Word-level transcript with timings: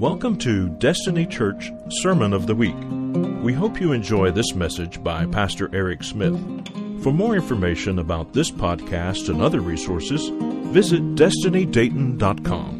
Welcome 0.00 0.38
to 0.38 0.70
Destiny 0.78 1.26
Church 1.26 1.70
Sermon 1.90 2.32
of 2.32 2.46
the 2.46 2.54
Week. 2.54 2.74
We 3.42 3.52
hope 3.52 3.78
you 3.78 3.92
enjoy 3.92 4.30
this 4.30 4.54
message 4.54 5.04
by 5.04 5.26
Pastor 5.26 5.68
Eric 5.74 6.02
Smith. 6.02 6.40
For 7.02 7.12
more 7.12 7.36
information 7.36 7.98
about 7.98 8.32
this 8.32 8.50
podcast 8.50 9.28
and 9.28 9.42
other 9.42 9.60
resources, 9.60 10.30
visit 10.72 11.02
destinydayton.com. 11.16 12.78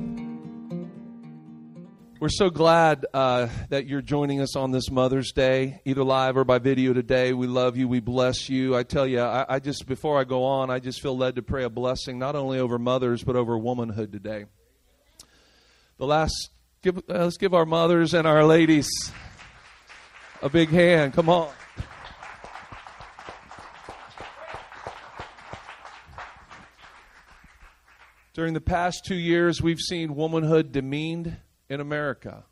We're 2.21 2.31
so 2.31 2.49
glad 2.49 3.05
uh, 3.13 3.49
that 3.69 3.87
you're 3.87 4.01
joining 4.01 4.41
us 4.41 4.57
on 4.57 4.71
this 4.71 4.91
Mother's 4.91 5.33
Day, 5.33 5.83
either 5.85 6.03
live 6.03 6.39
or 6.39 6.45
by 6.45 6.59
video 6.59 6.95
today. 6.95 7.35
We 7.35 7.47
love 7.47 7.77
you. 7.77 7.87
We 7.87 8.01
bless 8.01 8.49
you. 8.49 8.75
I 8.75 8.83
tell 8.83 9.07
you, 9.07 9.21
I, 9.21 9.45
I 9.47 9.59
just, 9.59 9.87
before 9.87 10.19
I 10.19 10.25
go 10.25 10.45
on, 10.45 10.71
I 10.71 10.79
just 10.79 11.03
feel 11.03 11.19
led 11.19 11.37
to 11.37 11.43
pray 11.43 11.65
a 11.65 11.71
blessing 11.71 12.19
not 12.19 12.35
only 12.35 12.59
over 12.59 12.79
mothers, 12.79 13.23
but 13.23 13.37
over 13.37 13.59
womanhood 13.59 14.11
today. 14.11 14.47
The 15.99 16.07
last, 16.07 16.49
give, 16.83 16.97
uh, 16.97 17.25
let's 17.25 17.37
give 17.37 17.53
our 17.55 17.67
mothers 17.67 18.15
and 18.15 18.27
our 18.27 18.45
ladies 18.45 18.89
a 20.43 20.49
big 20.49 20.71
hand. 20.71 21.13
Come 21.13 21.29
on. 21.29 21.51
During 28.33 28.55
the 28.55 28.61
past 28.61 29.05
two 29.05 29.17
years, 29.17 29.61
we've 29.61 29.81
seen 29.81 30.15
womanhood 30.15 30.73
demeaned 30.73 31.37
in 31.69 31.81
America. 31.81 32.45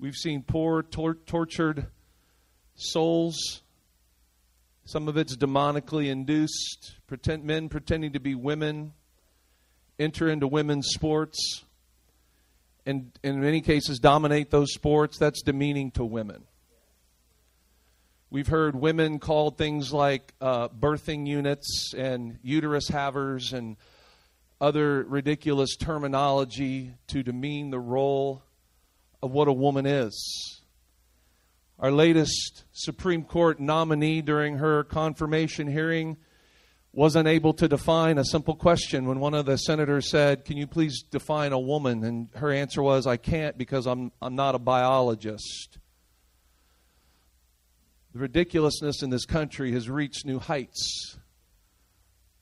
We've 0.00 0.16
seen 0.16 0.42
poor, 0.42 0.82
tor- 0.82 1.14
tortured 1.14 1.86
souls. 2.74 3.62
Some 4.84 5.06
of 5.06 5.16
it's 5.16 5.36
demonically 5.36 6.08
induced. 6.08 6.94
Pretend, 7.06 7.44
men 7.44 7.68
pretending 7.68 8.14
to 8.14 8.20
be 8.20 8.34
women 8.34 8.94
enter 9.98 10.28
into 10.28 10.48
women's 10.48 10.88
sports 10.88 11.62
and, 12.86 13.12
in 13.22 13.40
many 13.40 13.60
cases, 13.60 13.98
dominate 13.98 14.50
those 14.50 14.72
sports. 14.72 15.18
That's 15.18 15.42
demeaning 15.42 15.90
to 15.92 16.04
women. 16.04 16.44
We've 18.30 18.48
heard 18.48 18.76
women 18.76 19.20
called 19.20 19.56
things 19.56 19.92
like 19.92 20.34
uh, 20.40 20.68
birthing 20.68 21.26
units 21.26 21.94
and 21.96 22.38
uterus 22.42 22.88
havers 22.88 23.54
and 23.54 23.76
other 24.60 25.04
ridiculous 25.04 25.76
terminology 25.76 26.92
to 27.06 27.22
demean 27.22 27.70
the 27.70 27.78
role 27.78 28.42
of 29.22 29.30
what 29.30 29.48
a 29.48 29.52
woman 29.52 29.86
is. 29.86 30.60
Our 31.78 31.90
latest 31.90 32.64
Supreme 32.72 33.24
Court 33.24 33.60
nominee 33.60 34.20
during 34.20 34.58
her 34.58 34.84
confirmation 34.84 35.68
hearing 35.68 36.16
wasn't 36.92 37.28
able 37.28 37.52
to 37.54 37.68
define 37.68 38.18
a 38.18 38.24
simple 38.24 38.54
question 38.54 39.06
when 39.06 39.20
one 39.20 39.34
of 39.34 39.46
the 39.46 39.56
senators 39.56 40.10
said, 40.10 40.44
Can 40.44 40.56
you 40.56 40.66
please 40.66 41.02
define 41.02 41.52
a 41.52 41.58
woman? 41.58 42.02
And 42.04 42.28
her 42.34 42.50
answer 42.50 42.82
was, 42.82 43.06
I 43.06 43.16
can't 43.16 43.58
because 43.58 43.86
I'm, 43.86 44.10
I'm 44.22 44.34
not 44.34 44.54
a 44.54 44.58
biologist. 44.58 45.78
The 48.12 48.20
ridiculousness 48.20 49.02
in 49.02 49.10
this 49.10 49.26
country 49.26 49.72
has 49.72 49.88
reached 49.90 50.24
new 50.24 50.38
heights. 50.38 51.18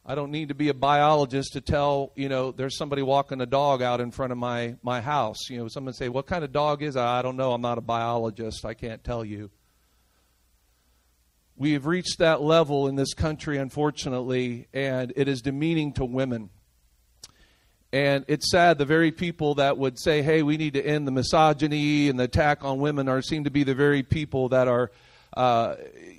I 0.08 0.14
don't 0.14 0.30
need 0.30 0.48
to 0.48 0.55
be 0.55 0.69
a 0.69 0.75
biologist 0.75 1.55
to 1.55 1.60
tell, 1.60 2.12
you 2.14 2.28
know, 2.28 2.53
there's 2.53 2.78
somebody 2.78 3.03
walking 3.03 3.41
a 3.41 3.47
dog 3.47 3.83
out 3.83 4.00
in 4.00 4.12
front 4.12 4.31
of 4.31 4.38
my, 4.38 4.77
my 4.81 5.00
house. 5.00 5.50
You 5.50 5.58
know, 5.58 5.69
someone 5.69 5.94
say, 5.94 6.08
What 6.08 6.27
kind 6.27 6.44
of 6.44 6.53
dog 6.53 6.83
is 6.83 6.94
that? 6.94 7.05
I 7.05 7.22
don't 7.22 7.36
know. 7.36 7.53
I'm 7.53 7.60
not 7.60 7.78
a 7.78 7.83
biologist. 7.83 8.64
I 8.64 8.75
can't 8.75 9.03
tell 9.03 9.25
you. 9.25 9.50
We 11.59 11.73
have 11.73 11.87
reached 11.87 12.19
that 12.19 12.43
level 12.43 12.87
in 12.87 12.97
this 12.97 13.15
country, 13.15 13.57
unfortunately, 13.57 14.69
and 14.75 15.12
it 15.17 15.27
is 15.27 15.41
demeaning 15.41 15.95
to 15.95 16.05
women. 16.05 16.51
And 17.93 18.27
it's 18.29 18.51
sad 18.51 18.77
the 18.77 18.85
very 18.85 19.11
people 19.11 19.55
that 19.55 19.79
would 19.79 19.99
say, 19.99 20.21
hey, 20.21 20.43
we 20.43 20.59
need 20.59 20.75
to 20.75 20.84
end 20.84 21.07
the 21.07 21.12
misogyny 21.12 22.11
and 22.11 22.21
the 22.21 22.25
attack 22.25 22.62
on 22.62 22.79
women 22.79 23.09
are 23.09 23.22
seem 23.22 23.45
to 23.45 23.50
be 23.50 23.65
the 23.65 23.75
very 23.75 24.03
people 24.03 24.50
that 24.50 24.69
are 24.69 24.91
uh, 25.34 25.77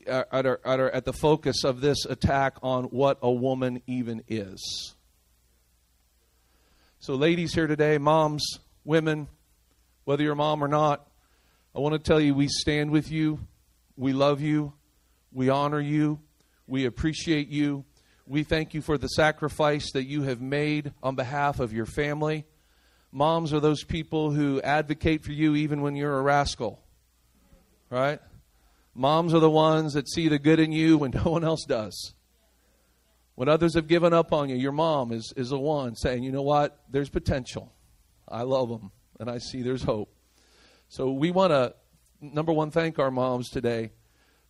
are 0.08 0.90
at 0.92 1.06
the 1.06 1.14
focus 1.14 1.64
of 1.64 1.82
this 1.82 2.06
attack 2.06 2.58
on 2.62 2.86
what 2.86 3.18
a 3.22 3.32
woman 3.32 3.82
even 3.88 4.24
is. 4.28 4.96
So, 7.00 7.16
ladies 7.16 7.54
here 7.54 7.68
today, 7.68 7.98
moms, 7.98 8.60
women, 8.86 9.28
whether 10.06 10.24
you're 10.24 10.34
a 10.34 10.36
mom 10.36 10.64
or 10.64 10.68
not, 10.68 11.08
I 11.76 11.80
want 11.80 11.94
to 11.94 12.00
tell 12.00 12.20
you 12.20 12.34
we 12.34 12.48
stand 12.48 12.92
with 12.92 13.12
you, 13.12 13.40
we 13.96 14.14
love 14.14 14.42
you, 14.42 14.74
we 15.32 15.50
honor 15.50 15.80
you, 15.80 16.20
we 16.68 16.86
appreciate 16.86 17.48
you. 17.48 17.86
We 18.26 18.44
thank 18.44 18.74
you 18.74 18.82
for 18.82 18.98
the 18.98 19.08
sacrifice 19.08 19.92
that 19.94 20.04
you 20.04 20.24
have 20.24 20.42
made 20.42 20.92
on 21.02 21.16
behalf 21.16 21.60
of 21.60 21.72
your 21.72 21.86
family. 21.86 22.46
Moms 23.12 23.54
are 23.54 23.62
those 23.62 23.84
people 23.84 24.32
who 24.32 24.62
advocate 24.62 25.24
for 25.24 25.32
you 25.32 25.56
even 25.56 25.82
when 25.82 25.96
you're 25.96 26.18
a 26.18 26.22
rascal, 26.22 26.84
right? 27.90 28.20
Moms 28.94 29.34
are 29.34 29.40
the 29.40 29.50
ones 29.50 29.94
that 29.94 30.10
see 30.10 30.28
the 30.28 30.40
good 30.40 30.60
in 30.60 30.72
you 30.72 30.98
when 30.98 31.12
no 31.26 31.32
one 31.32 31.44
else 31.44 31.64
does. 31.66 32.14
When 33.36 33.48
others 33.48 33.76
have 33.76 33.88
given 33.88 34.14
up 34.14 34.34
on 34.34 34.50
you, 34.50 34.56
your 34.56 34.72
mom 34.72 35.12
is, 35.12 35.32
is 35.38 35.50
the 35.50 35.60
one 35.60 35.96
saying, 35.96 36.24
you 36.24 36.32
know 36.32 36.42
what? 36.42 36.82
There's 36.90 37.10
potential. 37.10 37.72
I 38.28 38.42
love 38.42 38.68
them, 38.68 38.92
and 39.20 39.30
I 39.30 39.38
see 39.38 39.62
there's 39.62 39.84
hope. 39.84 40.12
So 40.90 41.12
we 41.12 41.32
want 41.32 41.52
to, 41.52 41.76
number 42.20 42.52
one, 42.52 42.72
thank 42.72 42.98
our 42.98 43.12
moms 43.12 43.50
today. 43.50 43.92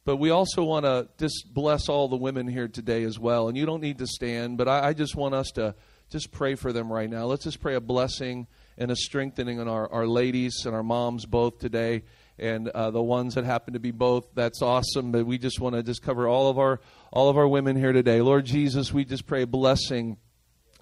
But 0.07 0.15
we 0.15 0.29
also 0.29 0.63
want 0.63 0.85
to 0.85 1.09
just 1.17 1.53
bless 1.53 1.89
all 1.89 2.07
the 2.07 2.15
women 2.15 2.47
here 2.47 2.69
today 2.69 3.03
as 3.03 3.19
well. 3.19 3.49
And 3.49 3.57
you 3.57 3.65
don't 3.65 3.81
need 3.81 3.97
to 3.97 4.07
stand, 4.07 4.57
but 4.57 4.69
I, 4.69 4.87
I 4.87 4.93
just 4.93 5.17
want 5.17 5.35
us 5.35 5.51
to 5.55 5.75
just 6.09 6.31
pray 6.31 6.55
for 6.55 6.71
them 6.71 6.89
right 6.89 7.09
now. 7.09 7.25
Let's 7.25 7.43
just 7.43 7.59
pray 7.59 7.75
a 7.75 7.81
blessing 7.81 8.47
and 8.77 8.89
a 8.89 8.95
strengthening 8.95 9.59
on 9.59 9.67
our, 9.67 9.91
our 9.91 10.07
ladies 10.07 10.63
and 10.65 10.73
our 10.73 10.81
moms 10.81 11.25
both 11.25 11.59
today 11.59 12.03
and 12.39 12.69
uh, 12.69 12.89
the 12.89 13.03
ones 13.03 13.35
that 13.35 13.43
happen 13.43 13.73
to 13.73 13.81
be 13.81 13.91
both. 13.91 14.29
That's 14.33 14.61
awesome. 14.61 15.11
But 15.11 15.25
we 15.25 15.37
just 15.37 15.59
want 15.59 15.75
to 15.75 15.83
just 15.83 16.01
cover 16.01 16.25
all 16.25 16.49
of 16.49 16.57
our 16.57 16.79
all 17.11 17.27
of 17.27 17.37
our 17.37 17.45
women 17.45 17.75
here 17.75 17.91
today. 17.91 18.21
Lord 18.21 18.45
Jesus, 18.45 18.93
we 18.93 19.03
just 19.03 19.27
pray 19.27 19.41
a 19.41 19.47
blessing 19.47 20.15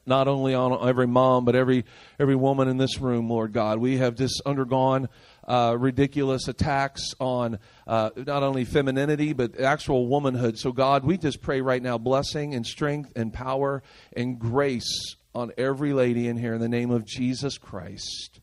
not 0.05 0.27
only 0.27 0.53
on 0.53 0.87
every 0.87 1.07
mom 1.07 1.45
but 1.45 1.55
every 1.55 1.85
every 2.19 2.35
woman 2.35 2.67
in 2.67 2.77
this 2.77 2.99
room, 2.99 3.27
Lord 3.29 3.53
God. 3.53 3.79
We 3.79 3.97
have 3.97 4.15
just 4.15 4.41
undergone 4.45 5.09
uh, 5.45 5.75
ridiculous 5.77 6.47
attacks 6.47 7.13
on 7.19 7.59
uh, 7.87 8.09
not 8.15 8.43
only 8.43 8.65
femininity 8.65 9.33
but 9.33 9.59
actual 9.59 10.07
womanhood. 10.07 10.57
So 10.57 10.71
God, 10.71 11.03
we 11.03 11.17
just 11.17 11.41
pray 11.41 11.61
right 11.61 11.81
now 11.81 11.97
blessing 11.97 12.55
and 12.55 12.65
strength 12.65 13.11
and 13.15 13.31
power 13.33 13.83
and 14.15 14.39
grace 14.39 15.15
on 15.33 15.51
every 15.57 15.93
lady 15.93 16.27
in 16.27 16.37
here 16.37 16.53
in 16.53 16.61
the 16.61 16.69
name 16.69 16.91
of 16.91 17.05
Jesus 17.05 17.57
Christ. 17.57 18.39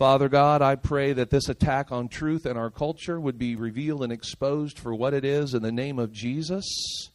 Father 0.00 0.30
God, 0.30 0.62
I 0.62 0.76
pray 0.76 1.12
that 1.12 1.28
this 1.28 1.50
attack 1.50 1.92
on 1.92 2.08
truth 2.08 2.46
and 2.46 2.58
our 2.58 2.70
culture 2.70 3.20
would 3.20 3.36
be 3.36 3.54
revealed 3.54 4.02
and 4.02 4.10
exposed 4.10 4.78
for 4.78 4.94
what 4.94 5.12
it 5.12 5.26
is 5.26 5.52
in 5.52 5.62
the 5.62 5.70
name 5.70 5.98
of 5.98 6.10
Jesus. 6.10 7.09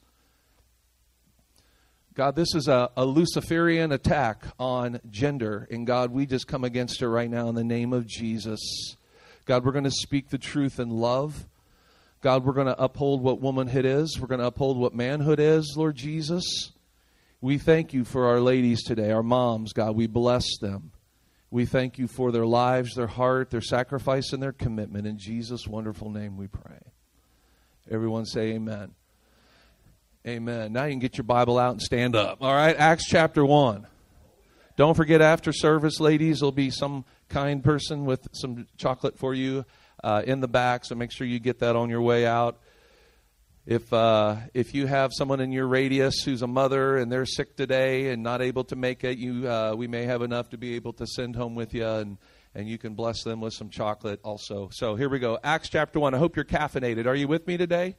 God, 2.16 2.38
this 2.38 2.56
is 2.56 2.70
a, 2.70 2.90
a, 2.96 3.06
Luciferian 3.06 3.92
attack 3.92 4.46
on 4.58 5.02
gender. 5.10 5.68
And 5.70 5.86
God, 5.86 6.12
we 6.12 6.26
just 6.26 6.48
come 6.48 6.64
against 6.64 7.02
it 7.02 7.10
right 7.10 7.30
now 7.30 7.50
in 7.50 7.56
the 7.56 7.64
name 7.64 7.92
of 7.92 8.08
Jesus. 8.08 8.96
God, 9.44 9.66
we're 9.66 9.74
going 9.74 9.84
to 9.84 9.92
speak 9.92 10.30
the 10.30 10.38
truth 10.38 10.80
in 10.80 10.90
love. 10.90 11.46
God, 12.22 12.46
we're 12.46 12.54
going 12.54 12.68
to 12.68 12.82
uphold 12.82 13.22
what 13.22 13.42
womanhood 13.42 13.84
is. 13.84 14.18
We're 14.18 14.30
going 14.30 14.40
to 14.40 14.48
uphold 14.48 14.78
what 14.78 14.96
manhood 14.96 15.42
is, 15.42 15.76
Lord 15.76 15.98
Jesus. 15.98 16.72
We 17.42 17.58
thank 17.58 17.94
you 17.94 18.06
for 18.06 18.28
our 18.28 18.40
ladies 18.40 18.84
today, 18.84 19.12
our 19.12 19.22
moms, 19.22 19.74
God. 19.74 19.98
We 19.98 20.08
bless 20.08 20.46
them. 20.62 20.92
We 21.52 21.66
thank 21.66 22.00
you 22.00 22.08
for 22.08 22.32
their 22.32 22.46
lives, 22.46 22.96
their 22.96 23.08
heart, 23.08 23.50
their 23.50 23.62
sacrifice, 23.62 24.32
and 24.32 24.42
their 24.42 24.54
commitment. 24.54 25.06
In 25.06 25.18
Jesus' 25.18 25.68
wonderful 25.68 26.10
name 26.10 26.38
we 26.38 26.48
pray. 26.48 26.80
Everyone 27.92 28.26
say 28.26 28.54
amen. 28.54 28.94
Amen. 30.28 30.74
Now 30.74 30.86
you 30.86 30.92
can 30.92 31.00
get 31.00 31.18
your 31.18 31.24
Bible 31.24 31.60
out 31.60 31.74
and 31.74 31.82
stand 31.82 32.16
up. 32.16 32.40
All 32.42 32.54
right, 32.54 32.76
Acts 32.76 33.06
chapter 33.06 33.46
1. 33.46 33.86
Don't 34.76 34.96
forget 34.96 35.22
after 35.22 35.54
service, 35.54 36.00
ladies, 36.00 36.40
there'll 36.40 36.52
be 36.52 36.72
some 36.72 37.06
kind 37.30 37.64
person 37.64 38.06
with 38.06 38.28
some 38.32 38.66
chocolate 38.76 39.20
for 39.20 39.36
you 39.36 39.66
uh, 40.04 40.24
in 40.26 40.40
the 40.40 40.48
back, 40.48 40.84
so 40.84 40.96
make 40.96 41.12
sure 41.12 41.28
you 41.28 41.40
get 41.40 41.60
that 41.60 41.76
on 41.76 41.92
your 41.92 42.02
way 42.02 42.26
out. 42.26 42.58
If 43.68 43.94
uh, 43.94 44.38
if 44.56 44.74
you 44.74 44.88
have 44.88 45.12
someone 45.14 45.42
in 45.42 45.52
your 45.52 45.68
radius 45.68 46.24
who's 46.24 46.42
a 46.42 46.48
mother 46.48 46.98
and 46.98 47.12
they're 47.12 47.28
sick 47.28 47.56
today 47.56 48.10
and 48.10 48.24
not 48.24 48.42
able 48.42 48.64
to 48.66 48.76
make 48.76 49.04
it, 49.04 49.20
you 49.20 49.48
uh, 49.48 49.76
we 49.78 49.88
may 49.88 50.06
have 50.06 50.24
enough 50.24 50.50
to 50.50 50.58
be 50.58 50.74
able 50.74 50.94
to 50.94 51.06
send 51.06 51.36
home 51.36 51.54
with 51.54 51.76
you 51.76 51.86
and 51.86 52.18
and 52.56 52.68
you 52.68 52.80
can 52.80 52.96
bless 52.96 53.24
them 53.24 53.42
with 53.42 53.54
some 53.54 53.70
chocolate 53.70 54.22
also. 54.24 54.70
So 54.72 54.96
here 54.96 55.10
we 55.10 55.20
go. 55.20 55.38
Acts 55.44 55.70
chapter 55.70 56.00
1. 56.00 56.16
I 56.16 56.18
hope 56.18 56.36
you're 56.36 56.46
caffeinated. 56.46 57.06
Are 57.06 57.16
you 57.16 57.28
with 57.28 57.46
me 57.46 57.58
today? 57.58 57.96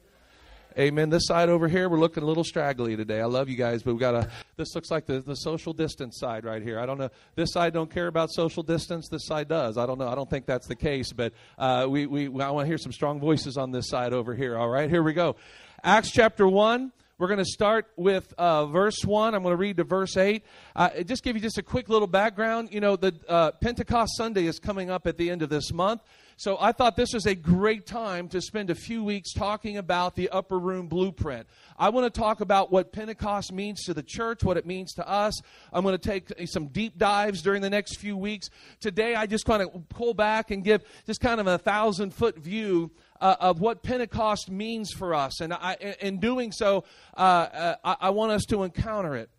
Amen. 0.79 1.09
This 1.09 1.27
side 1.27 1.49
over 1.49 1.69
here, 1.69 1.89
we're 1.89 1.99
looking 1.99 2.23
a 2.23 2.27
little 2.27 2.45
straggly 2.45 2.97
today. 2.97 3.23
I 3.23 3.25
love 3.25 3.49
you 3.49 3.57
guys, 3.57 3.83
but 3.83 3.93
we've 3.93 4.01
got 4.01 4.15
a. 4.15 4.29
This 4.59 4.75
looks 4.75 4.91
like 4.91 5.07
the, 5.07 5.21
the 5.21 5.35
social 5.35 5.73
distance 5.73 6.19
side 6.19 6.45
right 6.45 6.63
here. 6.63 6.79
I 6.79 6.85
don't 6.85 6.99
know. 6.99 7.09
This 7.35 7.55
side 7.55 7.73
don't 7.73 7.91
care 7.91 8.09
about 8.09 8.31
social 8.31 8.63
distance. 8.63 9.09
This 9.09 9.25
side 9.27 9.49
does. 9.49 9.79
I 9.79 9.87
don't 9.87 9.99
know. 9.99 10.07
I 10.07 10.15
don't 10.15 10.29
think 10.29 10.45
that's 10.45 10.67
the 10.67 10.77
case, 10.77 11.15
but 11.15 11.33
uh, 11.57 11.87
we, 11.89 12.05
we 12.05 12.27
I 12.27 12.51
want 12.51 12.65
to 12.65 12.67
hear 12.67 12.77
some 12.77 12.93
strong 12.93 13.21
voices 13.21 13.57
on 13.57 13.71
this 13.71 13.89
side 13.89 14.13
over 14.13 14.35
here. 14.35 14.59
All 14.59 14.69
right, 14.69 14.91
here 14.91 15.03
we 15.03 15.15
go. 15.15 15.37
Acts 15.83 16.11
chapter 16.11 16.47
one. 16.47 16.93
We're 17.19 17.29
going 17.29 17.39
to 17.39 17.47
start 17.47 17.87
with 17.97 18.35
uh, 18.37 18.67
verse 18.67 19.03
1. 19.03 19.35
I'm 19.35 19.43
going 19.43 19.55
to 19.55 19.57
read 19.57 19.79
to 19.79 19.85
verse 19.85 20.19
8. 20.19 20.45
Uh, 20.75 21.03
just 21.05 21.25
give 21.25 21.35
you 21.35 21.41
just 21.41 21.57
a 21.57 21.63
quick 21.63 21.89
little 21.89 22.07
background. 22.07 22.69
You 22.73 22.81
know, 22.81 22.97
the 22.97 23.15
uh, 23.27 23.53
Pentecost 23.53 24.19
Sunday 24.19 24.45
is 24.45 24.59
coming 24.59 24.91
up 24.91 25.07
at 25.07 25.17
the 25.17 25.31
end 25.31 25.41
of 25.41 25.49
this 25.49 25.73
month. 25.73 26.03
So 26.39 26.59
I 26.61 26.73
thought 26.73 26.97
this 26.97 27.15
was 27.15 27.25
a 27.25 27.35
great 27.35 27.87
time 27.87 28.29
to 28.29 28.43
spend 28.43 28.69
a 28.69 28.75
few 28.75 29.03
weeks 29.03 29.33
talking 29.33 29.79
about 29.79 30.17
the 30.17 30.29
upper 30.29 30.59
room 30.59 30.87
blueprint. 30.87 31.47
I 31.79 31.89
want 31.89 32.13
to 32.13 32.21
talk 32.21 32.43
about 32.43 32.71
what 32.71 32.93
Pentecost 32.93 33.53
means 33.53 33.85
to 33.85 33.95
the 33.95 34.03
church, 34.03 34.45
what 34.45 34.59
it 34.59 34.67
means 34.67 34.93
to 34.95 35.09
us. 35.09 35.41
I'm 35.73 35.83
going 35.83 35.97
to 35.97 36.09
take 36.09 36.31
some 36.47 36.67
deep 36.67 36.99
dives 36.99 37.41
during 37.41 37.63
the 37.63 37.71
next 37.71 37.97
few 37.97 38.19
weeks. 38.19 38.51
Today, 38.81 39.15
I 39.15 39.25
just 39.25 39.47
kind 39.47 39.63
of 39.63 39.89
pull 39.89 40.13
back 40.13 40.51
and 40.51 40.63
give 40.63 40.85
just 41.07 41.23
kind 41.23 41.41
of 41.41 41.47
a 41.47 41.57
thousand 41.57 42.13
foot 42.13 42.37
view 42.37 42.91
uh, 43.19 43.37
of 43.41 43.61
what 43.61 43.83
Pentecost 43.83 44.51
means 44.51 44.93
for 44.93 45.15
us. 45.15 45.41
And 45.41 45.55
I, 45.55 45.97
in 46.01 46.21
doing 46.21 46.53
so, 46.53 46.85
uh, 47.17 47.21
uh, 47.21 47.75
I, 47.83 47.97
I 48.01 48.11
want 48.11 48.33
us 48.33 48.45
to 48.51 48.63
encounter 48.63 49.17
it. 49.17 49.31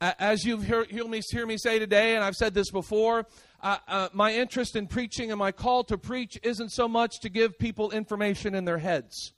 As 0.00 0.44
you've 0.44 0.66
heard, 0.66 0.90
hear, 0.90 1.08
me, 1.08 1.22
hear 1.30 1.46
me 1.46 1.56
say 1.56 1.78
today, 1.78 2.16
and 2.16 2.22
I've 2.22 2.34
said 2.34 2.52
this 2.52 2.70
before, 2.70 3.24
uh, 3.62 3.78
uh, 3.88 4.08
my 4.12 4.34
interest 4.34 4.76
in 4.76 4.86
preaching 4.86 5.30
and 5.30 5.38
my 5.38 5.52
call 5.52 5.84
to 5.84 5.96
preach 5.96 6.38
isn't 6.42 6.70
so 6.70 6.86
much 6.86 7.20
to 7.20 7.30
give 7.30 7.58
people 7.58 7.90
information 7.92 8.54
in 8.54 8.66
their 8.66 8.76
heads. 8.76 9.32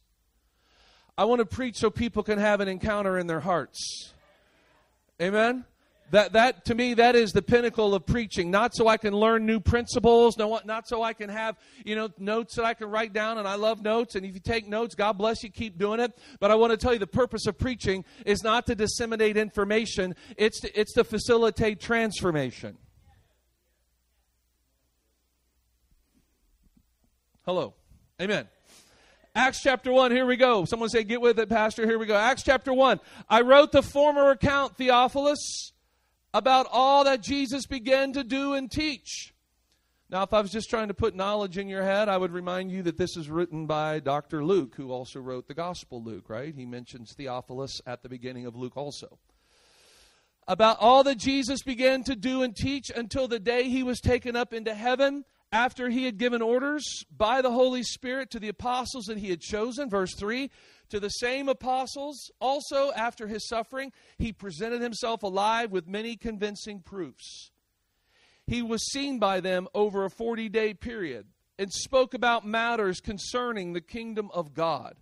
I 1.16 1.26
want 1.26 1.38
to 1.38 1.46
preach 1.46 1.76
so 1.76 1.90
people 1.90 2.24
can 2.24 2.38
have 2.38 2.60
an 2.60 2.66
encounter 2.66 3.18
in 3.18 3.28
their 3.28 3.38
hearts. 3.38 4.12
Amen? 5.22 5.64
That, 6.10 6.32
that 6.32 6.64
to 6.66 6.74
me 6.74 6.94
that 6.94 7.16
is 7.16 7.32
the 7.32 7.42
pinnacle 7.42 7.94
of 7.94 8.06
preaching 8.06 8.50
not 8.50 8.74
so 8.74 8.88
i 8.88 8.96
can 8.96 9.12
learn 9.12 9.44
new 9.44 9.60
principles 9.60 10.38
no, 10.38 10.58
not 10.64 10.88
so 10.88 11.02
i 11.02 11.12
can 11.12 11.28
have 11.28 11.56
you 11.84 11.94
know 11.94 12.08
notes 12.16 12.56
that 12.56 12.64
i 12.64 12.72
can 12.72 12.88
write 12.88 13.12
down 13.12 13.36
and 13.36 13.46
i 13.46 13.56
love 13.56 13.82
notes 13.82 14.14
and 14.14 14.24
if 14.24 14.32
you 14.32 14.40
take 14.40 14.66
notes 14.66 14.94
god 14.94 15.18
bless 15.18 15.42
you 15.42 15.50
keep 15.50 15.76
doing 15.76 16.00
it 16.00 16.16
but 16.40 16.50
i 16.50 16.54
want 16.54 16.70
to 16.70 16.78
tell 16.78 16.94
you 16.94 16.98
the 16.98 17.06
purpose 17.06 17.46
of 17.46 17.58
preaching 17.58 18.06
is 18.24 18.42
not 18.42 18.64
to 18.64 18.74
disseminate 18.74 19.36
information 19.36 20.14
it's 20.38 20.60
to, 20.60 20.80
it's 20.80 20.94
to 20.94 21.04
facilitate 21.04 21.78
transformation 21.78 22.78
hello 27.44 27.74
amen 28.20 28.48
Acts 29.34 29.60
chapter 29.62 29.92
1, 29.92 30.10
here 30.10 30.26
we 30.26 30.36
go. 30.36 30.64
Someone 30.64 30.88
say, 30.88 31.04
Get 31.04 31.20
with 31.20 31.38
it, 31.38 31.48
Pastor. 31.48 31.86
Here 31.86 31.96
we 31.96 32.06
go. 32.06 32.16
Acts 32.16 32.42
chapter 32.42 32.72
1. 32.72 32.98
I 33.28 33.42
wrote 33.42 33.70
the 33.70 33.82
former 33.82 34.30
account, 34.30 34.76
Theophilus, 34.76 35.70
about 36.38 36.68
all 36.70 37.02
that 37.02 37.20
Jesus 37.20 37.66
began 37.66 38.12
to 38.12 38.22
do 38.22 38.54
and 38.54 38.70
teach. 38.70 39.34
Now, 40.08 40.22
if 40.22 40.32
I 40.32 40.40
was 40.40 40.52
just 40.52 40.70
trying 40.70 40.86
to 40.86 40.94
put 40.94 41.16
knowledge 41.16 41.58
in 41.58 41.68
your 41.68 41.82
head, 41.82 42.08
I 42.08 42.16
would 42.16 42.32
remind 42.32 42.70
you 42.70 42.82
that 42.84 42.96
this 42.96 43.16
is 43.16 43.28
written 43.28 43.66
by 43.66 43.98
Dr. 43.98 44.44
Luke, 44.44 44.76
who 44.76 44.92
also 44.92 45.18
wrote 45.18 45.48
the 45.48 45.54
Gospel 45.54 46.02
Luke, 46.02 46.30
right? 46.30 46.54
He 46.54 46.64
mentions 46.64 47.12
Theophilus 47.12 47.80
at 47.86 48.04
the 48.04 48.08
beginning 48.08 48.46
of 48.46 48.54
Luke 48.54 48.76
also. 48.76 49.18
About 50.46 50.78
all 50.80 51.02
that 51.04 51.18
Jesus 51.18 51.62
began 51.62 52.04
to 52.04 52.14
do 52.14 52.42
and 52.42 52.54
teach 52.54 52.90
until 52.94 53.26
the 53.26 53.40
day 53.40 53.64
he 53.64 53.82
was 53.82 54.00
taken 54.00 54.36
up 54.36 54.54
into 54.54 54.72
heaven 54.72 55.24
after 55.50 55.90
he 55.90 56.04
had 56.04 56.18
given 56.18 56.40
orders 56.40 57.04
by 57.14 57.42
the 57.42 57.50
Holy 57.50 57.82
Spirit 57.82 58.30
to 58.30 58.38
the 58.38 58.48
apostles 58.48 59.06
that 59.06 59.18
he 59.18 59.28
had 59.28 59.40
chosen. 59.40 59.90
Verse 59.90 60.14
3 60.14 60.50
to 60.90 61.00
the 61.00 61.08
same 61.08 61.48
apostles, 61.48 62.30
also 62.40 62.92
after 62.92 63.26
his 63.26 63.46
suffering, 63.46 63.92
he 64.18 64.32
presented 64.32 64.80
himself 64.80 65.22
alive 65.22 65.70
with 65.70 65.86
many 65.86 66.16
convincing 66.16 66.80
proofs. 66.80 67.50
He 68.46 68.62
was 68.62 68.90
seen 68.90 69.18
by 69.18 69.40
them 69.40 69.68
over 69.74 70.04
a 70.04 70.10
40 70.10 70.48
day 70.48 70.74
period 70.74 71.26
and 71.58 71.72
spoke 71.72 72.14
about 72.14 72.46
matters 72.46 73.00
concerning 73.00 73.72
the 73.72 73.80
kingdom 73.80 74.30
of 74.32 74.54
God. 74.54 74.96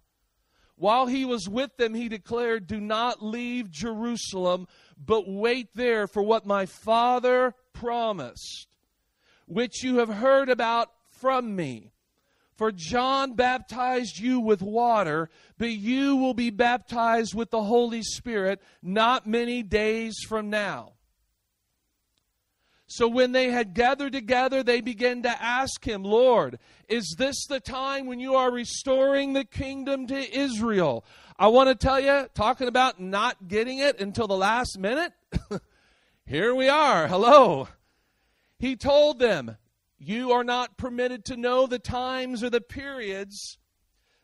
While 0.76 1.06
he 1.06 1.24
was 1.24 1.48
with 1.48 1.76
them, 1.78 1.94
he 1.94 2.08
declared, 2.08 2.66
Do 2.66 2.80
not 2.80 3.22
leave 3.22 3.70
Jerusalem, 3.70 4.68
but 4.98 5.24
wait 5.26 5.68
there 5.74 6.06
for 6.06 6.22
what 6.22 6.44
my 6.44 6.66
Father 6.66 7.54
promised, 7.72 8.68
which 9.46 9.82
you 9.82 9.98
have 9.98 10.08
heard 10.08 10.50
about 10.50 10.90
from 11.10 11.56
me. 11.56 11.92
For 12.56 12.72
John 12.72 13.34
baptized 13.34 14.18
you 14.18 14.40
with 14.40 14.62
water, 14.62 15.28
but 15.58 15.70
you 15.70 16.16
will 16.16 16.32
be 16.32 16.50
baptized 16.50 17.34
with 17.34 17.50
the 17.50 17.62
Holy 17.62 18.02
Spirit 18.02 18.62
not 18.82 19.26
many 19.26 19.62
days 19.62 20.16
from 20.26 20.48
now. 20.48 20.94
So 22.86 23.08
when 23.08 23.32
they 23.32 23.50
had 23.50 23.74
gathered 23.74 24.12
together, 24.12 24.62
they 24.62 24.80
began 24.80 25.22
to 25.24 25.42
ask 25.42 25.86
him, 25.86 26.02
Lord, 26.02 26.58
is 26.88 27.16
this 27.18 27.46
the 27.46 27.60
time 27.60 28.06
when 28.06 28.20
you 28.20 28.36
are 28.36 28.50
restoring 28.50 29.32
the 29.32 29.44
kingdom 29.44 30.06
to 30.06 30.38
Israel? 30.38 31.04
I 31.38 31.48
want 31.48 31.68
to 31.68 31.74
tell 31.74 32.00
you, 32.00 32.28
talking 32.32 32.68
about 32.68 33.00
not 33.00 33.48
getting 33.48 33.80
it 33.80 34.00
until 34.00 34.28
the 34.28 34.36
last 34.36 34.78
minute, 34.78 35.12
here 36.26 36.54
we 36.54 36.68
are. 36.68 37.08
Hello. 37.08 37.68
He 38.58 38.76
told 38.76 39.18
them, 39.18 39.56
you 39.98 40.32
are 40.32 40.44
not 40.44 40.76
permitted 40.76 41.25
to 41.26 41.37
know 41.37 41.66
the 41.66 41.78
times 41.78 42.43
or 42.43 42.50
the 42.50 42.60
periods 42.60 43.58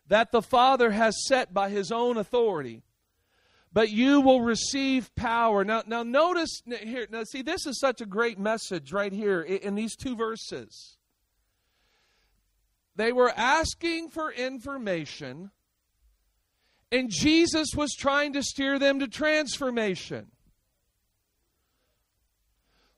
that 0.07 0.31
the 0.31 0.41
Father 0.41 0.91
has 0.91 1.25
set 1.25 1.53
by 1.53 1.69
His 1.69 1.91
own 1.91 2.17
authority. 2.17 2.83
But 3.71 3.89
you 3.89 4.21
will 4.21 4.41
receive 4.41 5.13
power. 5.15 5.63
Now, 5.63 5.81
now 5.87 6.03
notice 6.03 6.61
here. 6.67 7.07
Now, 7.09 7.23
see, 7.23 7.41
this 7.41 7.65
is 7.65 7.79
such 7.79 8.01
a 8.01 8.05
great 8.05 8.37
message 8.37 8.93
right 8.93 9.11
here 9.11 9.41
in 9.41 9.73
these 9.73 9.95
two 9.95 10.15
verses. 10.15 10.97
They 12.95 13.11
were 13.11 13.33
asking 13.35 14.09
for 14.09 14.31
information, 14.31 15.49
and 16.91 17.09
Jesus 17.09 17.69
was 17.75 17.95
trying 17.97 18.33
to 18.33 18.43
steer 18.43 18.77
them 18.77 18.99
to 18.99 19.07
transformation. 19.07 20.27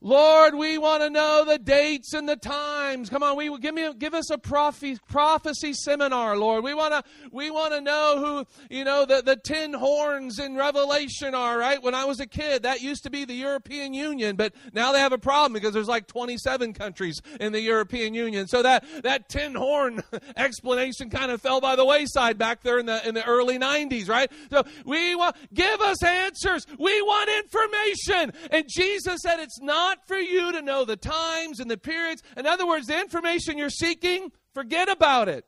Lord, 0.02 0.56
we 0.56 0.78
want 0.78 1.02
to 1.04 1.10
know 1.10 1.46
the 1.46 1.58
dates 1.58 2.14
and 2.14 2.28
the 2.28 2.36
times. 2.36 3.10
Come 3.10 3.24
on, 3.24 3.38
we 3.38 3.58
give 3.60 3.74
me 3.74 3.92
give 3.98 4.14
us 4.14 4.30
a 4.30 4.38
prophecy, 4.38 5.00
prophecy 5.10 5.74
seminar, 5.74 6.38
Lord. 6.38 6.64
We 6.64 6.74
want 6.74 6.94
to 6.94 7.04
we 7.32 7.50
want 7.50 7.74
to 7.74 7.82
know 7.82 8.20
who 8.20 8.76
you 8.76 8.84
know 8.84 9.06
the 9.06 9.22
the 9.24 9.38
ten 9.38 9.74
horns 9.74 10.38
in 10.38 10.56
Revelation 10.56 11.34
are. 11.34 11.58
Right? 11.58 11.82
When 11.82 11.96
I 11.96 12.06
was 12.06 12.20
a 12.20 12.28
kid, 12.28 12.64
that 12.64 12.82
used 12.82 13.04
to 13.04 13.10
be 13.10 13.26
the 13.26 13.34
European 13.34 13.94
Union, 13.94 14.36
but 14.36 14.54
now 14.74 14.92
they 14.92 15.00
have 15.00 15.14
a 15.14 15.18
problem 15.18 15.54
because 15.54 15.74
there's 15.74 15.88
like 15.88 16.08
27 16.08 16.74
countries 16.74 17.22
in 17.40 17.54
the 17.54 17.62
European 17.62 18.14
Union. 18.14 18.48
So 18.48 18.62
that 18.64 18.84
that 19.04 19.30
ten 19.30 19.56
horn 19.56 20.04
explanation 20.38 21.10
kind 21.10 21.32
of 21.32 21.42
fell 21.42 21.62
by 21.62 21.76
the 21.78 21.86
wayside 21.86 22.38
back 22.38 22.62
there 22.62 22.80
in 22.80 22.86
the 22.86 23.08
in 23.08 23.16
the 23.16 23.26
early 23.26 23.58
90s. 23.58 24.10
Right? 24.10 24.30
So 24.52 24.64
we 24.86 25.16
want 25.16 25.38
give 25.54 25.80
us 25.80 26.04
answers. 26.04 26.68
We 26.78 27.02
want 27.02 27.30
information, 27.44 28.34
and 28.52 28.66
Jesus 28.68 29.22
said 29.24 29.40
it's 29.40 29.62
not 29.62 29.85
not 29.86 30.08
for 30.08 30.18
you 30.18 30.52
to 30.52 30.62
know 30.62 30.84
the 30.86 30.96
times 30.96 31.60
and 31.60 31.70
the 31.70 31.78
periods. 31.78 32.24
In 32.36 32.46
other 32.48 32.66
words, 32.66 32.88
the 32.88 33.00
information 33.00 33.58
you're 33.58 33.70
seeking, 33.70 34.32
forget 34.54 34.90
about 34.90 35.30
it. 35.30 35.46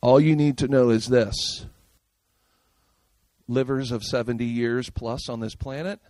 All 0.00 0.20
you 0.20 0.36
need 0.36 0.58
to 0.58 0.68
know 0.68 0.90
is 0.90 1.06
this 1.06 1.66
livers 3.48 3.90
of 3.90 4.02
70 4.04 4.44
years 4.44 4.90
plus 4.90 5.28
on 5.28 5.40
this 5.40 5.54
planet. 5.54 6.00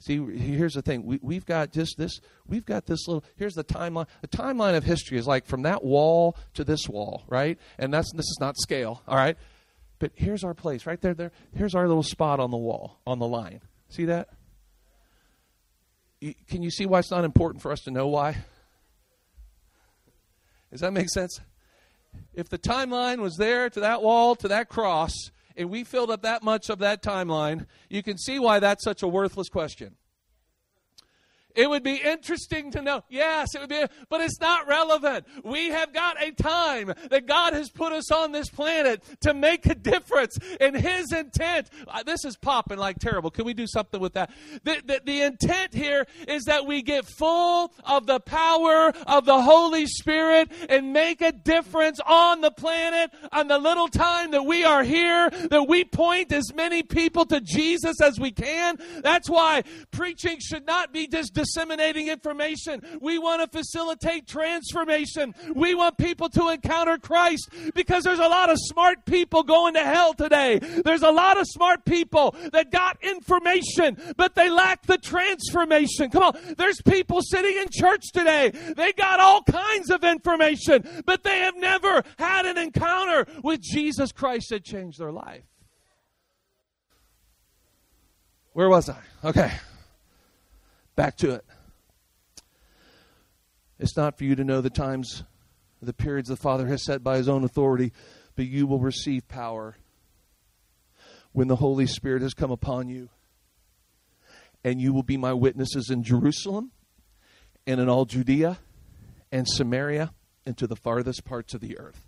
See, 0.00 0.24
here's 0.24 0.74
the 0.74 0.82
thing. 0.82 1.04
We, 1.04 1.18
we've 1.20 1.44
got 1.44 1.72
just 1.72 1.98
this, 1.98 2.20
we've 2.46 2.64
got 2.64 2.86
this 2.86 3.08
little, 3.08 3.24
here's 3.36 3.54
the 3.54 3.64
timeline. 3.64 4.06
The 4.20 4.28
timeline 4.28 4.76
of 4.76 4.84
history 4.84 5.18
is 5.18 5.26
like 5.26 5.44
from 5.44 5.62
that 5.62 5.82
wall 5.82 6.36
to 6.54 6.62
this 6.62 6.88
wall, 6.88 7.24
right? 7.26 7.58
And 7.78 7.92
that's, 7.92 8.12
this 8.12 8.26
is 8.26 8.38
not 8.40 8.56
scale, 8.58 9.02
all 9.08 9.16
right? 9.16 9.36
But 9.98 10.12
here's 10.14 10.44
our 10.44 10.54
place, 10.54 10.86
right 10.86 11.00
there, 11.00 11.14
there. 11.14 11.32
Here's 11.52 11.74
our 11.74 11.88
little 11.88 12.04
spot 12.04 12.38
on 12.38 12.52
the 12.52 12.56
wall, 12.56 13.00
on 13.04 13.18
the 13.18 13.26
line. 13.26 13.60
See 13.88 14.04
that? 14.04 14.28
Can 16.20 16.62
you 16.62 16.70
see 16.70 16.86
why 16.86 16.98
it's 16.98 17.10
not 17.10 17.24
important 17.24 17.62
for 17.62 17.70
us 17.70 17.80
to 17.82 17.90
know 17.90 18.08
why? 18.08 18.36
Does 20.70 20.80
that 20.80 20.92
make 20.92 21.08
sense? 21.10 21.40
If 22.34 22.48
the 22.48 22.58
timeline 22.58 23.18
was 23.18 23.36
there 23.36 23.70
to 23.70 23.80
that 23.80 24.02
wall, 24.02 24.34
to 24.36 24.48
that 24.48 24.68
cross, 24.68 25.12
and 25.56 25.70
we 25.70 25.84
filled 25.84 26.10
up 26.10 26.22
that 26.22 26.42
much 26.42 26.70
of 26.70 26.78
that 26.80 27.02
timeline, 27.02 27.66
you 27.88 28.02
can 28.02 28.18
see 28.18 28.38
why 28.38 28.60
that's 28.60 28.84
such 28.84 29.02
a 29.02 29.08
worthless 29.08 29.48
question. 29.48 29.96
It 31.58 31.68
would 31.68 31.82
be 31.82 31.96
interesting 31.96 32.70
to 32.70 32.82
know. 32.82 33.02
Yes, 33.08 33.56
it 33.56 33.60
would 33.60 33.68
be, 33.68 33.84
but 34.08 34.20
it's 34.20 34.40
not 34.40 34.68
relevant. 34.68 35.26
We 35.42 35.70
have 35.70 35.92
got 35.92 36.22
a 36.22 36.30
time 36.30 36.94
that 37.10 37.26
God 37.26 37.52
has 37.52 37.68
put 37.68 37.90
us 37.90 38.12
on 38.12 38.30
this 38.30 38.48
planet 38.48 39.02
to 39.22 39.34
make 39.34 39.66
a 39.66 39.74
difference 39.74 40.38
in 40.60 40.76
His 40.76 41.12
intent. 41.12 41.68
Uh, 41.88 42.04
this 42.04 42.24
is 42.24 42.36
popping 42.36 42.78
like 42.78 43.00
terrible. 43.00 43.32
Can 43.32 43.44
we 43.44 43.54
do 43.54 43.66
something 43.66 44.00
with 44.00 44.12
that? 44.12 44.30
The, 44.62 44.80
the, 44.84 45.00
the 45.04 45.22
intent 45.22 45.74
here 45.74 46.06
is 46.28 46.44
that 46.44 46.64
we 46.64 46.80
get 46.80 47.04
full 47.18 47.72
of 47.82 48.06
the 48.06 48.20
power 48.20 48.92
of 49.08 49.24
the 49.24 49.42
Holy 49.42 49.86
Spirit 49.86 50.52
and 50.68 50.92
make 50.92 51.20
a 51.22 51.32
difference 51.32 51.98
on 52.06 52.40
the 52.40 52.52
planet 52.52 53.10
on 53.32 53.48
the 53.48 53.58
little 53.58 53.88
time 53.88 54.30
that 54.30 54.44
we 54.44 54.62
are 54.62 54.84
here, 54.84 55.28
that 55.30 55.66
we 55.68 55.82
point 55.82 56.30
as 56.30 56.54
many 56.54 56.84
people 56.84 57.26
to 57.26 57.40
Jesus 57.40 58.00
as 58.00 58.20
we 58.20 58.30
can. 58.30 58.78
That's 59.02 59.28
why 59.28 59.64
preaching 59.90 60.38
should 60.38 60.64
not 60.64 60.92
be 60.92 61.08
just 61.08 61.34
disseminating 61.48 62.08
information. 62.08 62.82
We 63.00 63.18
want 63.18 63.42
to 63.42 63.58
facilitate 63.58 64.26
transformation. 64.26 65.34
We 65.54 65.74
want 65.74 65.98
people 65.98 66.28
to 66.30 66.48
encounter 66.48 66.98
Christ 66.98 67.50
because 67.74 68.04
there's 68.04 68.18
a 68.18 68.28
lot 68.28 68.50
of 68.50 68.56
smart 68.60 69.04
people 69.04 69.42
going 69.42 69.74
to 69.74 69.84
hell 69.84 70.14
today. 70.14 70.58
There's 70.58 71.02
a 71.02 71.10
lot 71.10 71.38
of 71.38 71.46
smart 71.46 71.84
people 71.84 72.34
that 72.52 72.70
got 72.70 72.98
information, 73.02 73.96
but 74.16 74.34
they 74.34 74.50
lack 74.50 74.86
the 74.86 74.98
transformation. 74.98 76.10
Come 76.10 76.22
on. 76.22 76.38
There's 76.56 76.80
people 76.82 77.20
sitting 77.22 77.56
in 77.56 77.68
church 77.70 78.12
today. 78.12 78.50
They 78.76 78.92
got 78.92 79.20
all 79.20 79.42
kinds 79.42 79.90
of 79.90 80.04
information, 80.04 81.02
but 81.04 81.22
they 81.24 81.38
have 81.40 81.56
never 81.56 82.02
had 82.18 82.46
an 82.46 82.58
encounter 82.58 83.26
with 83.42 83.60
Jesus 83.60 84.12
Christ 84.12 84.50
that 84.50 84.64
changed 84.64 84.98
their 84.98 85.12
life. 85.12 85.44
Where 88.52 88.68
was 88.68 88.88
I? 88.88 88.98
Okay. 89.24 89.52
Back 90.98 91.16
to 91.18 91.30
it. 91.30 91.44
It's 93.78 93.96
not 93.96 94.18
for 94.18 94.24
you 94.24 94.34
to 94.34 94.42
know 94.42 94.60
the 94.60 94.68
times, 94.68 95.22
the 95.80 95.92
periods 95.92 96.28
the 96.28 96.34
Father 96.34 96.66
has 96.66 96.84
set 96.84 97.04
by 97.04 97.18
His 97.18 97.28
own 97.28 97.44
authority, 97.44 97.92
but 98.34 98.46
you 98.46 98.66
will 98.66 98.80
receive 98.80 99.28
power 99.28 99.76
when 101.30 101.46
the 101.46 101.54
Holy 101.54 101.86
Spirit 101.86 102.22
has 102.22 102.34
come 102.34 102.50
upon 102.50 102.88
you. 102.88 103.10
And 104.64 104.80
you 104.80 104.92
will 104.92 105.04
be 105.04 105.16
my 105.16 105.32
witnesses 105.32 105.88
in 105.88 106.02
Jerusalem 106.02 106.72
and 107.64 107.80
in 107.80 107.88
all 107.88 108.04
Judea 108.04 108.58
and 109.30 109.46
Samaria 109.46 110.12
and 110.44 110.58
to 110.58 110.66
the 110.66 110.74
farthest 110.74 111.24
parts 111.24 111.54
of 111.54 111.60
the 111.60 111.78
earth. 111.78 112.02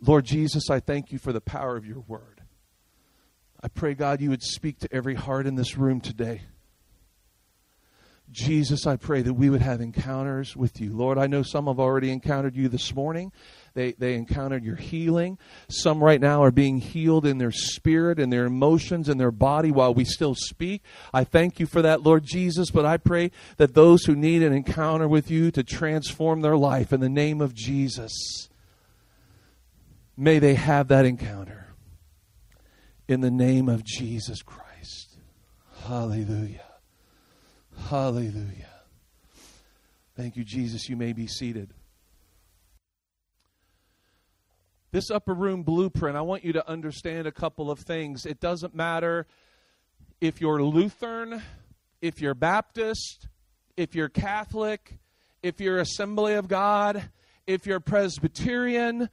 Lord 0.00 0.24
Jesus, 0.24 0.70
I 0.70 0.78
thank 0.78 1.10
you 1.10 1.18
for 1.18 1.32
the 1.32 1.40
power 1.40 1.76
of 1.76 1.84
your 1.84 2.04
word. 2.06 2.42
I 3.60 3.66
pray, 3.66 3.94
God, 3.94 4.20
you 4.20 4.30
would 4.30 4.44
speak 4.44 4.78
to 4.78 4.94
every 4.94 5.16
heart 5.16 5.48
in 5.48 5.56
this 5.56 5.76
room 5.76 6.00
today. 6.00 6.42
Jesus, 8.30 8.86
I 8.86 8.96
pray 8.96 9.22
that 9.22 9.34
we 9.34 9.50
would 9.50 9.62
have 9.62 9.80
encounters 9.80 10.56
with 10.56 10.80
you. 10.80 10.92
Lord, 10.92 11.16
I 11.16 11.26
know 11.26 11.42
some 11.42 11.66
have 11.68 11.78
already 11.78 12.10
encountered 12.10 12.56
you 12.56 12.68
this 12.68 12.94
morning. 12.94 13.32
They, 13.74 13.92
they 13.92 14.14
encountered 14.14 14.64
your 14.64 14.76
healing. 14.76 15.38
Some 15.68 16.02
right 16.02 16.20
now 16.20 16.42
are 16.42 16.50
being 16.50 16.78
healed 16.78 17.24
in 17.24 17.38
their 17.38 17.52
spirit 17.52 18.18
and 18.18 18.32
their 18.32 18.44
emotions 18.46 19.08
and 19.08 19.20
their 19.20 19.30
body 19.30 19.70
while 19.70 19.94
we 19.94 20.04
still 20.04 20.34
speak. 20.34 20.82
I 21.14 21.24
thank 21.24 21.60
you 21.60 21.66
for 21.66 21.82
that, 21.82 22.02
Lord 22.02 22.24
Jesus, 22.24 22.70
but 22.70 22.84
I 22.84 22.96
pray 22.96 23.30
that 23.58 23.74
those 23.74 24.04
who 24.04 24.16
need 24.16 24.42
an 24.42 24.52
encounter 24.52 25.06
with 25.06 25.30
you 25.30 25.50
to 25.52 25.62
transform 25.62 26.40
their 26.40 26.56
life 26.56 26.92
in 26.92 27.00
the 27.00 27.08
name 27.08 27.40
of 27.40 27.54
Jesus, 27.54 28.12
may 30.16 30.38
they 30.38 30.54
have 30.54 30.88
that 30.88 31.04
encounter 31.04 31.68
in 33.06 33.20
the 33.20 33.30
name 33.30 33.68
of 33.68 33.84
Jesus 33.84 34.42
Christ. 34.42 35.16
Hallelujah. 35.84 36.65
Hallelujah. 37.84 38.66
Thank 40.16 40.36
you, 40.36 40.44
Jesus. 40.44 40.88
You 40.88 40.96
may 40.96 41.12
be 41.12 41.26
seated. 41.26 41.72
This 44.92 45.10
upper 45.10 45.34
room 45.34 45.62
blueprint, 45.62 46.16
I 46.16 46.22
want 46.22 46.44
you 46.44 46.54
to 46.54 46.68
understand 46.68 47.26
a 47.26 47.32
couple 47.32 47.70
of 47.70 47.80
things. 47.80 48.24
It 48.24 48.40
doesn't 48.40 48.74
matter 48.74 49.26
if 50.20 50.40
you're 50.40 50.62
Lutheran, 50.62 51.42
if 52.00 52.20
you're 52.20 52.34
Baptist, 52.34 53.28
if 53.76 53.94
you're 53.94 54.08
Catholic, 54.08 54.98
if 55.42 55.60
you're 55.60 55.78
Assembly 55.78 56.34
of 56.34 56.48
God, 56.48 57.10
if 57.46 57.66
you're 57.66 57.80
Presbyterian, 57.80 59.10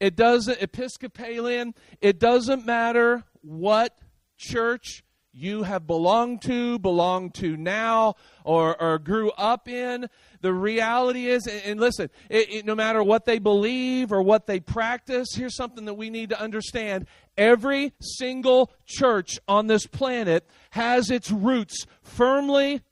it 0.00 0.16
doesn't 0.16 0.60
Episcopalian, 0.60 1.74
it 2.00 2.18
doesn't 2.18 2.66
matter 2.66 3.24
what 3.40 3.96
church 4.36 5.02
you 5.32 5.62
have 5.62 5.86
belonged 5.86 6.42
to, 6.42 6.78
belong 6.78 7.30
to 7.30 7.56
now, 7.56 8.14
or, 8.44 8.80
or 8.80 8.98
grew 8.98 9.30
up 9.32 9.66
in. 9.66 10.08
The 10.42 10.52
reality 10.52 11.26
is, 11.26 11.46
and 11.46 11.80
listen, 11.80 12.10
it, 12.28 12.52
it, 12.52 12.66
no 12.66 12.74
matter 12.74 13.02
what 13.02 13.24
they 13.24 13.38
believe 13.38 14.12
or 14.12 14.22
what 14.22 14.46
they 14.46 14.60
practice, 14.60 15.28
here's 15.34 15.56
something 15.56 15.86
that 15.86 15.94
we 15.94 16.10
need 16.10 16.28
to 16.30 16.40
understand. 16.40 17.06
Every 17.36 17.94
single 18.00 18.70
church 18.84 19.38
on 19.48 19.68
this 19.68 19.86
planet 19.86 20.46
has 20.70 21.10
its 21.10 21.30
roots 21.30 21.86
firmly 22.02 22.82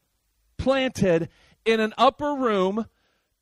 planted 0.56 1.28
in 1.66 1.80
an 1.80 1.92
upper 1.98 2.34
room 2.34 2.86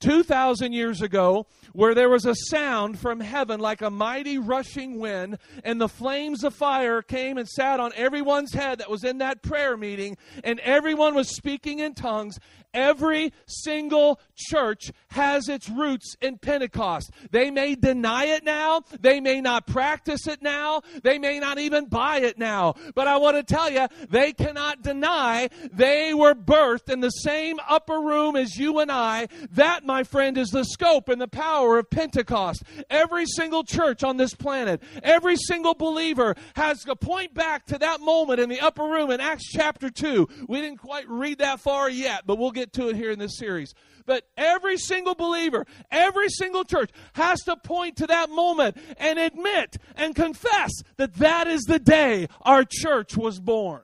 2,000 0.01 0.73
years 0.73 1.03
ago 1.03 1.47
where 1.73 1.95
there 1.95 2.09
was 2.09 2.25
a 2.25 2.35
sound 2.35 2.99
from 2.99 3.21
heaven 3.21 3.61
like 3.61 3.83
a 3.83 3.91
mighty 3.91 4.39
rushing 4.39 4.99
wind, 4.99 5.39
and 5.65 5.81
the 5.81 5.89
flames 5.89 6.45
of 6.45 6.55
fire 6.55 7.03
came 7.03 7.39
and 7.39 7.49
sat 7.49 7.81
on 7.81 7.93
everyone's 7.95 8.53
head 8.53 8.79
that 8.79 8.91
was 8.91 9.05
in 9.05 9.19
that 9.19 9.43
prayer 9.43 9.77
meeting, 9.77 10.17
and 10.45 10.61
everyone 10.61 11.15
was 11.15 11.35
speaking 11.35 11.81
in 11.81 11.95
tongues, 11.95 12.39
Every 12.75 13.33
single 13.47 14.21
church 14.37 14.93
has 15.09 15.49
its 15.49 15.71
roots 15.71 16.17
in 16.21 16.37
Pentecost. 16.37 17.11
They 17.31 17.51
may 17.51 17.75
deny 17.75 18.27
it 18.27 18.45
now, 18.45 18.83
they 19.01 19.21
may 19.21 19.41
not 19.41 19.67
practice 19.67 20.27
it 20.27 20.43
now, 20.43 20.83
they 21.03 21.19
may 21.19 21.39
not 21.39 21.59
even 21.59 21.87
buy 21.87 22.19
it 22.19 22.39
now. 22.39 22.75
But 22.95 23.09
I 23.09 23.17
want 23.17 23.37
to 23.37 23.43
tell 23.43 23.71
you, 23.71 23.87
they 24.11 24.33
cannot 24.33 24.83
deny 24.83 25.49
they 25.73 26.13
were 26.13 26.35
birthed 26.35 26.93
in 26.93 27.01
the 27.01 27.11
same 27.11 27.59
upper 27.67 28.01
room 28.01 28.37
as 28.37 28.57
you 28.57 28.81
and 28.81 28.93
I. 28.93 29.29
That, 29.53 29.85
my 29.89 30.05
friend, 30.05 30.39
is 30.39 30.51
the 30.51 30.65
scope 30.65 31.09
and 31.09 31.21
the 31.21 31.27
power 31.27 31.79
of 31.79 31.91
Pentecost. 31.91 32.63
Every 32.91 33.25
single 33.27 33.65
church 33.65 34.05
on 34.05 34.19
this 34.19 34.35
planet, 34.35 34.81
every 35.03 35.35
single 35.35 35.75
believer 35.75 36.37
has 36.55 36.85
to 36.85 36.95
point 36.95 37.35
back 37.35 37.67
to 37.67 37.79
that 37.79 38.01
moment 38.01 38.39
in 38.39 38.49
the 38.49 38.61
upper 38.61 38.85
room 38.85 39.11
in 39.11 39.21
Acts 39.21 39.49
chapter 39.51 39.91
2. 39.91 40.29
We 40.47 40.61
didn't 40.61 40.79
quite 40.79 41.09
read 41.09 41.39
that 41.39 41.59
far 41.59 41.91
yet, 41.91 42.23
but 42.27 42.39
we'll 42.39 42.53
get 42.53 42.73
to 42.75 42.91
it 42.91 42.97
here 42.97 43.11
in 43.11 43.19
this 43.19 43.39
series. 43.39 43.75
But 44.05 44.25
every 44.37 44.77
single 44.77 45.15
believer, 45.15 45.67
every 45.91 46.29
single 46.29 46.65
church 46.65 46.91
has 47.15 47.41
to 47.45 47.57
point 47.57 47.97
to 47.97 48.07
that 48.07 48.31
moment 48.31 48.77
and 48.99 49.19
admit 49.19 49.79
and 49.97 50.15
confess 50.15 50.71
that 50.97 51.15
that 51.17 51.47
is 51.47 51.63
the 51.63 51.79
day 51.79 52.29
our 52.43 52.65
church 52.65 53.17
was 53.17 53.41
born. 53.41 53.83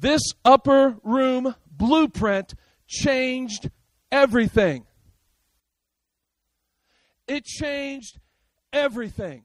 This 0.00 0.22
upper 0.44 0.96
room 1.02 1.54
blueprint 1.78 2.54
changed 2.86 3.70
everything. 4.12 4.84
It 7.26 7.44
changed 7.44 8.18
everything. 8.72 9.44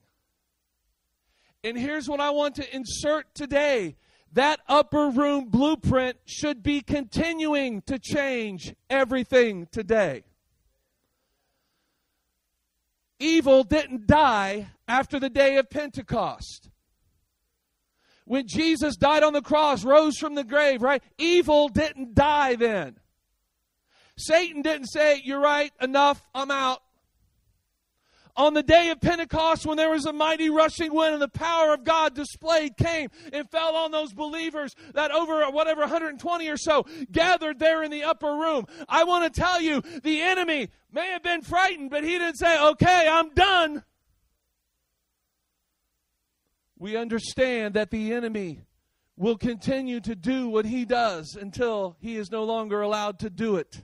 And 1.62 1.78
here's 1.78 2.08
what 2.08 2.20
I 2.20 2.30
want 2.30 2.56
to 2.56 2.76
insert 2.76 3.34
today 3.34 3.96
that 4.32 4.60
upper 4.68 5.10
room 5.10 5.48
blueprint 5.48 6.16
should 6.26 6.62
be 6.62 6.80
continuing 6.80 7.82
to 7.82 7.98
change 7.98 8.74
everything 8.90 9.68
today. 9.70 10.24
Evil 13.20 13.62
didn't 13.62 14.06
die 14.06 14.66
after 14.88 15.20
the 15.20 15.30
day 15.30 15.56
of 15.56 15.70
Pentecost. 15.70 16.68
When 18.24 18.46
Jesus 18.46 18.96
died 18.96 19.22
on 19.22 19.32
the 19.32 19.42
cross, 19.42 19.84
rose 19.84 20.16
from 20.16 20.34
the 20.34 20.44
grave, 20.44 20.82
right? 20.82 21.02
Evil 21.18 21.68
didn't 21.68 22.14
die 22.14 22.54
then. 22.56 22.96
Satan 24.16 24.62
didn't 24.62 24.86
say, 24.86 25.20
You're 25.24 25.40
right, 25.40 25.72
enough, 25.80 26.22
I'm 26.34 26.50
out 26.50 26.80
on 28.36 28.54
the 28.54 28.62
day 28.62 28.90
of 28.90 29.00
Pentecost 29.00 29.66
when 29.66 29.76
there 29.76 29.90
was 29.90 30.06
a 30.06 30.12
mighty 30.12 30.50
rushing 30.50 30.92
wind 30.92 31.14
and 31.14 31.22
the 31.22 31.28
power 31.28 31.74
of 31.74 31.84
God 31.84 32.14
displayed 32.14 32.76
came 32.76 33.10
and 33.32 33.48
fell 33.48 33.76
on 33.76 33.92
those 33.92 34.12
believers 34.12 34.74
that 34.94 35.10
over 35.10 35.44
whatever 35.50 35.82
120 35.82 36.48
or 36.48 36.56
so 36.56 36.84
gathered 37.12 37.58
there 37.58 37.82
in 37.82 37.90
the 37.90 38.04
upper 38.04 38.32
room. 38.32 38.66
I 38.88 39.04
want 39.04 39.32
to 39.32 39.40
tell 39.40 39.60
you, 39.60 39.82
the 40.02 40.20
enemy 40.22 40.68
may 40.92 41.08
have 41.08 41.22
been 41.22 41.42
frightened, 41.42 41.90
but 41.90 42.04
he 42.04 42.10
didn't 42.10 42.36
say, 42.36 42.60
okay, 42.60 43.06
I'm 43.08 43.30
done. 43.34 43.84
We 46.84 46.98
understand 46.98 47.72
that 47.76 47.90
the 47.90 48.12
enemy 48.12 48.60
will 49.16 49.38
continue 49.38 50.00
to 50.00 50.14
do 50.14 50.50
what 50.50 50.66
he 50.66 50.84
does 50.84 51.34
until 51.34 51.96
he 51.98 52.18
is 52.18 52.30
no 52.30 52.44
longer 52.44 52.82
allowed 52.82 53.20
to 53.20 53.30
do 53.30 53.56
it. 53.56 53.82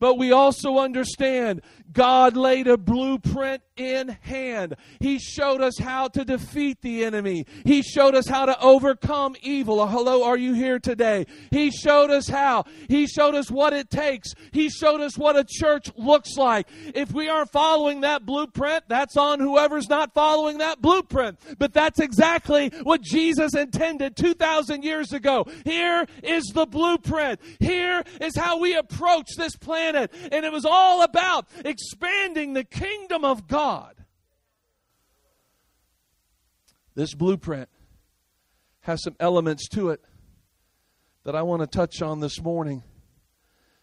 But 0.00 0.18
we 0.18 0.32
also 0.32 0.78
understand 0.78 1.62
God 1.92 2.36
laid 2.36 2.66
a 2.66 2.76
blueprint 2.76 3.62
in 3.82 4.16
hand. 4.20 4.76
He 5.00 5.18
showed 5.18 5.60
us 5.60 5.78
how 5.78 6.08
to 6.08 6.24
defeat 6.24 6.80
the 6.82 7.04
enemy. 7.04 7.46
He 7.64 7.82
showed 7.82 8.14
us 8.14 8.26
how 8.26 8.46
to 8.46 8.60
overcome 8.60 9.36
evil. 9.42 9.86
Hello, 9.86 10.24
are 10.24 10.36
you 10.36 10.54
here 10.54 10.78
today? 10.78 11.26
He 11.50 11.70
showed 11.70 12.10
us 12.10 12.28
how. 12.28 12.64
He 12.88 13.06
showed 13.06 13.34
us 13.34 13.50
what 13.50 13.72
it 13.72 13.90
takes. 13.90 14.34
He 14.52 14.68
showed 14.68 15.00
us 15.00 15.18
what 15.18 15.36
a 15.36 15.44
church 15.44 15.90
looks 15.96 16.36
like. 16.36 16.68
If 16.94 17.12
we 17.12 17.28
aren't 17.28 17.50
following 17.50 18.02
that 18.02 18.24
blueprint, 18.24 18.84
that's 18.88 19.16
on 19.16 19.40
whoever's 19.40 19.88
not 19.88 20.14
following 20.14 20.58
that 20.58 20.80
blueprint. 20.80 21.38
But 21.58 21.72
that's 21.72 21.98
exactly 21.98 22.68
what 22.82 23.02
Jesus 23.02 23.54
intended 23.54 24.16
2,000 24.16 24.84
years 24.84 25.12
ago. 25.12 25.46
Here 25.64 26.06
is 26.22 26.44
the 26.54 26.66
blueprint. 26.66 27.40
Here 27.58 28.04
is 28.20 28.36
how 28.36 28.58
we 28.58 28.74
approach 28.74 29.28
this 29.36 29.56
planet. 29.56 30.12
And 30.30 30.44
it 30.44 30.52
was 30.52 30.64
all 30.64 31.02
about 31.02 31.46
expanding 31.64 32.52
the 32.52 32.64
kingdom 32.64 33.24
of 33.24 33.48
God. 33.48 33.71
This 36.94 37.14
blueprint 37.14 37.68
has 38.80 39.02
some 39.02 39.16
elements 39.18 39.68
to 39.70 39.90
it 39.90 40.02
that 41.24 41.34
I 41.34 41.42
want 41.42 41.62
to 41.62 41.66
touch 41.66 42.02
on 42.02 42.20
this 42.20 42.40
morning 42.40 42.82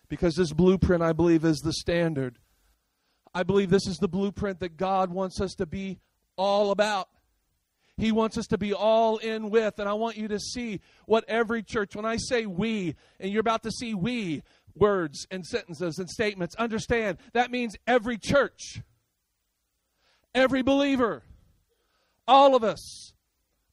because 0.09 0.35
this 0.35 0.51
blueprint, 0.51 1.01
I 1.01 1.13
believe, 1.13 1.45
is 1.45 1.59
the 1.59 1.73
standard. 1.73 2.37
I 3.33 3.43
believe 3.43 3.69
this 3.69 3.87
is 3.87 3.97
the 3.97 4.07
blueprint 4.07 4.59
that 4.59 4.77
God 4.77 5.11
wants 5.11 5.39
us 5.39 5.53
to 5.55 5.65
be 5.65 5.99
all 6.35 6.71
about. 6.71 7.09
He 7.97 8.11
wants 8.11 8.37
us 8.37 8.47
to 8.47 8.57
be 8.57 8.73
all 8.73 9.17
in 9.17 9.49
with. 9.49 9.79
And 9.79 9.89
I 9.89 9.93
want 9.93 10.17
you 10.17 10.27
to 10.29 10.39
see 10.39 10.79
what 11.05 11.25
every 11.27 11.63
church, 11.63 11.95
when 11.95 12.05
I 12.05 12.17
say 12.17 12.45
we, 12.45 12.95
and 13.19 13.31
you're 13.31 13.41
about 13.41 13.63
to 13.63 13.71
see 13.71 13.93
we 13.93 14.43
words 14.75 15.27
and 15.29 15.45
sentences 15.45 15.99
and 15.99 16.09
statements, 16.09 16.55
understand 16.55 17.17
that 17.33 17.51
means 17.51 17.75
every 17.85 18.17
church, 18.17 18.81
every 20.33 20.61
believer, 20.61 21.23
all 22.27 22.55
of 22.55 22.63
us, 22.63 23.13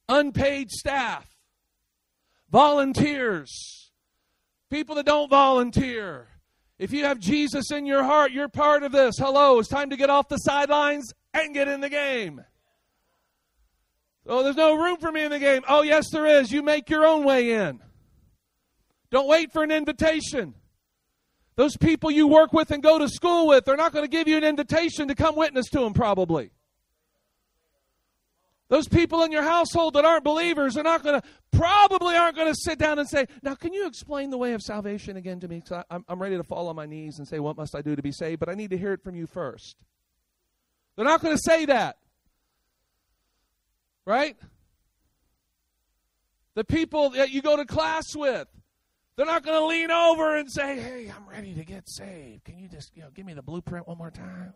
unpaid 0.09 0.71
staff, 0.71 1.27
volunteers, 2.51 3.91
people 4.71 4.95
that 4.97 5.07
don't 5.07 5.29
volunteer. 5.29 6.29
If 6.79 6.93
you 6.93 7.05
have 7.05 7.19
Jesus 7.19 7.71
in 7.71 7.87
your 7.87 8.05
heart, 8.05 8.33
you're 8.33 8.49
part 8.49 8.83
of 8.83 8.93
this. 8.93 9.17
Hello, 9.19 9.59
it's 9.59 9.69
time 9.69 9.91
to 9.91 9.97
get 9.97 10.11
off 10.11 10.29
the 10.29 10.37
sidelines 10.37 11.13
and 11.33 11.55
get 11.55 11.69
in 11.69 11.81
the 11.81 11.89
game. 11.89 12.43
Oh, 14.27 14.43
there's 14.43 14.57
no 14.57 14.75
room 14.75 14.97
for 14.97 15.13
me 15.13 15.23
in 15.23 15.31
the 15.31 15.39
game. 15.39 15.63
Oh, 15.69 15.83
yes, 15.83 16.11
there 16.11 16.27
is. 16.27 16.51
You 16.51 16.63
make 16.63 16.91
your 16.91 17.07
own 17.07 17.25
way 17.25 17.53
in. 17.53 17.81
Don't 19.11 19.29
wait 19.29 19.53
for 19.53 19.63
an 19.63 19.71
invitation. 19.71 20.55
Those 21.57 21.77
people 21.77 22.11
you 22.11 22.29
work 22.29 22.53
with 22.53 22.71
and 22.71 22.83
go 22.83 22.99
to 22.99 23.09
school 23.09 23.49
with, 23.49 23.65
they're 23.65 23.77
not 23.77 23.93
going 23.93 24.05
to 24.05 24.11
give 24.11 24.29
you 24.29 24.37
an 24.37 24.45
invitation 24.45 25.09
to 25.09 25.15
come 25.15 25.37
witness 25.37 25.67
to 25.71 25.81
them, 25.81 25.95
probably. 25.95 26.51
Those 28.69 28.89
people 28.89 29.23
in 29.23 29.33
your 29.33 29.43
household 29.43 29.95
that 29.95 30.05
aren't 30.05 30.25
believers 30.25 30.77
are 30.77 30.83
not 30.83 31.03
going 31.03 31.21
to, 31.21 31.27
probably 31.53 32.17
aren't 32.17 32.37
going 32.37 32.53
to 32.53 32.59
sit 32.59 32.79
down 32.79 32.99
and 32.99 33.09
say, 33.09 33.27
Now, 33.43 33.55
can 33.55 33.73
you 33.73 33.87
explain 33.87 34.31
the 34.31 34.39
way 34.39 34.53
of 34.55 34.61
salvation 34.61 35.17
again 35.17 35.41
to 35.41 35.49
me? 35.49 35.61
Because 35.61 35.85
I'm, 35.89 36.05
I'm 36.09 36.21
ready 36.21 36.37
to 36.37 36.43
fall 36.43 36.69
on 36.69 36.77
my 36.77 36.85
knees 36.85 37.19
and 37.19 37.29
say, 37.29 37.39
What 37.39 37.57
must 37.57 37.77
I 37.77 37.81
do 37.81 37.95
to 37.95 38.03
be 38.03 38.13
saved? 38.13 38.41
But 38.41 38.49
I 38.49 38.55
need 38.55 38.71
to 38.71 38.79
hear 38.79 38.93
it 38.93 39.03
from 39.03 39.15
you 39.15 39.27
first. 39.27 39.77
They're 40.97 41.05
not 41.05 41.23
going 41.23 41.37
to 41.37 41.43
say 41.43 41.67
that. 41.67 41.97
Right? 44.05 44.37
The 46.55 46.65
people 46.65 47.11
that 47.11 47.31
you 47.31 47.43
go 47.43 47.57
to 47.57 47.65
class 47.65 48.17
with, 48.17 48.49
they're 49.17 49.27
not 49.27 49.43
going 49.43 49.59
to 49.59 49.67
lean 49.67 49.91
over 49.91 50.37
and 50.37 50.51
say, 50.51 50.79
Hey, 50.79 51.13
I'm 51.15 51.29
ready 51.29 51.55
to 51.55 51.65
get 51.65 51.89
saved. 51.89 52.45
Can 52.45 52.59
you 52.59 52.69
just 52.69 52.97
you 52.97 53.03
know, 53.03 53.09
give 53.15 53.27
me 53.27 53.35
the 53.35 53.43
blueprint 53.43 53.89
one 53.89 53.99
more 53.99 54.11
time? 54.11 54.53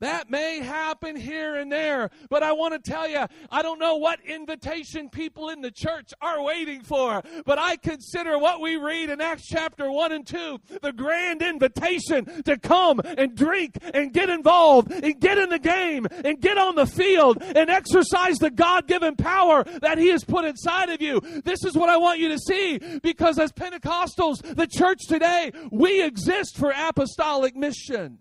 That 0.00 0.30
may 0.30 0.60
happen 0.60 1.14
here 1.14 1.56
and 1.56 1.70
there, 1.70 2.10
but 2.30 2.42
I 2.42 2.52
want 2.52 2.72
to 2.72 2.90
tell 2.90 3.06
you, 3.06 3.26
I 3.50 3.60
don't 3.60 3.78
know 3.78 3.96
what 3.96 4.18
invitation 4.24 5.10
people 5.10 5.50
in 5.50 5.60
the 5.60 5.70
church 5.70 6.12
are 6.22 6.42
waiting 6.42 6.82
for, 6.82 7.22
but 7.44 7.58
I 7.58 7.76
consider 7.76 8.38
what 8.38 8.62
we 8.62 8.76
read 8.76 9.10
in 9.10 9.20
Acts 9.20 9.46
chapter 9.46 9.90
1 9.92 10.12
and 10.12 10.26
2 10.26 10.58
the 10.80 10.92
grand 10.92 11.42
invitation 11.42 12.42
to 12.44 12.56
come 12.56 13.00
and 13.04 13.36
drink 13.36 13.76
and 13.92 14.12
get 14.12 14.30
involved 14.30 14.90
and 14.90 15.20
get 15.20 15.36
in 15.36 15.50
the 15.50 15.58
game 15.58 16.06
and 16.24 16.40
get 16.40 16.56
on 16.56 16.76
the 16.76 16.86
field 16.86 17.42
and 17.42 17.68
exercise 17.68 18.38
the 18.38 18.50
God 18.50 18.86
given 18.86 19.16
power 19.16 19.64
that 19.82 19.98
He 19.98 20.08
has 20.08 20.24
put 20.24 20.46
inside 20.46 20.88
of 20.88 21.02
you. 21.02 21.20
This 21.44 21.64
is 21.64 21.74
what 21.74 21.90
I 21.90 21.98
want 21.98 22.20
you 22.20 22.30
to 22.30 22.38
see 22.38 22.78
because 23.02 23.38
as 23.38 23.52
Pentecostals, 23.52 24.42
the 24.56 24.66
church 24.66 25.00
today, 25.08 25.52
we 25.70 26.02
exist 26.02 26.56
for 26.56 26.72
apostolic 26.74 27.54
mission. 27.54 28.18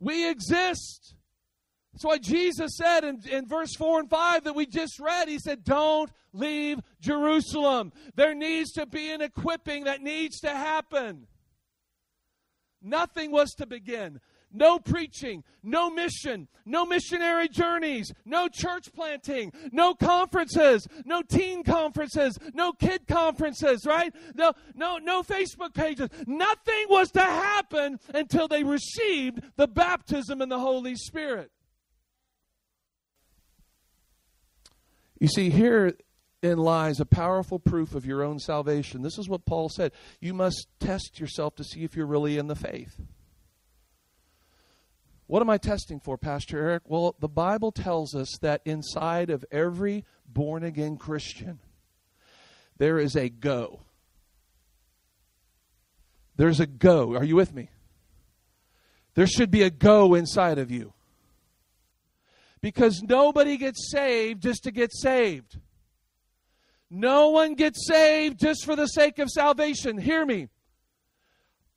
We 0.00 0.28
exist. 0.28 1.14
That's 1.92 2.04
why 2.04 2.18
Jesus 2.18 2.76
said 2.76 3.04
in, 3.04 3.20
in 3.30 3.46
verse 3.46 3.74
4 3.74 4.00
and 4.00 4.10
5 4.10 4.44
that 4.44 4.54
we 4.54 4.66
just 4.66 5.00
read, 5.00 5.28
He 5.28 5.38
said, 5.38 5.64
Don't 5.64 6.10
leave 6.32 6.78
Jerusalem. 7.00 7.92
There 8.14 8.34
needs 8.34 8.72
to 8.72 8.86
be 8.86 9.10
an 9.10 9.20
equipping 9.20 9.84
that 9.84 10.02
needs 10.02 10.40
to 10.40 10.50
happen. 10.50 11.26
Nothing 12.80 13.32
was 13.32 13.50
to 13.54 13.66
begin 13.66 14.20
no 14.52 14.78
preaching, 14.78 15.44
no 15.62 15.90
mission, 15.90 16.48
no 16.64 16.86
missionary 16.86 17.48
journeys, 17.48 18.12
no 18.24 18.48
church 18.48 18.92
planting, 18.92 19.52
no 19.72 19.94
conferences, 19.94 20.86
no 21.04 21.22
teen 21.22 21.62
conferences, 21.62 22.38
no 22.54 22.72
kid 22.72 23.06
conferences, 23.06 23.84
right? 23.86 24.14
No, 24.34 24.52
no, 24.74 24.98
no 24.98 25.22
Facebook 25.22 25.74
pages. 25.74 26.08
Nothing 26.26 26.86
was 26.88 27.10
to 27.12 27.20
happen 27.20 27.98
until 28.14 28.48
they 28.48 28.64
received 28.64 29.40
the 29.56 29.68
baptism 29.68 30.40
in 30.40 30.48
the 30.48 30.58
Holy 30.58 30.94
Spirit. 30.94 31.50
You 35.20 35.28
see, 35.28 35.50
here 35.50 35.94
in 36.42 36.58
lies 36.58 37.00
a 37.00 37.06
powerful 37.06 37.58
proof 37.58 37.94
of 37.94 38.06
your 38.06 38.22
own 38.22 38.38
salvation. 38.38 39.02
This 39.02 39.18
is 39.18 39.28
what 39.28 39.44
Paul 39.44 39.68
said. 39.68 39.92
You 40.20 40.32
must 40.32 40.68
test 40.78 41.18
yourself 41.18 41.56
to 41.56 41.64
see 41.64 41.82
if 41.82 41.96
you're 41.96 42.06
really 42.06 42.38
in 42.38 42.46
the 42.46 42.54
faith. 42.54 43.00
What 45.28 45.42
am 45.42 45.50
I 45.50 45.58
testing 45.58 46.00
for, 46.00 46.16
Pastor 46.16 46.58
Eric? 46.58 46.84
Well, 46.86 47.14
the 47.20 47.28
Bible 47.28 47.70
tells 47.70 48.14
us 48.14 48.38
that 48.40 48.62
inside 48.64 49.28
of 49.28 49.44
every 49.52 50.06
born 50.26 50.64
again 50.64 50.96
Christian, 50.96 51.60
there 52.78 52.98
is 52.98 53.14
a 53.14 53.28
go. 53.28 53.80
There's 56.36 56.60
a 56.60 56.66
go. 56.66 57.14
Are 57.14 57.24
you 57.24 57.36
with 57.36 57.52
me? 57.52 57.68
There 59.16 59.26
should 59.26 59.50
be 59.50 59.62
a 59.62 59.70
go 59.70 60.14
inside 60.14 60.58
of 60.58 60.70
you. 60.70 60.94
Because 62.62 63.02
nobody 63.02 63.58
gets 63.58 63.90
saved 63.90 64.42
just 64.42 64.64
to 64.64 64.70
get 64.70 64.94
saved. 64.94 65.58
No 66.88 67.28
one 67.28 67.54
gets 67.54 67.86
saved 67.86 68.40
just 68.40 68.64
for 68.64 68.76
the 68.76 68.86
sake 68.86 69.18
of 69.18 69.28
salvation. 69.28 69.98
Hear 69.98 70.24
me. 70.24 70.48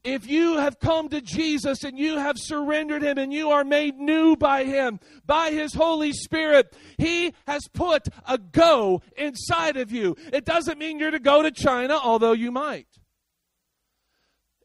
If 0.04 0.28
you 0.28 0.58
have 0.58 0.80
come 0.80 1.10
to 1.10 1.22
Jesus 1.22 1.84
and 1.84 1.98
you 1.98 2.18
have 2.18 2.36
surrendered 2.38 3.04
Him 3.04 3.20
and 3.20 3.32
you 3.32 3.52
are 3.52 3.64
made 3.64 3.98
new 3.98 4.36
by 4.36 4.64
Him, 4.64 5.00
by 5.26 5.52
His 5.52 5.76
Holy 5.76 6.12
Spirit, 6.12 6.76
He 6.98 7.34
has 7.46 7.68
put 7.72 8.08
a 8.28 8.40
go 8.40 9.04
inside 9.16 9.78
of 9.78 9.92
you. 9.92 10.16
It 10.34 10.44
doesn't 10.44 10.80
mean 10.80 10.98
you're 10.98 11.12
to 11.12 11.20
go 11.20 11.44
to 11.44 11.52
China, 11.52 12.00
although 12.02 12.32
you 12.32 12.52
might. 12.52 12.88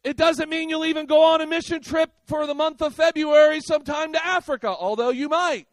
It 0.05 0.17
doesn't 0.17 0.49
mean 0.49 0.71
you'll 0.71 0.87
even 0.87 1.07
go 1.07 1.23
on 1.23 1.41
a 1.41 1.47
mission 1.47 1.83
trip 1.83 2.11
for 2.27 2.47
the 2.47 2.55
month 2.55 2.81
of 2.81 2.95
February 2.95 3.61
sometime 3.61 4.13
to 4.13 4.25
Africa, 4.25 4.69
although 4.69 5.11
you 5.11 5.29
might. 5.29 5.67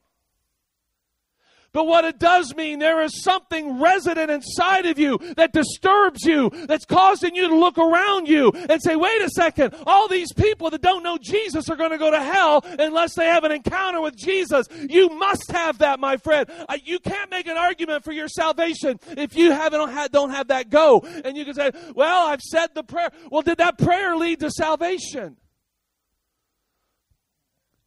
But 1.73 1.87
what 1.87 2.05
it 2.05 2.19
does 2.19 2.55
mean, 2.55 2.79
there 2.79 3.01
is 3.01 3.23
something 3.23 3.79
resident 3.79 4.31
inside 4.31 4.85
of 4.85 4.99
you 4.99 5.17
that 5.37 5.53
disturbs 5.53 6.23
you, 6.23 6.49
that's 6.67 6.85
causing 6.85 7.35
you 7.35 7.49
to 7.49 7.55
look 7.55 7.77
around 7.77 8.27
you 8.27 8.51
and 8.69 8.81
say, 8.81 8.95
wait 8.95 9.21
a 9.21 9.29
second, 9.29 9.75
all 9.85 10.07
these 10.07 10.31
people 10.33 10.69
that 10.69 10.81
don't 10.81 11.03
know 11.03 11.17
Jesus 11.21 11.69
are 11.69 11.75
going 11.75 11.91
to 11.91 11.97
go 11.97 12.11
to 12.11 12.21
hell 12.21 12.63
unless 12.79 13.15
they 13.15 13.25
have 13.25 13.43
an 13.43 13.51
encounter 13.51 14.01
with 14.01 14.15
Jesus. 14.15 14.67
You 14.87 15.09
must 15.09 15.51
have 15.51 15.79
that, 15.79 15.99
my 15.99 16.17
friend. 16.17 16.49
You 16.83 16.99
can't 16.99 17.31
make 17.31 17.47
an 17.47 17.57
argument 17.57 18.03
for 18.03 18.11
your 18.11 18.27
salvation 18.27 18.99
if 19.17 19.35
you 19.35 19.51
haven't 19.51 19.73
don't 20.11 20.29
have 20.29 20.47
that 20.47 20.69
go. 20.69 20.99
And 21.25 21.35
you 21.35 21.43
can 21.43 21.53
say, 21.55 21.71
well, 21.95 22.27
I've 22.27 22.41
said 22.41 22.69
the 22.73 22.83
prayer. 22.83 23.09
Well, 23.29 23.41
did 23.41 23.57
that 23.57 23.77
prayer 23.77 24.15
lead 24.15 24.39
to 24.41 24.51
salvation? 24.51 25.37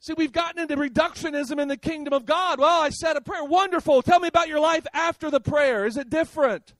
See, 0.06 0.14
we've 0.16 0.30
gotten 0.30 0.62
into 0.62 0.76
reductionism 0.76 1.60
in 1.60 1.66
the 1.66 1.76
kingdom 1.76 2.12
of 2.14 2.24
God. 2.24 2.60
Well, 2.60 2.80
I 2.80 2.90
said 2.90 3.16
a 3.16 3.20
prayer. 3.20 3.42
Wonderful. 3.42 4.02
Tell 4.02 4.20
me 4.20 4.28
about 4.28 4.46
your 4.46 4.60
life 4.60 4.86
after 4.94 5.32
the 5.32 5.40
prayer. 5.40 5.84
Is 5.84 5.96
it 5.96 6.08
different? 6.08 6.74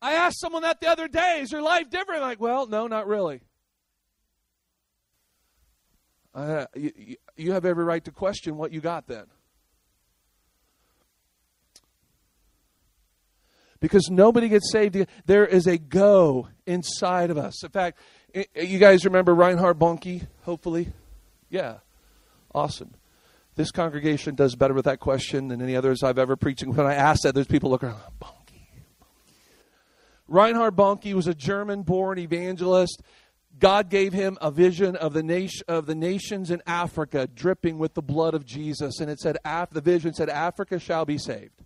I 0.00 0.12
asked 0.12 0.38
someone 0.38 0.62
that 0.62 0.80
the 0.80 0.86
other 0.86 1.08
day. 1.08 1.40
Is 1.40 1.50
your 1.50 1.62
life 1.62 1.90
different? 1.90 2.20
like, 2.20 2.38
well, 2.38 2.68
no, 2.68 2.86
not 2.86 3.08
really. 3.08 3.40
Uh, 6.32 6.66
you, 6.76 7.16
you 7.36 7.50
have 7.50 7.64
every 7.64 7.82
right 7.82 8.04
to 8.04 8.12
question 8.12 8.56
what 8.56 8.70
you 8.70 8.80
got 8.80 9.08
then. 9.08 9.24
Because 13.80 14.08
nobody 14.10 14.48
gets 14.48 14.70
saved. 14.70 14.96
There 15.24 15.44
is 15.44 15.66
a 15.66 15.76
go 15.76 16.50
inside 16.66 17.30
of 17.32 17.36
us. 17.36 17.64
In 17.64 17.70
fact, 17.70 17.98
you 18.54 18.78
guys 18.78 19.04
remember 19.04 19.34
Reinhard 19.34 19.76
Bonnke, 19.76 20.24
hopefully? 20.44 20.92
Yeah. 21.48 21.78
Awesome. 22.54 22.94
This 23.54 23.70
congregation 23.70 24.34
does 24.34 24.54
better 24.54 24.74
with 24.74 24.84
that 24.84 25.00
question 25.00 25.48
than 25.48 25.62
any 25.62 25.76
others 25.76 26.02
I've 26.02 26.18
ever 26.18 26.36
preached. 26.36 26.64
When 26.66 26.86
I 26.86 26.94
ask 26.94 27.22
that, 27.22 27.34
there's 27.34 27.46
people 27.46 27.70
looking 27.70 27.88
around, 27.88 28.00
Bonnke. 28.20 28.60
Reinhard 30.28 30.76
Bonnke 30.76 31.14
was 31.14 31.26
a 31.26 31.34
German 31.34 31.82
born 31.82 32.18
evangelist. 32.18 33.02
God 33.58 33.88
gave 33.88 34.12
him 34.12 34.36
a 34.42 34.50
vision 34.50 34.96
of 34.96 35.14
the, 35.14 35.22
nation, 35.22 35.62
of 35.68 35.86
the 35.86 35.94
nations 35.94 36.50
in 36.50 36.62
Africa 36.66 37.26
dripping 37.26 37.78
with 37.78 37.94
the 37.94 38.02
blood 38.02 38.34
of 38.34 38.44
Jesus. 38.44 39.00
And 39.00 39.10
it 39.10 39.18
said, 39.18 39.38
Af- 39.44 39.70
the 39.70 39.80
vision 39.80 40.12
said, 40.12 40.28
Africa 40.28 40.78
shall 40.78 41.06
be 41.06 41.16
saved. 41.16 41.62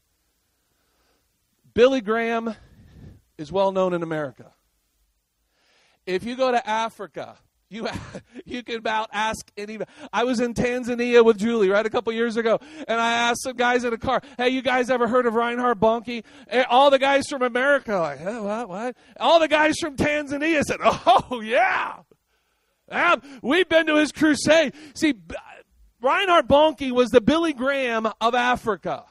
Billy 1.75 2.01
Graham 2.01 2.55
is 3.39 3.51
well 3.51 3.73
known 3.73 3.95
in 3.95 4.03
America. 4.03 4.53
If 6.07 6.25
you 6.25 6.37
go 6.37 6.53
to 6.53 6.69
Africa, 6.69 7.37
You 7.71 7.89
you 8.45 8.65
can 8.65 8.77
about 8.77 9.09
ask 9.13 9.51
anybody. 9.57 9.89
I 10.13 10.25
was 10.25 10.41
in 10.41 10.55
Tanzania 10.55 11.25
with 11.25 11.39
Julie 11.39 11.71
right 11.71 11.87
a 11.87 11.91
couple 11.91 12.13
years 12.13 12.37
ago, 12.37 12.59
and 12.89 13.01
I 13.01 13.13
asked 13.13 13.43
some 13.43 13.57
guys 13.57 13.85
in 13.85 13.93
a 13.93 13.99
car, 13.99 14.21
"Hey, 14.37 14.49
you 14.49 14.61
guys 14.61 14.91
ever 14.91 15.07
heard 15.07 15.25
of 15.25 15.35
Reinhard 15.35 15.79
Bonnke?" 15.79 16.25
And 16.49 16.67
all 16.69 16.91
the 16.91 16.99
guys 16.99 17.29
from 17.29 17.43
America 17.43 17.97
like, 17.97 18.19
hey, 18.19 18.39
"What? 18.41 18.69
What?" 18.69 18.97
All 19.21 19.39
the 19.39 19.49
guys 19.49 19.77
from 19.81 19.97
Tanzania 19.97 20.63
said, 20.63 20.81
"Oh 20.85 21.41
yeah, 21.41 22.01
yeah 22.89 23.17
we've 23.41 23.69
been 23.69 23.87
to 23.87 23.95
his 23.95 24.11
crusade." 24.11 24.75
See, 24.95 25.15
Reinhard 26.03 26.49
Bonnke 26.49 26.91
was 26.91 27.11
the 27.11 27.21
Billy 27.21 27.53
Graham 27.53 28.09
of 28.21 28.35
Africa. 28.35 29.05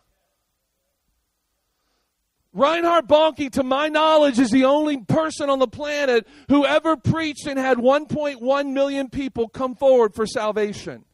Reinhard 2.54 3.08
Bonnke, 3.08 3.52
to 3.52 3.64
my 3.64 3.90
knowledge, 3.90 4.40
is 4.40 4.50
the 4.50 4.66
only 4.66 4.98
person 4.98 5.50
on 5.50 5.60
the 5.60 5.68
planet 5.68 6.28
who 6.48 6.66
ever 6.66 6.98
preached 6.98 7.46
and 7.46 7.60
had 7.60 7.78
1.1 7.78 8.74
million 8.74 9.10
people 9.10 9.48
come 9.48 9.76
forward 9.76 10.16
for 10.16 10.26
salvation. 10.26 11.06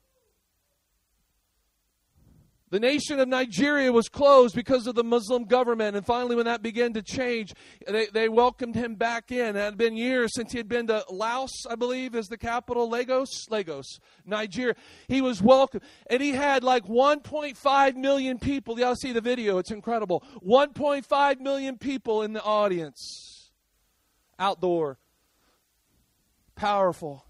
The 2.75 2.81
nation 2.81 3.21
of 3.21 3.29
Nigeria 3.29 3.89
was 3.89 4.09
closed 4.09 4.53
because 4.53 4.85
of 4.85 4.95
the 4.95 5.03
Muslim 5.05 5.45
government, 5.45 5.95
and 5.95 6.05
finally, 6.05 6.35
when 6.35 6.43
that 6.43 6.61
began 6.61 6.91
to 6.91 7.01
change, 7.01 7.53
they, 7.87 8.07
they 8.07 8.27
welcomed 8.27 8.75
him 8.75 8.95
back 8.95 9.31
in. 9.31 9.55
It 9.55 9.59
had 9.61 9.77
been 9.77 9.95
years 9.95 10.33
since 10.35 10.51
he 10.51 10.57
had 10.57 10.67
been 10.67 10.87
to 10.87 11.05
Laos, 11.09 11.53
I 11.69 11.75
believe, 11.75 12.15
is 12.15 12.27
the 12.27 12.37
capital, 12.37 12.89
Lagos, 12.89 13.49
Lagos, 13.49 14.01
Nigeria. 14.25 14.75
He 15.07 15.21
was 15.21 15.41
welcome, 15.41 15.79
and 16.09 16.21
he 16.21 16.31
had 16.31 16.65
like 16.65 16.83
1.5 16.83 17.95
million 17.95 18.39
people. 18.39 18.77
Y'all 18.77 18.95
see 18.95 19.13
the 19.13 19.21
video; 19.21 19.57
it's 19.57 19.71
incredible. 19.71 20.21
1.5 20.45 21.39
million 21.39 21.77
people 21.77 22.23
in 22.23 22.33
the 22.33 22.43
audience, 22.43 23.51
outdoor, 24.37 24.99
powerful. 26.55 27.25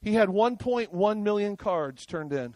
He 0.00 0.12
had 0.12 0.28
1.1 0.28 1.22
million 1.22 1.56
cards 1.56 2.06
turned 2.06 2.32
in 2.32 2.54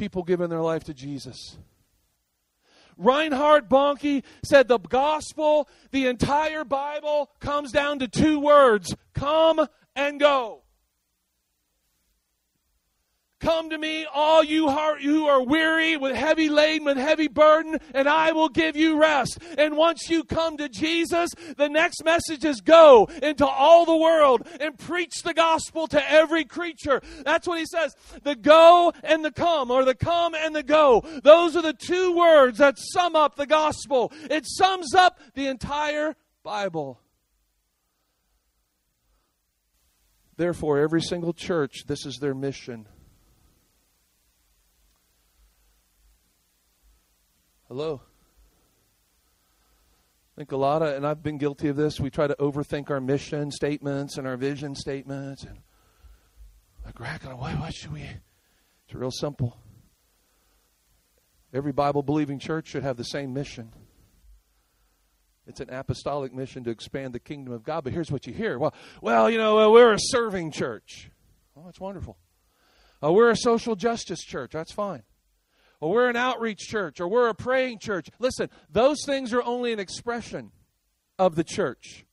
people 0.00 0.22
giving 0.22 0.48
their 0.48 0.62
life 0.62 0.84
to 0.84 0.94
Jesus. 0.94 1.58
Reinhard 2.96 3.68
Bonnke 3.68 4.24
said 4.42 4.66
the 4.66 4.78
gospel, 4.78 5.68
the 5.90 6.06
entire 6.06 6.64
Bible, 6.64 7.30
comes 7.38 7.70
down 7.70 7.98
to 7.98 8.08
two 8.08 8.40
words 8.40 8.96
come 9.12 9.66
and 9.94 10.18
go. 10.18 10.62
Come 13.40 13.70
to 13.70 13.78
me, 13.78 14.06
all 14.12 14.44
you 14.44 14.68
who 14.68 15.26
are 15.26 15.42
weary, 15.42 15.96
with 15.96 16.14
heavy 16.14 16.50
laden, 16.50 16.84
with 16.84 16.98
heavy 16.98 17.26
burden, 17.26 17.78
and 17.94 18.06
I 18.06 18.32
will 18.32 18.50
give 18.50 18.76
you 18.76 19.00
rest. 19.00 19.38
And 19.56 19.78
once 19.78 20.10
you 20.10 20.24
come 20.24 20.58
to 20.58 20.68
Jesus, 20.68 21.30
the 21.56 21.68
next 21.68 22.04
message 22.04 22.44
is 22.44 22.60
go 22.60 23.08
into 23.22 23.46
all 23.46 23.86
the 23.86 23.96
world 23.96 24.46
and 24.60 24.78
preach 24.78 25.22
the 25.22 25.32
gospel 25.32 25.86
to 25.88 26.10
every 26.10 26.44
creature. 26.44 27.00
That's 27.24 27.48
what 27.48 27.58
he 27.58 27.64
says. 27.64 27.96
The 28.22 28.36
go 28.36 28.92
and 29.02 29.24
the 29.24 29.32
come, 29.32 29.70
or 29.70 29.86
the 29.86 29.94
come 29.94 30.34
and 30.34 30.54
the 30.54 30.62
go. 30.62 31.02
Those 31.22 31.56
are 31.56 31.62
the 31.62 31.72
two 31.72 32.14
words 32.14 32.58
that 32.58 32.78
sum 32.78 33.16
up 33.16 33.36
the 33.36 33.46
gospel. 33.46 34.12
It 34.30 34.44
sums 34.46 34.94
up 34.94 35.18
the 35.34 35.46
entire 35.46 36.14
Bible. 36.42 37.00
Therefore, 40.36 40.78
every 40.78 41.02
single 41.02 41.32
church, 41.32 41.84
this 41.86 42.04
is 42.04 42.18
their 42.20 42.34
mission. 42.34 42.86
Hello? 47.70 48.00
I 50.34 50.40
think 50.40 50.50
a 50.50 50.56
lot 50.56 50.82
of, 50.82 50.92
and 50.96 51.06
I've 51.06 51.22
been 51.22 51.38
guilty 51.38 51.68
of 51.68 51.76
this, 51.76 52.00
we 52.00 52.10
try 52.10 52.26
to 52.26 52.34
overthink 52.34 52.90
our 52.90 53.00
mission 53.00 53.52
statements 53.52 54.18
and 54.18 54.26
our 54.26 54.36
vision 54.36 54.74
statements. 54.74 55.44
And 55.44 55.56
like, 56.84 56.98
why, 56.98 57.54
why 57.54 57.70
should 57.70 57.92
we? 57.92 58.00
It's 58.00 58.92
real 58.92 59.12
simple. 59.12 59.56
Every 61.54 61.70
Bible 61.70 62.02
believing 62.02 62.40
church 62.40 62.66
should 62.66 62.82
have 62.82 62.96
the 62.96 63.04
same 63.04 63.32
mission. 63.32 63.72
It's 65.46 65.60
an 65.60 65.70
apostolic 65.70 66.34
mission 66.34 66.64
to 66.64 66.70
expand 66.70 67.14
the 67.14 67.20
kingdom 67.20 67.54
of 67.54 67.62
God. 67.62 67.84
But 67.84 67.92
here's 67.92 68.10
what 68.10 68.26
you 68.26 68.32
hear. 68.32 68.58
Well, 68.58 68.74
well, 69.00 69.30
you 69.30 69.38
know, 69.38 69.70
we're 69.70 69.92
a 69.92 69.98
serving 70.00 70.50
church. 70.50 71.08
Oh, 71.56 71.62
that's 71.66 71.78
wonderful. 71.78 72.16
Uh, 73.00 73.12
we're 73.12 73.30
a 73.30 73.36
social 73.36 73.76
justice 73.76 74.24
church. 74.24 74.50
That's 74.54 74.72
fine 74.72 75.04
or 75.80 75.90
we're 75.90 76.08
an 76.08 76.16
outreach 76.16 76.58
church, 76.58 77.00
or 77.00 77.08
we're 77.08 77.28
a 77.28 77.34
praying 77.34 77.78
church. 77.78 78.08
Listen, 78.18 78.50
those 78.70 78.98
things 79.04 79.32
are 79.32 79.42
only 79.42 79.72
an 79.72 79.80
expression 79.80 80.52
of 81.18 81.34
the 81.34 81.44
church. 81.44 82.04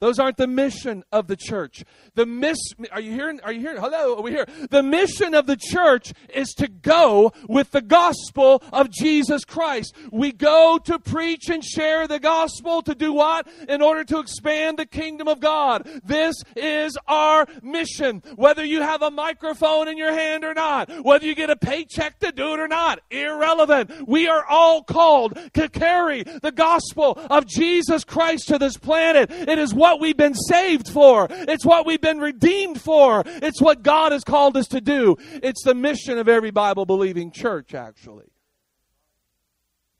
Those 0.00 0.18
aren't 0.18 0.36
the 0.36 0.46
mission 0.46 1.04
of 1.12 1.28
the 1.28 1.36
church. 1.36 1.84
The 2.14 2.26
miss 2.26 2.58
are 2.92 3.00
you 3.00 3.12
hearing? 3.12 3.40
Are 3.42 3.52
you 3.52 3.60
hearing? 3.60 3.80
Hello, 3.80 4.16
are 4.16 4.22
we 4.22 4.32
here? 4.32 4.46
The 4.70 4.82
mission 4.82 5.34
of 5.34 5.46
the 5.46 5.56
church 5.56 6.12
is 6.34 6.48
to 6.54 6.68
go 6.68 7.32
with 7.48 7.70
the 7.70 7.80
gospel 7.80 8.62
of 8.72 8.90
Jesus 8.90 9.44
Christ. 9.44 9.94
We 10.10 10.32
go 10.32 10.78
to 10.84 10.98
preach 10.98 11.48
and 11.48 11.64
share 11.64 12.08
the 12.08 12.18
gospel 12.18 12.82
to 12.82 12.94
do 12.94 13.12
what? 13.12 13.46
In 13.68 13.82
order 13.82 14.04
to 14.04 14.18
expand 14.18 14.78
the 14.78 14.86
kingdom 14.86 15.28
of 15.28 15.40
God. 15.40 15.88
This 16.04 16.36
is 16.56 16.98
our 17.06 17.46
mission. 17.62 18.22
Whether 18.36 18.64
you 18.64 18.82
have 18.82 19.02
a 19.02 19.10
microphone 19.10 19.88
in 19.88 19.96
your 19.96 20.12
hand 20.12 20.44
or 20.44 20.54
not, 20.54 20.90
whether 21.04 21.24
you 21.24 21.34
get 21.34 21.50
a 21.50 21.56
paycheck 21.56 22.18
to 22.18 22.32
do 22.32 22.54
it 22.54 22.60
or 22.60 22.68
not, 22.68 23.00
irrelevant. 23.10 24.08
We 24.08 24.28
are 24.28 24.44
all 24.44 24.82
called 24.82 25.38
to 25.54 25.68
carry 25.68 26.24
the 26.24 26.52
gospel 26.52 27.18
of 27.30 27.46
Jesus 27.46 28.04
Christ 28.04 28.48
to 28.48 28.58
this 28.58 28.76
planet. 28.76 29.30
It 29.30 29.58
is 29.58 29.72
what 29.84 30.00
we've 30.00 30.16
been 30.16 30.34
saved 30.34 30.88
for. 30.88 31.26
It's 31.30 31.66
what 31.66 31.84
we've 31.84 32.00
been 32.00 32.18
redeemed 32.18 32.80
for. 32.80 33.22
It's 33.26 33.60
what 33.60 33.82
God 33.82 34.12
has 34.12 34.24
called 34.24 34.56
us 34.56 34.66
to 34.68 34.80
do. 34.80 35.18
It's 35.42 35.62
the 35.62 35.74
mission 35.74 36.16
of 36.16 36.26
every 36.26 36.50
Bible 36.50 36.86
believing 36.86 37.30
church, 37.30 37.74
actually. 37.74 38.24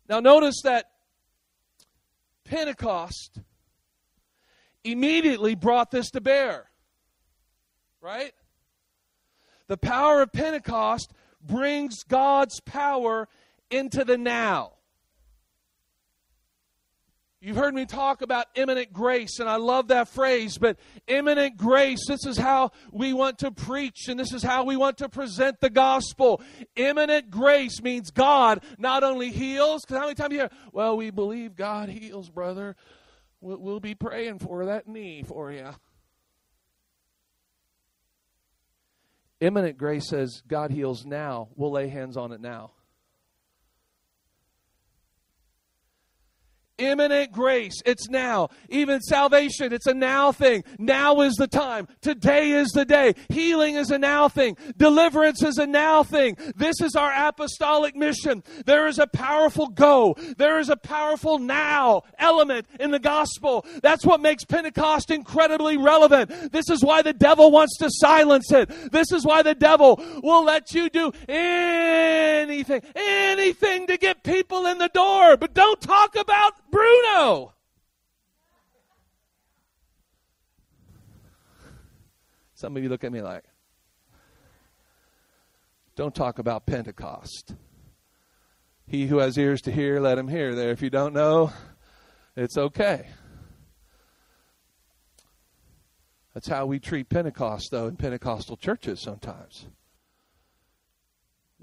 Now, 0.08 0.20
notice 0.20 0.62
that 0.64 0.86
Pentecost 2.44 3.40
immediately 4.84 5.54
brought 5.54 5.90
this 5.90 6.10
to 6.12 6.22
bear. 6.22 6.70
Right? 8.00 8.32
The 9.66 9.76
power 9.76 10.22
of 10.22 10.32
Pentecost 10.32 11.12
brings 11.42 12.04
God's 12.04 12.58
power 12.60 13.28
into 13.70 14.02
the 14.02 14.16
now. 14.16 14.72
You've 17.44 17.56
heard 17.58 17.74
me 17.74 17.84
talk 17.84 18.22
about 18.22 18.46
imminent 18.54 18.90
grace, 18.90 19.38
and 19.38 19.50
I 19.50 19.56
love 19.56 19.88
that 19.88 20.08
phrase, 20.08 20.56
but 20.56 20.78
imminent 21.06 21.58
grace, 21.58 21.98
this 22.08 22.24
is 22.24 22.38
how 22.38 22.70
we 22.90 23.12
want 23.12 23.40
to 23.40 23.50
preach, 23.50 24.08
and 24.08 24.18
this 24.18 24.32
is 24.32 24.42
how 24.42 24.64
we 24.64 24.76
want 24.76 24.96
to 24.98 25.10
present 25.10 25.60
the 25.60 25.68
gospel. 25.68 26.40
Imminent 26.74 27.30
grace 27.30 27.82
means 27.82 28.10
God 28.10 28.64
not 28.78 29.04
only 29.04 29.30
heals, 29.30 29.82
because 29.82 29.98
how 29.98 30.04
many 30.04 30.14
times 30.14 30.32
you 30.32 30.38
hear, 30.38 30.50
well, 30.72 30.96
we 30.96 31.10
believe 31.10 31.54
God 31.54 31.90
heals, 31.90 32.30
brother. 32.30 32.76
We'll, 33.42 33.58
we'll 33.58 33.80
be 33.80 33.94
praying 33.94 34.38
for 34.38 34.64
that 34.64 34.88
knee 34.88 35.22
for 35.22 35.52
you. 35.52 35.68
Imminent 39.40 39.76
grace 39.76 40.08
says 40.08 40.42
God 40.48 40.70
heals 40.70 41.04
now. 41.04 41.48
We'll 41.56 41.72
lay 41.72 41.88
hands 41.88 42.16
on 42.16 42.32
it 42.32 42.40
now. 42.40 42.70
Imminent 46.78 47.30
grace. 47.30 47.80
It's 47.86 48.08
now. 48.08 48.48
Even 48.68 49.00
salvation, 49.00 49.72
it's 49.72 49.86
a 49.86 49.94
now 49.94 50.32
thing. 50.32 50.64
Now 50.76 51.20
is 51.20 51.34
the 51.34 51.46
time. 51.46 51.86
Today 52.00 52.50
is 52.50 52.70
the 52.70 52.84
day. 52.84 53.14
Healing 53.28 53.76
is 53.76 53.92
a 53.92 53.98
now 53.98 54.28
thing. 54.28 54.56
Deliverance 54.76 55.40
is 55.44 55.58
a 55.58 55.68
now 55.68 56.02
thing. 56.02 56.36
This 56.56 56.80
is 56.80 56.96
our 56.96 57.12
apostolic 57.28 57.94
mission. 57.94 58.42
There 58.66 58.88
is 58.88 58.98
a 58.98 59.06
powerful 59.06 59.68
go. 59.68 60.16
There 60.36 60.58
is 60.58 60.68
a 60.68 60.76
powerful 60.76 61.38
now 61.38 62.02
element 62.18 62.66
in 62.80 62.90
the 62.90 62.98
gospel. 62.98 63.64
That's 63.80 64.04
what 64.04 64.20
makes 64.20 64.44
Pentecost 64.44 65.12
incredibly 65.12 65.76
relevant. 65.76 66.50
This 66.50 66.68
is 66.70 66.82
why 66.82 67.02
the 67.02 67.12
devil 67.12 67.52
wants 67.52 67.78
to 67.78 67.88
silence 67.88 68.50
it. 68.50 68.68
This 68.90 69.12
is 69.12 69.24
why 69.24 69.42
the 69.42 69.54
devil 69.54 70.02
will 70.24 70.44
let 70.44 70.74
you 70.74 70.90
do 70.90 71.12
anything, 71.28 72.82
anything 72.96 73.86
to 73.86 73.96
get 73.96 74.24
people 74.24 74.66
in 74.66 74.78
the 74.78 74.88
door. 74.88 75.36
But 75.36 75.54
don't 75.54 75.80
talk 75.80 76.16
about 76.16 76.54
Bruno. 76.74 77.52
Some 82.54 82.76
of 82.76 82.82
you 82.82 82.88
look 82.88 83.04
at 83.04 83.12
me 83.12 83.22
like, 83.22 83.44
don't 85.94 86.12
talk 86.12 86.40
about 86.40 86.66
Pentecost. 86.66 87.54
He 88.88 89.06
who 89.06 89.18
has 89.18 89.38
ears 89.38 89.62
to 89.62 89.70
hear, 89.70 90.00
let 90.00 90.18
him 90.18 90.26
hear. 90.26 90.56
There, 90.56 90.72
if 90.72 90.82
you 90.82 90.90
don't 90.90 91.14
know, 91.14 91.52
it's 92.34 92.58
okay. 92.58 93.06
That's 96.32 96.48
how 96.48 96.66
we 96.66 96.80
treat 96.80 97.08
Pentecost, 97.08 97.70
though, 97.70 97.86
in 97.86 97.94
Pentecostal 97.96 98.56
churches 98.56 99.00
sometimes 99.00 99.68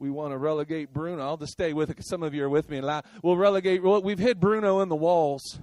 we 0.01 0.09
want 0.09 0.31
to 0.33 0.37
relegate 0.37 0.91
Bruno. 0.91 1.21
I'll 1.21 1.37
just 1.37 1.51
stay 1.53 1.73
with 1.73 1.91
it 1.91 2.03
some 2.03 2.23
of 2.23 2.33
you 2.33 2.43
are 2.43 2.49
with 2.49 2.67
me. 2.71 2.79
And 2.79 3.03
we'll 3.21 3.37
relegate, 3.37 3.83
we've 3.83 4.17
hit 4.17 4.39
Bruno 4.39 4.79
in 4.79 4.89
the 4.89 4.95
walls. 4.95 5.59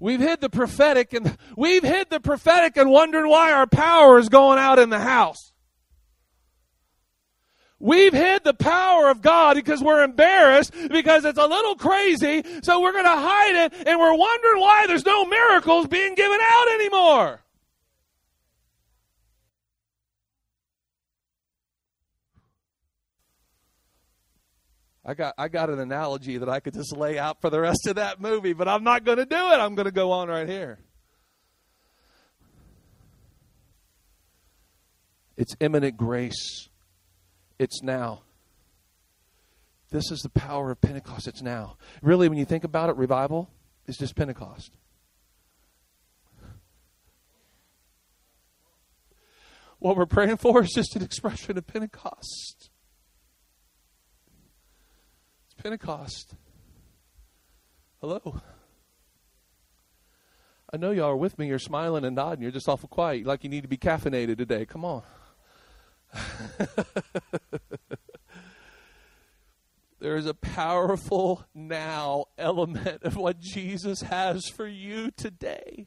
We've 0.00 0.18
hid 0.18 0.40
the 0.40 0.50
prophetic 0.50 1.12
and 1.12 1.38
we've 1.56 1.84
hid 1.84 2.10
the 2.10 2.18
prophetic 2.18 2.76
and 2.76 2.90
wondering 2.90 3.30
why 3.30 3.52
our 3.52 3.68
power 3.68 4.18
is 4.18 4.28
going 4.28 4.58
out 4.58 4.80
in 4.80 4.90
the 4.90 4.98
house. 4.98 5.52
We've 7.78 8.12
hid 8.12 8.42
the 8.42 8.54
power 8.54 9.08
of 9.08 9.22
God 9.22 9.54
because 9.54 9.80
we're 9.80 10.02
embarrassed 10.02 10.74
because 10.90 11.24
it's 11.24 11.38
a 11.38 11.46
little 11.46 11.76
crazy, 11.76 12.42
so 12.62 12.80
we're 12.80 12.90
going 12.90 13.04
to 13.04 13.10
hide 13.10 13.66
it 13.66 13.74
and 13.86 14.00
we're 14.00 14.16
wondering 14.16 14.60
why 14.60 14.86
there's 14.88 15.06
no 15.06 15.24
miracles 15.24 15.86
being 15.86 16.16
given 16.16 16.38
out 16.42 16.68
anymore. 16.74 17.44
I 25.08 25.14
got 25.14 25.32
I 25.38 25.48
got 25.48 25.70
an 25.70 25.78
analogy 25.78 26.36
that 26.36 26.50
I 26.50 26.60
could 26.60 26.74
just 26.74 26.94
lay 26.94 27.18
out 27.18 27.40
for 27.40 27.48
the 27.48 27.58
rest 27.58 27.86
of 27.86 27.96
that 27.96 28.20
movie, 28.20 28.52
but 28.52 28.68
I'm 28.68 28.84
not 28.84 29.04
going 29.04 29.16
to 29.16 29.24
do 29.24 29.36
it. 29.36 29.56
I'm 29.56 29.74
going 29.74 29.86
to 29.86 29.90
go 29.90 30.12
on 30.12 30.28
right 30.28 30.46
here. 30.46 30.80
It's 35.38 35.56
imminent 35.60 35.96
grace. 35.96 36.68
It's 37.58 37.82
now. 37.82 38.20
This 39.88 40.10
is 40.10 40.20
the 40.20 40.28
power 40.28 40.70
of 40.70 40.82
Pentecost. 40.82 41.26
It's 41.26 41.40
now. 41.40 41.78
Really, 42.02 42.28
when 42.28 42.36
you 42.36 42.44
think 42.44 42.64
about 42.64 42.90
it, 42.90 42.96
revival 42.96 43.48
is 43.86 43.96
just 43.96 44.14
Pentecost. 44.14 44.72
What 49.78 49.96
we're 49.96 50.04
praying 50.04 50.36
for 50.36 50.62
is 50.62 50.72
just 50.74 50.96
an 50.96 51.02
expression 51.02 51.56
of 51.56 51.66
Pentecost. 51.66 52.67
Pentecost. 55.58 56.34
Hello. 58.00 58.40
I 60.72 60.76
know 60.76 60.92
y'all 60.92 61.10
are 61.10 61.16
with 61.16 61.36
me. 61.38 61.48
You're 61.48 61.58
smiling 61.58 62.04
and 62.04 62.14
nodding. 62.14 62.42
You're 62.42 62.52
just 62.52 62.68
awful 62.68 62.88
quiet, 62.88 63.26
like 63.26 63.42
you 63.42 63.50
need 63.50 63.62
to 63.62 63.68
be 63.68 63.76
caffeinated 63.76 64.38
today. 64.38 64.64
Come 64.64 64.84
on. 64.84 65.02
there 69.98 70.16
is 70.16 70.26
a 70.26 70.34
powerful 70.34 71.44
now 71.54 72.26
element 72.38 73.02
of 73.02 73.16
what 73.16 73.40
Jesus 73.40 74.02
has 74.02 74.46
for 74.48 74.68
you 74.68 75.10
today. 75.10 75.86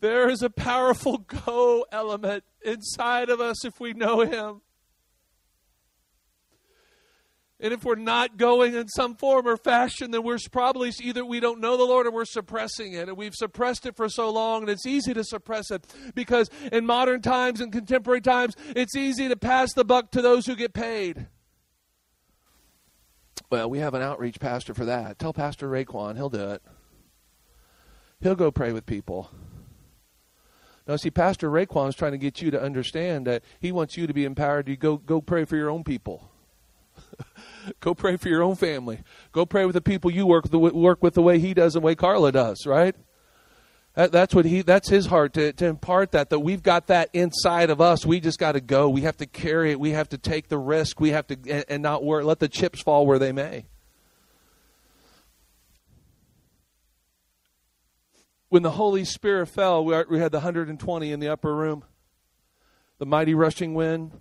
There 0.00 0.30
is 0.30 0.42
a 0.42 0.50
powerful 0.50 1.18
go 1.18 1.84
element 1.92 2.44
inside 2.64 3.28
of 3.28 3.40
us 3.40 3.64
if 3.64 3.78
we 3.78 3.92
know 3.92 4.20
Him. 4.20 4.62
And 7.62 7.72
if 7.72 7.84
we're 7.84 7.94
not 7.94 8.36
going 8.36 8.74
in 8.74 8.88
some 8.88 9.14
form 9.14 9.46
or 9.46 9.56
fashion, 9.56 10.10
then 10.10 10.24
we're 10.24 10.38
probably 10.50 10.92
either 11.00 11.24
we 11.24 11.38
don't 11.38 11.60
know 11.60 11.76
the 11.76 11.84
Lord 11.84 12.08
or 12.08 12.10
we're 12.10 12.24
suppressing 12.24 12.94
it. 12.94 13.08
And 13.08 13.16
we've 13.16 13.36
suppressed 13.36 13.86
it 13.86 13.96
for 13.96 14.08
so 14.08 14.30
long, 14.30 14.62
and 14.62 14.70
it's 14.70 14.84
easy 14.84 15.14
to 15.14 15.22
suppress 15.22 15.70
it 15.70 15.86
because 16.16 16.50
in 16.72 16.84
modern 16.84 17.22
times 17.22 17.60
and 17.60 17.72
contemporary 17.72 18.20
times, 18.20 18.56
it's 18.74 18.96
easy 18.96 19.28
to 19.28 19.36
pass 19.36 19.72
the 19.74 19.84
buck 19.84 20.10
to 20.10 20.20
those 20.20 20.44
who 20.44 20.56
get 20.56 20.74
paid. 20.74 21.28
Well, 23.48 23.70
we 23.70 23.78
have 23.78 23.94
an 23.94 24.02
outreach 24.02 24.40
pastor 24.40 24.74
for 24.74 24.86
that. 24.86 25.20
Tell 25.20 25.32
Pastor 25.32 25.68
Raquan, 25.68 26.16
he'll 26.16 26.30
do 26.30 26.50
it. 26.50 26.62
He'll 28.20 28.34
go 28.34 28.50
pray 28.50 28.72
with 28.72 28.86
people. 28.86 29.30
Now, 30.88 30.96
see, 30.96 31.10
Pastor 31.10 31.48
Raquan 31.48 31.90
is 31.90 31.94
trying 31.94 32.12
to 32.12 32.18
get 32.18 32.42
you 32.42 32.50
to 32.50 32.60
understand 32.60 33.26
that 33.28 33.44
he 33.60 33.70
wants 33.70 33.96
you 33.96 34.08
to 34.08 34.12
be 34.12 34.24
empowered 34.24 34.66
to 34.66 34.76
go, 34.76 34.96
go 34.96 35.20
pray 35.20 35.44
for 35.44 35.56
your 35.56 35.70
own 35.70 35.84
people. 35.84 36.31
Go 37.80 37.94
pray 37.94 38.16
for 38.16 38.28
your 38.28 38.42
own 38.42 38.56
family. 38.56 39.02
Go 39.32 39.46
pray 39.46 39.64
with 39.64 39.74
the 39.74 39.80
people 39.80 40.10
you 40.10 40.26
work 40.26 40.48
the, 40.48 40.58
work 40.58 41.02
with 41.02 41.14
the 41.14 41.22
way 41.22 41.38
he 41.38 41.54
does 41.54 41.74
and 41.74 41.82
the 41.82 41.86
way 41.86 41.94
Carla 41.94 42.32
does, 42.32 42.66
right? 42.66 42.94
That, 43.94 44.10
that's 44.10 44.34
what 44.34 44.46
he. 44.46 44.62
That's 44.62 44.88
his 44.88 45.06
heart 45.06 45.34
to, 45.34 45.52
to 45.52 45.66
impart 45.66 46.12
that. 46.12 46.30
That 46.30 46.40
we've 46.40 46.62
got 46.62 46.86
that 46.86 47.10
inside 47.12 47.68
of 47.68 47.80
us. 47.80 48.06
We 48.06 48.20
just 48.20 48.38
got 48.38 48.52
to 48.52 48.60
go. 48.60 48.88
We 48.88 49.02
have 49.02 49.18
to 49.18 49.26
carry 49.26 49.70
it. 49.70 49.78
We 49.78 49.90
have 49.90 50.08
to 50.10 50.18
take 50.18 50.48
the 50.48 50.58
risk. 50.58 50.98
We 50.98 51.10
have 51.10 51.26
to 51.26 51.36
and, 51.48 51.64
and 51.68 51.82
not 51.82 52.02
worry. 52.02 52.24
Let 52.24 52.38
the 52.38 52.48
chips 52.48 52.80
fall 52.80 53.06
where 53.06 53.18
they 53.18 53.32
may. 53.32 53.66
When 58.48 58.62
the 58.62 58.70
Holy 58.70 59.04
Spirit 59.04 59.46
fell, 59.46 59.84
we, 59.84 59.94
we 60.10 60.18
had 60.18 60.32
the 60.32 60.38
120 60.38 61.12
in 61.12 61.20
the 61.20 61.28
upper 61.28 61.54
room. 61.54 61.84
The 62.98 63.06
mighty 63.06 63.34
rushing 63.34 63.74
wind, 63.74 64.12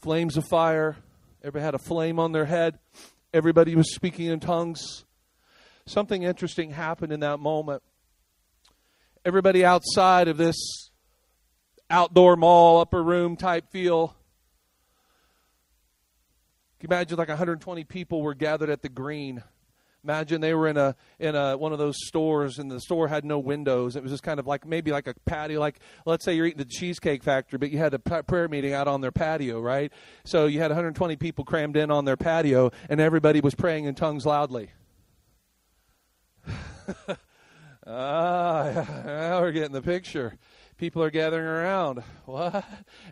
flames 0.00 0.36
of 0.36 0.44
fire, 0.48 0.96
Everybody 1.42 1.64
had 1.64 1.74
a 1.74 1.78
flame 1.78 2.20
on 2.20 2.30
their 2.30 2.44
head. 2.44 2.78
Everybody 3.34 3.74
was 3.74 3.92
speaking 3.92 4.26
in 4.26 4.38
tongues. 4.38 5.04
Something 5.86 6.22
interesting 6.22 6.70
happened 6.70 7.12
in 7.12 7.20
that 7.20 7.40
moment. 7.40 7.82
Everybody 9.24 9.64
outside 9.64 10.28
of 10.28 10.36
this 10.36 10.56
outdoor 11.90 12.36
mall, 12.36 12.80
upper 12.80 13.02
room 13.02 13.36
type 13.36 13.68
feel. 13.70 14.08
Can 16.78 16.90
you 16.90 16.96
imagine 16.96 17.18
like 17.18 17.28
120 17.28 17.84
people 17.84 18.22
were 18.22 18.34
gathered 18.34 18.70
at 18.70 18.82
the 18.82 18.88
green 18.88 19.42
Imagine 20.04 20.40
they 20.40 20.52
were 20.52 20.66
in 20.66 20.76
a 20.76 20.96
in 21.20 21.36
a 21.36 21.56
one 21.56 21.72
of 21.72 21.78
those 21.78 21.94
stores 22.06 22.58
and 22.58 22.68
the 22.68 22.80
store 22.80 23.06
had 23.06 23.24
no 23.24 23.38
windows. 23.38 23.94
It 23.94 24.02
was 24.02 24.10
just 24.10 24.24
kind 24.24 24.40
of 24.40 24.46
like 24.48 24.66
maybe 24.66 24.90
like 24.90 25.06
a 25.06 25.14
patio. 25.26 25.60
Like 25.60 25.78
let's 26.04 26.24
say 26.24 26.34
you're 26.34 26.46
eating 26.46 26.58
the 26.58 26.64
cheesecake 26.64 27.22
factory, 27.22 27.58
but 27.58 27.70
you 27.70 27.78
had 27.78 27.94
a 27.94 28.00
prayer 28.00 28.48
meeting 28.48 28.72
out 28.72 28.88
on 28.88 29.00
their 29.00 29.12
patio, 29.12 29.60
right? 29.60 29.92
So 30.24 30.46
you 30.46 30.58
had 30.58 30.70
120 30.70 31.14
people 31.16 31.44
crammed 31.44 31.76
in 31.76 31.92
on 31.92 32.04
their 32.04 32.16
patio, 32.16 32.72
and 32.88 33.00
everybody 33.00 33.40
was 33.40 33.54
praying 33.54 33.84
in 33.84 33.94
tongues 33.94 34.26
loudly. 34.26 34.70
ah, 37.86 38.84
we're 39.40 39.52
getting 39.52 39.72
the 39.72 39.82
picture 39.82 40.36
people 40.82 41.00
are 41.00 41.10
gathering 41.10 41.46
around. 41.46 42.02
What? 42.24 42.64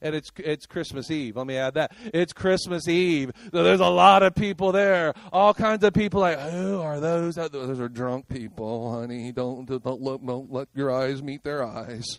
And 0.03 0.15
it's 0.15 0.31
it's 0.39 0.67
Christmas 0.67 1.09
Eve. 1.09 1.37
Let 1.37 1.47
me 1.47 1.57
add 1.57 1.75
that. 1.75 1.93
It's 2.13 2.33
Christmas 2.33 2.89
Eve. 2.89 3.31
So 3.53 3.63
there's 3.63 3.81
a 3.81 3.89
lot 3.89 4.25
of 4.25 4.35
people 4.35 4.73
there. 4.73 5.15
All 5.33 5.55
kinds 5.55 5.85
of 5.85 5.95
people 5.95 6.21
like, 6.21 6.39
who 6.39 6.81
are 6.81 6.99
those? 6.99 7.37
Those 7.37 7.79
are 7.79 7.89
drunk 7.89 8.29
people, 8.29 8.99
honey. 8.99 9.31
Don't 9.31 9.67
don't 9.67 10.01
look 10.01 10.25
don't 10.27 10.51
let 10.51 10.67
your 10.75 10.91
eyes 10.91 11.23
meet 11.23 11.45
their 11.45 11.65
eyes. 11.65 12.19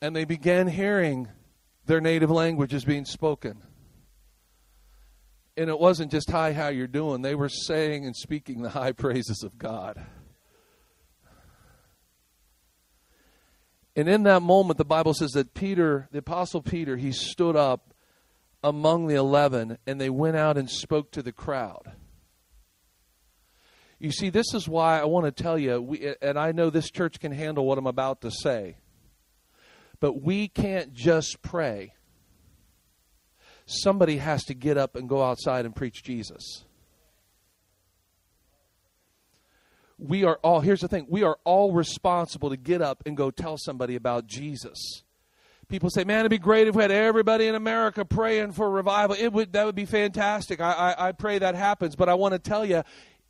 And 0.00 0.14
they 0.14 0.24
began 0.24 0.68
hearing 0.68 1.28
their 1.86 2.00
native 2.00 2.30
languages 2.30 2.84
being 2.84 3.04
spoken. 3.04 3.60
And 5.56 5.68
it 5.68 5.80
wasn't 5.80 6.12
just 6.12 6.30
hi, 6.30 6.52
how 6.52 6.68
you're 6.68 6.86
doing. 6.86 7.22
They 7.22 7.34
were 7.34 7.48
saying 7.48 8.06
and 8.06 8.14
speaking 8.14 8.62
the 8.62 8.70
high 8.70 8.92
praises 9.04 9.42
of 9.42 9.58
God. 9.58 10.00
And 13.96 14.08
in 14.08 14.22
that 14.22 14.42
moment, 14.42 14.78
the 14.78 14.84
Bible 14.84 15.14
says 15.14 15.32
that 15.32 15.52
Peter, 15.52 16.08
the 16.12 16.18
Apostle 16.18 16.62
Peter, 16.62 16.96
he 16.96 17.12
stood 17.12 17.56
up 17.56 17.92
among 18.62 19.06
the 19.06 19.16
eleven 19.16 19.78
and 19.86 20.00
they 20.00 20.10
went 20.10 20.36
out 20.36 20.56
and 20.56 20.70
spoke 20.70 21.10
to 21.12 21.22
the 21.22 21.32
crowd. 21.32 21.92
You 23.98 24.12
see, 24.12 24.30
this 24.30 24.54
is 24.54 24.68
why 24.68 25.00
I 25.00 25.04
want 25.04 25.26
to 25.26 25.42
tell 25.42 25.58
you, 25.58 25.80
we, 25.80 26.14
and 26.22 26.38
I 26.38 26.52
know 26.52 26.70
this 26.70 26.90
church 26.90 27.20
can 27.20 27.32
handle 27.32 27.66
what 27.66 27.76
I'm 27.76 27.86
about 27.86 28.22
to 28.22 28.30
say, 28.30 28.76
but 29.98 30.22
we 30.22 30.48
can't 30.48 30.94
just 30.94 31.42
pray. 31.42 31.94
Somebody 33.66 34.16
has 34.16 34.44
to 34.44 34.54
get 34.54 34.78
up 34.78 34.96
and 34.96 35.08
go 35.08 35.22
outside 35.22 35.66
and 35.66 35.76
preach 35.76 36.02
Jesus. 36.02 36.64
We 40.00 40.24
are 40.24 40.38
all, 40.42 40.60
here's 40.60 40.80
the 40.80 40.88
thing, 40.88 41.06
we 41.08 41.22
are 41.22 41.38
all 41.44 41.72
responsible 41.72 42.50
to 42.50 42.56
get 42.56 42.80
up 42.80 43.02
and 43.06 43.16
go 43.16 43.30
tell 43.30 43.56
somebody 43.58 43.96
about 43.96 44.26
Jesus. 44.26 45.02
People 45.68 45.90
say, 45.90 46.02
man, 46.02 46.20
it'd 46.20 46.30
be 46.30 46.38
great 46.38 46.66
if 46.66 46.74
we 46.74 46.82
had 46.82 46.90
everybody 46.90 47.46
in 47.46 47.54
America 47.54 48.04
praying 48.04 48.52
for 48.52 48.68
revival. 48.68 49.14
It 49.16 49.32
would, 49.32 49.52
that 49.52 49.64
would 49.66 49.76
be 49.76 49.84
fantastic. 49.84 50.60
I, 50.60 50.72
I, 50.72 51.08
I 51.08 51.12
pray 51.12 51.38
that 51.38 51.54
happens. 51.54 51.94
But 51.94 52.08
I 52.08 52.14
want 52.14 52.32
to 52.32 52.40
tell 52.40 52.64
you, 52.64 52.82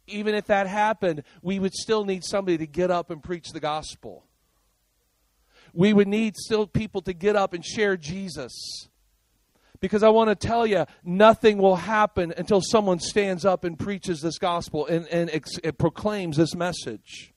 even 0.06 0.34
if 0.34 0.46
that 0.46 0.66
happened, 0.66 1.22
we 1.42 1.58
would 1.58 1.74
still 1.74 2.06
need 2.06 2.24
somebody 2.24 2.56
to 2.56 2.66
get 2.66 2.90
up 2.90 3.10
and 3.10 3.22
preach 3.22 3.50
the 3.50 3.60
gospel. 3.60 4.24
We 5.74 5.92
would 5.92 6.08
need 6.08 6.36
still 6.36 6.66
people 6.66 7.02
to 7.02 7.12
get 7.12 7.36
up 7.36 7.52
and 7.52 7.62
share 7.62 7.98
Jesus. 7.98 8.88
Because 9.80 10.02
I 10.02 10.10
want 10.10 10.28
to 10.28 10.34
tell 10.34 10.66
you, 10.66 10.84
nothing 11.04 11.58
will 11.58 11.76
happen 11.76 12.34
until 12.36 12.60
someone 12.60 12.98
stands 12.98 13.44
up 13.44 13.64
and 13.64 13.78
preaches 13.78 14.20
this 14.20 14.38
gospel 14.38 14.86
and, 14.86 15.06
and 15.08 15.30
ex- 15.30 15.58
proclaims 15.78 16.36
this 16.36 16.54
message. 16.54 17.29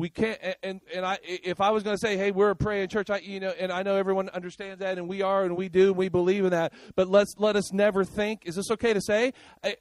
We 0.00 0.08
can't 0.08 0.38
and 0.62 0.80
and 0.94 1.04
I 1.04 1.18
if 1.22 1.60
I 1.60 1.70
was 1.70 1.82
going 1.82 1.94
to 1.94 2.00
say 2.00 2.16
hey 2.16 2.30
we're 2.30 2.50
a 2.50 2.56
praying 2.56 2.88
church 2.88 3.10
I 3.10 3.18
you 3.18 3.38
know 3.38 3.50
and 3.50 3.70
I 3.70 3.82
know 3.82 3.96
everyone 3.96 4.30
understands 4.30 4.80
that 4.80 4.96
and 4.96 5.08
we 5.08 5.20
are 5.20 5.44
and 5.44 5.56
we 5.56 5.68
do 5.68 5.88
and 5.88 5.96
we 5.96 6.08
believe 6.08 6.44
in 6.44 6.50
that 6.50 6.72
but 6.96 7.08
let's 7.08 7.34
let 7.38 7.54
us 7.54 7.72
never 7.72 8.04
think 8.04 8.46
is 8.46 8.56
this 8.56 8.70
okay 8.70 8.94
to 8.94 9.00
say? 9.00 9.32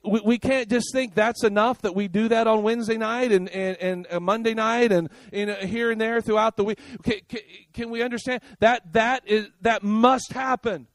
We, 0.04 0.22
we 0.24 0.38
can't 0.38 0.70
just 0.70 0.88
think 0.92 1.16
that's 1.16 1.44
enough 1.44 1.82
that 1.84 1.96
we 1.96 2.08
do 2.08 2.28
that 2.28 2.48
on 2.48 2.64
Wednesday 2.64 2.98
night 2.98 3.32
and 3.32 3.50
and, 3.50 3.78
and 3.78 4.08
uh, 4.12 4.20
Monday 4.20 4.54
night 4.54 4.92
and 4.92 5.10
in 5.32 5.50
here 5.68 5.92
and 5.92 6.00
there 6.00 6.22
throughout 6.22 6.58
the 6.58 6.64
week. 6.64 6.80
Can, 7.04 7.20
can, 7.28 7.40
can 7.74 7.90
we 7.90 8.02
understand? 8.02 8.42
That 8.60 8.94
that 8.94 9.24
is 9.26 9.48
that 9.62 9.84
must 9.84 10.34
happen 10.34 10.88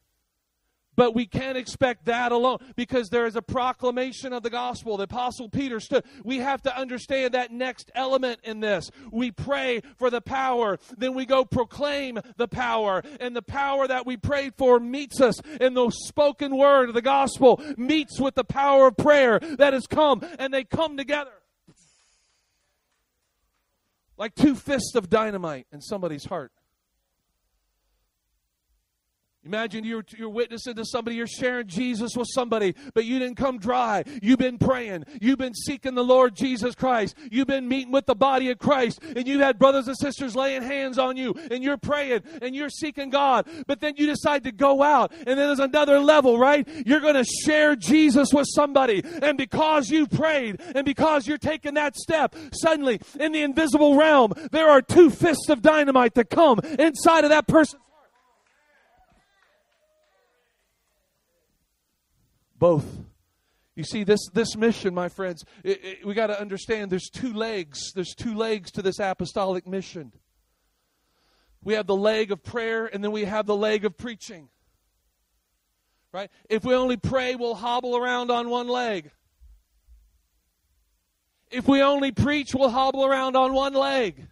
But 0.96 1.14
we 1.14 1.26
can't 1.26 1.56
expect 1.56 2.06
that 2.06 2.32
alone 2.32 2.58
because 2.76 3.08
there 3.08 3.26
is 3.26 3.36
a 3.36 3.42
proclamation 3.42 4.32
of 4.32 4.42
the 4.42 4.50
gospel. 4.50 4.96
The 4.96 5.04
Apostle 5.04 5.48
Peter 5.48 5.80
stood. 5.80 6.04
We 6.22 6.38
have 6.38 6.62
to 6.62 6.76
understand 6.76 7.34
that 7.34 7.52
next 7.52 7.90
element 7.94 8.40
in 8.44 8.60
this. 8.60 8.90
We 9.10 9.30
pray 9.30 9.82
for 9.96 10.10
the 10.10 10.20
power, 10.20 10.78
then 10.96 11.14
we 11.14 11.26
go 11.26 11.44
proclaim 11.44 12.20
the 12.36 12.48
power. 12.48 13.02
And 13.20 13.34
the 13.34 13.42
power 13.42 13.86
that 13.86 14.06
we 14.06 14.16
prayed 14.16 14.54
for 14.56 14.78
meets 14.80 15.20
us 15.20 15.40
in 15.60 15.74
the 15.74 15.90
spoken 15.90 16.56
word 16.56 16.88
of 16.88 16.94
the 16.94 17.02
gospel, 17.02 17.60
meets 17.76 18.20
with 18.20 18.34
the 18.34 18.44
power 18.44 18.88
of 18.88 18.96
prayer 18.96 19.38
that 19.38 19.72
has 19.72 19.86
come, 19.86 20.24
and 20.38 20.52
they 20.52 20.64
come 20.64 20.96
together 20.96 21.30
like 24.16 24.34
two 24.34 24.54
fists 24.54 24.94
of 24.94 25.10
dynamite 25.10 25.66
in 25.72 25.80
somebody's 25.80 26.24
heart. 26.24 26.52
Imagine 29.44 29.84
you're, 29.84 30.04
you're 30.16 30.30
witnessing 30.30 30.74
to 30.76 30.86
somebody, 30.86 31.16
you're 31.16 31.26
sharing 31.26 31.66
Jesus 31.66 32.16
with 32.16 32.28
somebody, 32.32 32.74
but 32.94 33.04
you 33.04 33.18
didn't 33.18 33.36
come 33.36 33.58
dry. 33.58 34.02
You've 34.22 34.38
been 34.38 34.56
praying. 34.56 35.04
You've 35.20 35.38
been 35.38 35.54
seeking 35.54 35.94
the 35.94 36.04
Lord 36.04 36.34
Jesus 36.34 36.74
Christ. 36.74 37.14
You've 37.30 37.46
been 37.46 37.68
meeting 37.68 37.92
with 37.92 38.06
the 38.06 38.14
body 38.14 38.50
of 38.50 38.58
Christ, 38.58 39.00
and 39.02 39.28
you've 39.28 39.42
had 39.42 39.58
brothers 39.58 39.86
and 39.86 39.98
sisters 39.98 40.34
laying 40.34 40.62
hands 40.62 40.98
on 40.98 41.18
you, 41.18 41.34
and 41.50 41.62
you're 41.62 41.76
praying, 41.76 42.22
and 42.40 42.54
you're 42.54 42.70
seeking 42.70 43.10
God. 43.10 43.46
But 43.66 43.80
then 43.80 43.94
you 43.98 44.06
decide 44.06 44.44
to 44.44 44.52
go 44.52 44.82
out, 44.82 45.12
and 45.12 45.26
then 45.26 45.36
there's 45.36 45.58
another 45.58 45.98
level, 45.98 46.38
right? 46.38 46.66
You're 46.86 47.00
going 47.00 47.14
to 47.14 47.24
share 47.24 47.76
Jesus 47.76 48.32
with 48.32 48.46
somebody, 48.48 49.02
and 49.22 49.36
because 49.36 49.90
you 49.90 50.06
prayed, 50.06 50.60
and 50.74 50.86
because 50.86 51.26
you're 51.26 51.36
taking 51.36 51.74
that 51.74 51.96
step, 51.96 52.34
suddenly 52.52 52.98
in 53.20 53.32
the 53.32 53.42
invisible 53.42 53.96
realm, 53.96 54.32
there 54.52 54.70
are 54.70 54.80
two 54.80 55.10
fists 55.10 55.50
of 55.50 55.60
dynamite 55.60 56.14
that 56.14 56.30
come 56.30 56.60
inside 56.78 57.24
of 57.24 57.30
that 57.30 57.46
person 57.46 57.78
both. 62.64 62.86
You 63.76 63.84
see, 63.84 64.04
this, 64.04 64.20
this 64.32 64.56
mission, 64.56 64.94
my 64.94 65.10
friends, 65.10 65.44
it, 65.62 65.84
it, 65.84 66.06
we 66.06 66.14
got 66.14 66.28
to 66.28 66.40
understand 66.40 66.90
there's 66.90 67.10
two 67.10 67.34
legs. 67.34 67.92
There's 67.92 68.14
two 68.14 68.34
legs 68.34 68.70
to 68.70 68.80
this 68.80 68.98
apostolic 68.98 69.66
mission. 69.66 70.12
We 71.62 71.74
have 71.74 71.86
the 71.86 71.94
leg 71.94 72.32
of 72.32 72.42
prayer, 72.42 72.86
and 72.86 73.04
then 73.04 73.12
we 73.12 73.26
have 73.26 73.44
the 73.44 73.54
leg 73.54 73.84
of 73.84 73.98
preaching. 73.98 74.48
Right? 76.10 76.30
If 76.48 76.64
we 76.64 76.74
only 76.74 76.96
pray, 76.96 77.34
we'll 77.34 77.54
hobble 77.54 77.98
around 77.98 78.30
on 78.30 78.48
one 78.48 78.68
leg. 78.68 79.10
If 81.50 81.68
we 81.68 81.82
only 81.82 82.12
preach, 82.12 82.54
we'll 82.54 82.70
hobble 82.70 83.04
around 83.04 83.36
on 83.36 83.52
one 83.52 83.74
leg. 83.74 84.26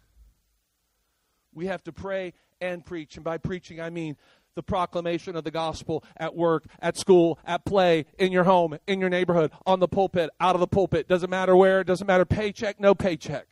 We 1.53 1.67
have 1.67 1.83
to 1.83 1.91
pray 1.91 2.33
and 2.59 2.83
preach. 2.83 3.15
And 3.15 3.23
by 3.23 3.37
preaching, 3.37 3.79
I 3.79 3.91
mean 3.91 4.17
the 4.55 4.63
proclamation 4.63 5.35
of 5.35 5.43
the 5.43 5.51
gospel 5.51 6.03
at 6.17 6.35
work, 6.35 6.65
at 6.79 6.97
school, 6.97 7.39
at 7.45 7.65
play, 7.65 8.05
in 8.17 8.31
your 8.31 8.43
home, 8.43 8.77
in 8.87 8.99
your 8.99 9.09
neighborhood, 9.09 9.51
on 9.65 9.79
the 9.79 9.87
pulpit, 9.87 10.29
out 10.39 10.55
of 10.55 10.59
the 10.59 10.67
pulpit. 10.67 11.07
Doesn't 11.07 11.29
matter 11.29 11.55
where, 11.55 11.83
doesn't 11.83 12.07
matter 12.07 12.25
paycheck, 12.25 12.79
no 12.79 12.93
paycheck. 12.93 13.47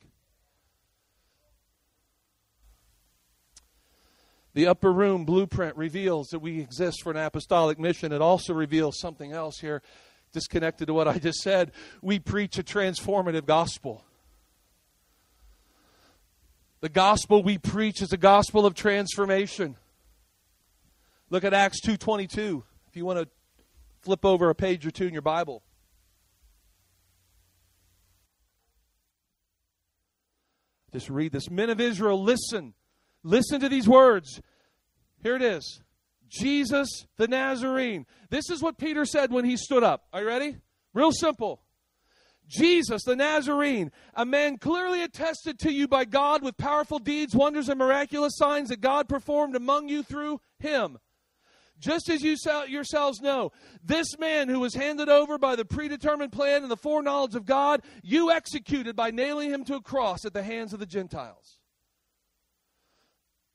The 4.54 4.66
upper 4.66 4.92
room 4.92 5.24
blueprint 5.24 5.76
reveals 5.76 6.28
that 6.28 6.40
we 6.40 6.60
exist 6.60 7.02
for 7.02 7.10
an 7.10 7.16
apostolic 7.16 7.78
mission. 7.78 8.12
It 8.12 8.20
also 8.20 8.52
reveals 8.52 8.98
something 9.00 9.32
else 9.32 9.58
here, 9.58 9.80
disconnected 10.32 10.88
to 10.88 10.94
what 10.94 11.08
I 11.08 11.18
just 11.18 11.40
said. 11.40 11.72
We 12.02 12.18
preach 12.18 12.58
a 12.58 12.62
transformative 12.62 13.46
gospel. 13.46 14.04
The 16.80 16.90
gospel 16.90 17.42
we 17.42 17.58
preach 17.58 18.02
is 18.02 18.12
a 18.12 18.18
gospel 18.18 18.66
of 18.66 18.74
transformation. 18.74 19.76
Look 21.32 21.44
at 21.44 21.54
Acts 21.54 21.80
2:22 21.80 22.62
if 22.88 22.94
you 22.94 23.06
want 23.06 23.18
to 23.18 23.26
flip 24.02 24.22
over 24.22 24.50
a 24.50 24.54
page 24.54 24.84
or 24.84 24.90
two 24.90 25.06
in 25.06 25.14
your 25.14 25.22
Bible. 25.22 25.62
Just 30.92 31.08
read 31.08 31.32
this. 31.32 31.48
Men 31.48 31.70
of 31.70 31.80
Israel, 31.80 32.22
listen. 32.22 32.74
Listen 33.22 33.60
to 33.60 33.70
these 33.70 33.88
words. 33.88 34.42
Here 35.22 35.34
it 35.34 35.40
is. 35.40 35.80
Jesus 36.28 37.06
the 37.16 37.28
Nazarene. 37.28 38.04
This 38.28 38.50
is 38.50 38.60
what 38.60 38.76
Peter 38.76 39.06
said 39.06 39.32
when 39.32 39.46
he 39.46 39.56
stood 39.56 39.82
up. 39.82 40.04
Are 40.12 40.20
you 40.20 40.26
ready? 40.26 40.58
Real 40.92 41.12
simple. 41.12 41.62
Jesus 42.46 43.04
the 43.04 43.16
Nazarene, 43.16 43.90
a 44.12 44.26
man 44.26 44.58
clearly 44.58 45.02
attested 45.02 45.58
to 45.60 45.72
you 45.72 45.88
by 45.88 46.04
God 46.04 46.42
with 46.42 46.58
powerful 46.58 46.98
deeds, 46.98 47.34
wonders, 47.34 47.70
and 47.70 47.78
miraculous 47.78 48.36
signs 48.36 48.68
that 48.68 48.82
God 48.82 49.08
performed 49.08 49.56
among 49.56 49.88
you 49.88 50.02
through 50.02 50.38
him 50.58 50.98
just 51.82 52.08
as 52.08 52.22
you 52.22 52.36
yourselves 52.68 53.20
know, 53.20 53.50
this 53.84 54.16
man 54.18 54.48
who 54.48 54.60
was 54.60 54.74
handed 54.74 55.08
over 55.08 55.36
by 55.36 55.56
the 55.56 55.64
predetermined 55.64 56.32
plan 56.32 56.62
and 56.62 56.70
the 56.70 56.76
foreknowledge 56.76 57.34
of 57.34 57.44
God, 57.44 57.82
you 58.02 58.30
executed 58.30 58.94
by 58.94 59.10
nailing 59.10 59.50
him 59.50 59.64
to 59.64 59.74
a 59.74 59.82
cross 59.82 60.24
at 60.24 60.32
the 60.32 60.44
hands 60.44 60.72
of 60.72 60.78
the 60.78 60.86
Gentiles. 60.86 61.58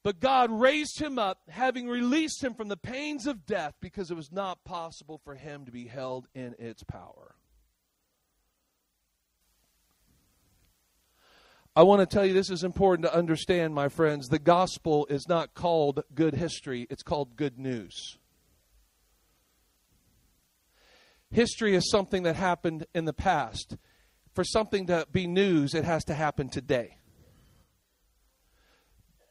But 0.04 0.20
God 0.20 0.52
raised 0.52 1.02
him 1.02 1.18
up, 1.18 1.40
having 1.50 1.88
released 1.88 2.44
him 2.44 2.54
from 2.54 2.68
the 2.68 2.78
pains 2.78 3.28
of 3.28 3.46
death, 3.46 3.74
because 3.82 4.12
it 4.12 4.16
was 4.16 4.32
not 4.32 4.63
possible 4.63 5.18
for 5.18 5.36
him 5.36 5.66
to 5.66 5.72
be 5.72 5.88
held 5.88 6.28
in 6.36 6.54
its 6.60 6.84
power. 6.84 7.37
I 11.78 11.84
want 11.84 12.00
to 12.00 12.08
tell 12.08 12.26
you 12.26 12.34
this 12.34 12.50
is 12.50 12.63
important 12.63 13.06
to 13.06 13.16
understand, 13.16 13.76
my 13.76 13.88
friends. 13.88 14.30
The 14.30 14.40
gospel 14.40 15.06
is 15.12 15.28
not 15.28 15.54
called 15.54 16.02
good 16.16 16.34
history, 16.34 16.88
it's 16.90 17.04
called 17.04 17.36
good 17.36 17.60
news. 17.60 18.18
History 21.30 21.76
is 21.76 21.92
something 21.92 22.24
that 22.24 22.36
happened 22.36 22.88
in 22.96 23.06
the 23.06 23.13
past. 23.13 23.78
For 24.34 24.44
something 24.44 24.88
to 24.88 25.06
be 25.12 25.28
news, 25.28 25.76
it 25.76 25.84
has 25.86 26.04
to 26.06 26.16
happen 26.16 26.50
today. 26.50 26.98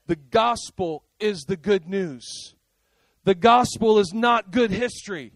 The 0.07 0.15
gospel 0.15 1.03
is 1.19 1.47
the 1.49 1.57
good 1.57 1.89
news. 1.89 2.55
The 3.25 3.35
gospel 3.35 3.99
is 3.99 4.13
not 4.15 4.53
good 4.53 4.71
history. 4.71 5.33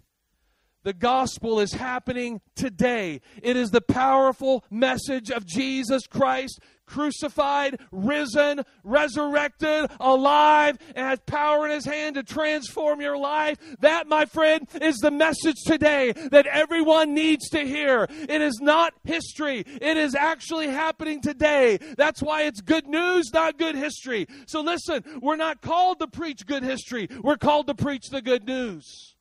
The 0.82 0.92
gospel 0.94 1.60
is 1.60 1.72
happening 1.72 2.40
today. 2.54 3.20
It 3.42 3.56
is 3.56 3.70
the 3.70 3.82
powerful 3.82 4.64
message 4.70 5.30
of 5.30 5.44
Jesus 5.44 6.06
Christ, 6.06 6.58
crucified, 6.86 7.78
risen, 7.92 8.62
resurrected, 8.82 9.90
alive, 10.00 10.78
and 10.96 11.06
has 11.06 11.20
power 11.20 11.66
in 11.66 11.72
his 11.72 11.84
hand 11.84 12.14
to 12.14 12.22
transform 12.22 13.02
your 13.02 13.18
life. 13.18 13.58
That, 13.80 14.08
my 14.08 14.24
friend, 14.24 14.66
is 14.80 14.96
the 14.96 15.10
message 15.10 15.56
today 15.66 16.12
that 16.30 16.46
everyone 16.46 17.12
needs 17.14 17.50
to 17.50 17.60
hear. 17.60 18.06
It 18.10 18.40
is 18.40 18.58
not 18.62 18.94
history, 19.04 19.64
it 19.66 19.96
is 19.98 20.14
actually 20.14 20.68
happening 20.68 21.20
today. 21.20 21.78
That's 21.98 22.22
why 22.22 22.44
it's 22.44 22.62
good 22.62 22.86
news, 22.86 23.30
not 23.34 23.58
good 23.58 23.76
history. 23.76 24.26
So 24.46 24.62
listen, 24.62 25.04
we're 25.20 25.36
not 25.36 25.60
called 25.60 26.00
to 26.00 26.06
preach 26.06 26.46
good 26.46 26.62
history, 26.62 27.08
we're 27.22 27.36
called 27.36 27.66
to 27.66 27.74
preach 27.74 28.08
the 28.10 28.22
good 28.22 28.46
news. 28.46 29.14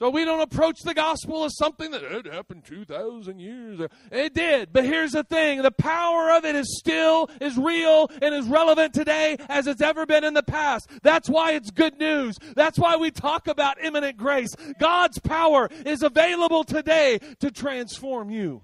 So 0.00 0.10
we 0.10 0.24
don't 0.24 0.40
approach 0.40 0.80
the 0.80 0.92
gospel 0.92 1.44
as 1.44 1.56
something 1.56 1.92
that 1.92 2.02
had 2.02 2.26
happened 2.26 2.64
2,000 2.64 3.38
years 3.38 3.78
ago. 3.78 3.94
It 4.10 4.34
did. 4.34 4.72
But 4.72 4.84
here's 4.84 5.12
the 5.12 5.22
thing. 5.22 5.62
The 5.62 5.70
power 5.70 6.32
of 6.36 6.44
it 6.44 6.56
is 6.56 6.76
still 6.78 7.30
as 7.40 7.56
real 7.56 8.10
and 8.20 8.34
as 8.34 8.46
relevant 8.46 8.92
today 8.92 9.36
as 9.48 9.68
it's 9.68 9.80
ever 9.80 10.04
been 10.04 10.24
in 10.24 10.34
the 10.34 10.42
past. 10.42 10.90
That's 11.02 11.28
why 11.28 11.52
it's 11.52 11.70
good 11.70 11.96
news. 12.00 12.36
That's 12.56 12.76
why 12.76 12.96
we 12.96 13.12
talk 13.12 13.46
about 13.46 13.82
imminent 13.84 14.16
grace. 14.16 14.52
God's 14.80 15.20
power 15.20 15.68
is 15.86 16.02
available 16.02 16.64
today 16.64 17.20
to 17.38 17.52
transform 17.52 18.30
you. 18.30 18.62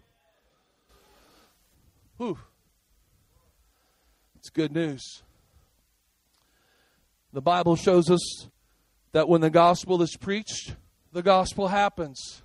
Whew. 2.16 2.38
It's 4.40 4.50
good 4.50 4.72
news. 4.72 5.22
The 7.32 7.40
Bible 7.40 7.76
shows 7.76 8.10
us 8.10 8.48
that 9.12 9.28
when 9.28 9.42
the 9.42 9.50
gospel 9.50 10.02
is 10.02 10.16
preached, 10.16 10.74
the 11.12 11.22
gospel 11.22 11.68
happens. 11.68 12.42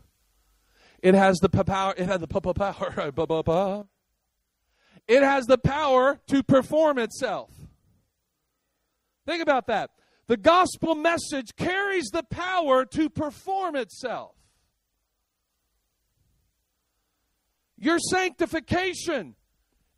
It 1.02 1.14
has 1.16 1.38
the 1.38 1.50
power. 1.50 1.94
It 1.98 2.08
has 2.08 2.20
the 2.20 2.28
power. 2.28 3.86
It 5.08 5.22
has 5.22 5.46
the 5.46 5.60
power 5.60 6.20
to 6.30 6.42
perform 6.42 6.98
itself. 6.98 7.52
Think 9.28 9.44
about 9.44 9.68
that. 9.68 9.92
The 10.28 10.38
gospel 10.38 10.96
message 10.96 11.56
carries 11.56 12.06
the 12.06 12.24
power 12.24 12.86
to 12.86 13.10
perform 13.12 13.76
itself. 13.76 14.36
Your 17.78 18.00
sanctification 18.00 19.36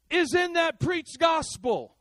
is 0.09 0.33
in 0.33 0.53
that 0.53 0.79
preached 0.79 1.19
gospel 1.19 1.96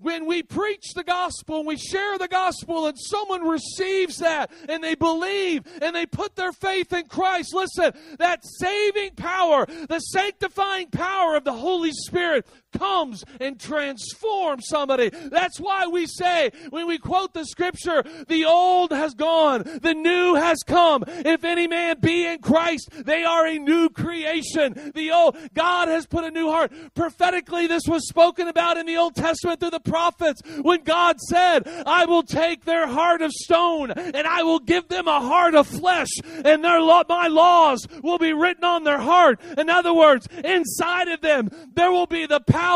when 0.00 0.26
we 0.26 0.42
preach 0.42 0.94
the 0.94 1.04
gospel 1.04 1.58
and 1.58 1.66
we 1.66 1.76
share 1.76 2.18
the 2.18 2.28
gospel 2.28 2.86
and 2.86 2.96
someone 2.98 3.46
receives 3.46 4.18
that 4.18 4.50
and 4.68 4.82
they 4.82 4.94
believe 4.94 5.62
and 5.82 5.94
they 5.94 6.06
put 6.06 6.36
their 6.36 6.52
faith 6.52 6.92
in 6.92 7.06
Christ, 7.06 7.54
listen, 7.54 7.92
that 8.18 8.40
saving 8.60 9.12
power, 9.16 9.66
the 9.88 9.98
sanctifying 9.98 10.88
power 10.90 11.36
of 11.36 11.44
the 11.44 11.52
Holy 11.52 11.92
Spirit 11.92 12.46
comes 12.72 13.24
and 13.40 13.58
transforms 13.58 14.66
somebody. 14.68 15.10
That's 15.10 15.58
why 15.58 15.86
we 15.86 16.06
say, 16.06 16.50
when 16.70 16.86
we 16.86 16.98
quote 16.98 17.34
the 17.34 17.44
scripture, 17.44 18.04
the 18.28 18.44
old 18.44 18.92
has 18.92 19.14
gone, 19.14 19.62
the 19.82 19.94
new 19.94 20.34
has 20.34 20.58
come. 20.66 21.04
If 21.06 21.44
any 21.44 21.66
man 21.66 21.96
be 22.00 22.26
in 22.26 22.40
Christ, 22.40 22.90
they 22.92 23.24
are 23.24 23.46
a 23.46 23.58
new 23.58 23.88
creation. 23.88 24.92
The 24.94 25.10
old, 25.10 25.36
God 25.54 25.88
has 25.88 26.06
put 26.06 26.24
a 26.24 26.30
new 26.30 26.50
heart. 26.50 26.72
Prophetically, 26.94 27.66
this 27.66 27.84
was 27.86 28.08
spoken 28.08 28.48
about 28.48 28.76
in 28.76 28.86
the 28.86 28.96
Old 28.96 29.14
Testament 29.14 29.60
through 29.60 29.70
the 29.70 29.80
prophets 29.80 30.40
when 30.62 30.82
God 30.84 31.20
said, 31.20 31.66
I 31.86 32.04
will 32.06 32.22
take 32.22 32.64
their 32.64 32.86
heart 32.86 33.22
of 33.22 33.32
stone 33.32 33.90
and 33.90 34.26
I 34.26 34.42
will 34.42 34.60
give 34.60 34.88
them 34.88 35.08
a 35.08 35.20
heart 35.20 35.54
of 35.54 35.66
flesh 35.66 36.10
and 36.44 36.64
their 36.64 36.80
law, 36.80 37.02
my 37.08 37.28
laws 37.28 37.86
will 38.02 38.18
be 38.18 38.32
written 38.32 38.64
on 38.64 38.84
their 38.84 38.98
heart. 38.98 39.40
In 39.56 39.70
other 39.70 39.94
words, 39.94 40.28
inside 40.44 41.08
of 41.08 41.20
them, 41.20 41.50
there 41.74 41.90
will 41.90 42.06
be 42.06 42.26
the 42.26 42.40
power 42.40 42.67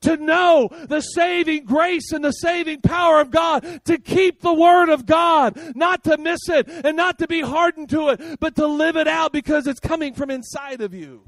to 0.00 0.16
know 0.16 0.68
the 0.88 1.00
saving 1.00 1.64
grace 1.64 2.12
and 2.12 2.24
the 2.24 2.32
saving 2.32 2.80
power 2.80 3.20
of 3.20 3.30
God, 3.30 3.80
to 3.84 3.98
keep 3.98 4.40
the 4.40 4.54
word 4.54 4.88
of 4.88 5.06
God, 5.06 5.58
not 5.74 6.04
to 6.04 6.16
miss 6.18 6.48
it 6.48 6.68
and 6.68 6.96
not 6.96 7.18
to 7.18 7.26
be 7.26 7.40
hardened 7.40 7.90
to 7.90 8.08
it, 8.08 8.40
but 8.40 8.56
to 8.56 8.66
live 8.66 8.96
it 8.96 9.08
out 9.08 9.32
because 9.32 9.66
it's 9.66 9.80
coming 9.80 10.14
from 10.14 10.30
inside 10.30 10.80
of 10.80 10.94
you. 10.94 11.22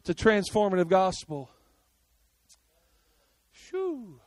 It's 0.00 0.10
a 0.10 0.14
transformative 0.24 0.88
gospel. 0.88 1.50
Shoo. 3.52 4.20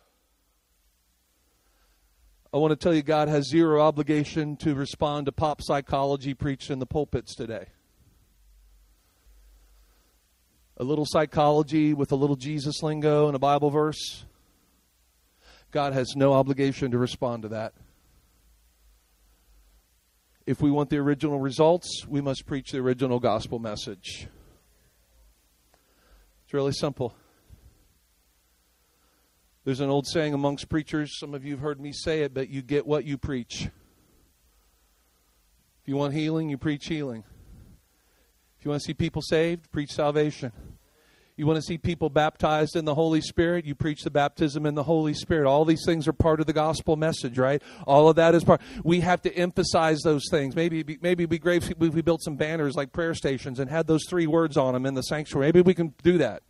I 2.53 2.57
want 2.57 2.71
to 2.71 2.75
tell 2.75 2.93
you, 2.93 3.01
God 3.01 3.29
has 3.29 3.49
zero 3.49 3.81
obligation 3.81 4.57
to 4.57 4.75
respond 4.75 5.25
to 5.27 5.31
pop 5.31 5.61
psychology 5.61 6.33
preached 6.33 6.69
in 6.69 6.79
the 6.79 6.85
pulpits 6.85 7.33
today. 7.33 7.67
A 10.81 10.83
little 10.83 11.05
psychology 11.07 11.93
with 11.93 12.11
a 12.11 12.15
little 12.15 12.35
Jesus 12.35 12.81
lingo 12.81 13.27
and 13.27 13.35
a 13.35 13.39
Bible 13.39 13.69
verse. 13.69 14.25
God 15.69 15.93
has 15.93 16.15
no 16.15 16.33
obligation 16.33 16.89
to 16.89 16.97
respond 16.97 17.43
to 17.43 17.49
that. 17.49 17.73
If 20.47 20.59
we 20.59 20.71
want 20.71 20.89
the 20.89 20.97
original 20.97 21.39
results, 21.39 22.07
we 22.07 22.19
must 22.19 22.47
preach 22.47 22.71
the 22.71 22.79
original 22.79 23.19
gospel 23.19 23.59
message. 23.59 24.27
It's 26.45 26.51
really 26.51 26.71
simple. 26.71 27.13
There's 29.63 29.81
an 29.81 29.91
old 29.91 30.07
saying 30.07 30.33
amongst 30.33 30.67
preachers, 30.67 31.19
some 31.19 31.35
of 31.35 31.45
you 31.45 31.51
have 31.51 31.61
heard 31.61 31.79
me 31.79 31.91
say 31.93 32.23
it, 32.23 32.33
but 32.33 32.49
you 32.49 32.63
get 32.63 32.87
what 32.87 33.05
you 33.05 33.19
preach. 33.19 33.69
If 35.83 35.87
you 35.87 35.95
want 35.95 36.15
healing, 36.15 36.49
you 36.49 36.57
preach 36.57 36.87
healing. 36.87 37.23
If 38.57 38.65
you 38.65 38.71
want 38.71 38.81
to 38.81 38.85
see 38.87 38.95
people 38.95 39.21
saved, 39.21 39.71
preach 39.71 39.91
salvation. 39.91 40.51
You 41.41 41.47
want 41.47 41.57
to 41.57 41.63
see 41.63 41.79
people 41.79 42.11
baptized 42.11 42.75
in 42.75 42.85
the 42.85 42.93
Holy 42.93 43.19
Spirit, 43.19 43.65
you 43.65 43.73
preach 43.73 44.03
the 44.03 44.11
baptism 44.11 44.67
in 44.67 44.75
the 44.75 44.83
Holy 44.83 45.15
Spirit. 45.15 45.47
All 45.49 45.65
these 45.65 45.81
things 45.83 46.07
are 46.07 46.13
part 46.13 46.39
of 46.39 46.45
the 46.45 46.53
gospel 46.53 46.97
message, 46.97 47.39
right? 47.39 47.63
All 47.87 48.07
of 48.07 48.17
that 48.17 48.35
is 48.35 48.43
part. 48.43 48.61
We 48.83 48.99
have 48.99 49.23
to 49.23 49.33
emphasize 49.35 50.01
those 50.01 50.21
things. 50.29 50.55
Maybe 50.55 50.83
maybe 51.01 51.23
it'd 51.23 51.31
be 51.31 51.39
great 51.39 51.67
if 51.67 51.75
we 51.79 52.03
built 52.03 52.21
some 52.21 52.35
banners 52.35 52.75
like 52.75 52.93
prayer 52.93 53.15
stations 53.15 53.59
and 53.59 53.71
had 53.71 53.87
those 53.87 54.03
three 54.07 54.27
words 54.27 54.55
on 54.55 54.75
them 54.75 54.85
in 54.85 54.93
the 54.93 55.01
sanctuary. 55.01 55.47
Maybe 55.47 55.61
we 55.61 55.73
can 55.73 55.95
do 56.03 56.19
that. 56.19 56.43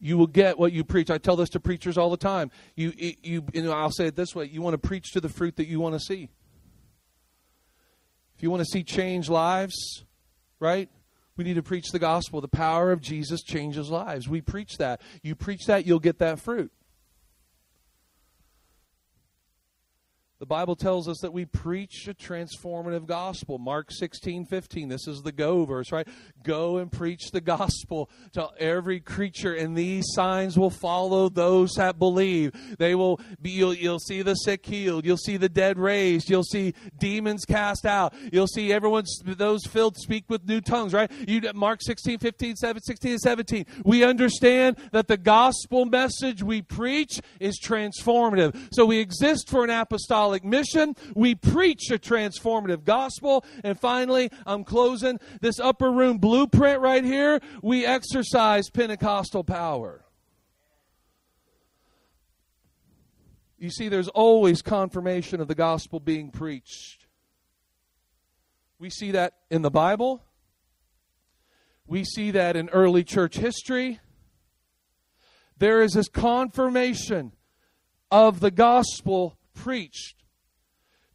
you 0.00 0.16
will 0.16 0.26
get 0.26 0.58
what 0.58 0.72
you 0.72 0.84
preach. 0.84 1.10
I 1.10 1.18
tell 1.18 1.36
this 1.36 1.50
to 1.50 1.60
preachers 1.60 1.98
all 1.98 2.08
the 2.08 2.16
time. 2.16 2.50
You, 2.76 2.94
you, 2.96 3.44
you 3.52 3.62
know, 3.62 3.72
I'll 3.72 3.90
say 3.90 4.06
it 4.06 4.16
this 4.16 4.34
way: 4.34 4.46
you 4.46 4.62
want 4.62 4.72
to 4.72 4.78
preach 4.78 5.12
to 5.12 5.20
the 5.20 5.28
fruit 5.28 5.56
that 5.56 5.66
you 5.66 5.80
want 5.80 5.96
to 5.96 6.00
see. 6.00 6.30
If 8.36 8.42
you 8.42 8.50
want 8.50 8.60
to 8.60 8.66
see 8.66 8.82
change 8.82 9.28
lives, 9.28 10.04
right? 10.60 10.88
We 11.36 11.44
need 11.44 11.54
to 11.54 11.62
preach 11.62 11.90
the 11.90 11.98
gospel. 11.98 12.40
The 12.40 12.48
power 12.48 12.92
of 12.92 13.00
Jesus 13.00 13.42
changes 13.42 13.90
lives. 13.90 14.28
We 14.28 14.40
preach 14.40 14.76
that. 14.78 15.00
You 15.22 15.34
preach 15.34 15.66
that, 15.66 15.86
you'll 15.86 16.00
get 16.00 16.18
that 16.18 16.40
fruit. 16.40 16.70
The 20.38 20.44
Bible 20.44 20.76
tells 20.76 21.08
us 21.08 21.20
that 21.22 21.32
we 21.32 21.46
preach 21.46 22.06
a 22.08 22.12
transformative 22.12 23.06
gospel. 23.06 23.56
Mark 23.56 23.90
16, 23.90 24.44
15. 24.44 24.90
This 24.90 25.08
is 25.08 25.22
the 25.22 25.32
go 25.32 25.64
verse, 25.64 25.90
right? 25.90 26.06
Go 26.42 26.76
and 26.76 26.92
preach 26.92 27.30
the 27.30 27.40
gospel 27.40 28.10
to 28.34 28.50
every 28.58 29.00
creature, 29.00 29.54
and 29.54 29.74
these 29.74 30.04
signs 30.08 30.58
will 30.58 30.68
follow 30.68 31.30
those 31.30 31.70
that 31.78 31.98
believe. 31.98 32.52
They 32.76 32.94
will 32.94 33.18
be, 33.40 33.48
you'll, 33.48 33.72
you'll 33.72 33.98
see 33.98 34.20
the 34.20 34.34
sick 34.34 34.66
healed. 34.66 35.06
You'll 35.06 35.16
see 35.16 35.38
the 35.38 35.48
dead 35.48 35.78
raised. 35.78 36.28
You'll 36.28 36.42
see 36.42 36.74
demons 36.98 37.46
cast 37.46 37.86
out. 37.86 38.12
You'll 38.30 38.46
see 38.46 38.74
everyone, 38.74 39.04
those 39.24 39.64
filled, 39.64 39.96
speak 39.96 40.26
with 40.28 40.46
new 40.46 40.60
tongues, 40.60 40.92
right? 40.92 41.10
You, 41.26 41.50
Mark 41.54 41.80
16, 41.80 42.18
15, 42.18 42.56
7, 42.56 42.82
16, 42.82 43.10
and 43.12 43.20
17. 43.20 43.66
We 43.86 44.04
understand 44.04 44.76
that 44.92 45.08
the 45.08 45.16
gospel 45.16 45.86
message 45.86 46.42
we 46.42 46.60
preach 46.60 47.22
is 47.40 47.58
transformative. 47.58 48.54
So 48.72 48.84
we 48.84 48.98
exist 48.98 49.48
for 49.48 49.64
an 49.64 49.70
apostolic 49.70 50.25
apostolic 50.26 50.44
mission. 50.44 50.94
We 51.14 51.34
preach 51.34 51.90
a 51.90 51.98
transformative 51.98 52.84
gospel. 52.84 53.44
And 53.62 53.78
finally, 53.78 54.30
I'm 54.46 54.64
closing 54.64 55.18
this 55.40 55.58
upper 55.60 55.90
room 55.90 56.18
blueprint 56.18 56.80
right 56.80 57.04
here. 57.04 57.40
We 57.62 57.86
exercise 57.86 58.68
Pentecostal 58.70 59.44
power. 59.44 60.04
You 63.58 63.70
see, 63.70 63.88
there's 63.88 64.08
always 64.08 64.60
confirmation 64.60 65.40
of 65.40 65.48
the 65.48 65.54
gospel 65.54 65.98
being 65.98 66.30
preached. 66.30 67.06
We 68.78 68.90
see 68.90 69.12
that 69.12 69.32
in 69.50 69.62
the 69.62 69.70
Bible. 69.70 70.22
We 71.86 72.04
see 72.04 72.32
that 72.32 72.56
in 72.56 72.68
early 72.70 73.02
church 73.02 73.36
history. 73.36 74.00
There 75.56 75.80
is 75.80 75.92
this 75.92 76.08
confirmation 76.08 77.32
of 78.10 78.40
the 78.40 78.50
gospel 78.50 79.38
preached. 79.56 80.16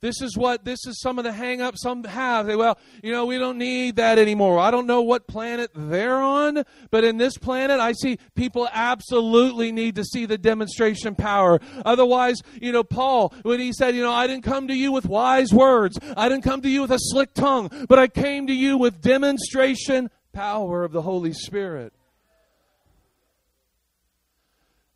This 0.02 0.20
is 0.20 0.36
what 0.36 0.66
this 0.66 0.88
is 0.88 1.00
some 1.00 1.20
of 1.20 1.26
the 1.26 1.32
hang 1.32 1.62
up 1.62 1.76
some 1.78 2.04
have. 2.04 2.48
They, 2.48 2.56
well, 2.56 2.80
you 3.04 3.12
know, 3.12 3.28
we 3.28 3.38
don't 3.38 3.60
need 3.60 3.98
that 3.98 4.18
anymore. 4.18 4.58
I 4.58 4.72
don't 4.72 4.88
know 4.88 5.04
what 5.04 5.28
planet 5.28 5.70
they're 5.76 6.18
on, 6.18 6.64
but 6.90 7.04
in 7.04 7.18
this 7.18 7.38
planet 7.38 7.80
I 7.80 7.92
see 7.92 8.18
people 8.34 8.68
absolutely 8.74 9.72
need 9.72 9.96
to 9.98 10.04
see 10.04 10.26
the 10.26 10.40
demonstration 10.40 11.14
power. 11.14 11.60
Otherwise, 11.86 12.42
you 12.60 12.72
know, 12.72 12.84
Paul, 12.84 13.32
when 13.44 13.60
he 13.60 13.72
said, 13.72 13.96
you 13.96 14.02
know, 14.02 14.12
I 14.12 14.26
didn't 14.26 14.44
come 14.44 14.68
to 14.70 14.76
you 14.76 14.92
with 14.92 15.06
wise 15.06 15.54
words. 15.54 16.00
I 16.18 16.30
didn't 16.30 16.44
come 16.44 16.64
to 16.64 16.70
you 16.70 16.82
with 16.82 16.92
a 16.92 17.00
slick 17.00 17.36
tongue, 17.36 17.70
but 17.88 18.00
I 18.00 18.08
came 18.08 18.48
to 18.48 18.54
you 18.54 18.80
with 18.80 19.02
demonstration 19.02 20.10
power 20.34 20.84
of 20.84 20.94
the 20.94 21.04
Holy 21.04 21.34
Spirit. 21.34 21.94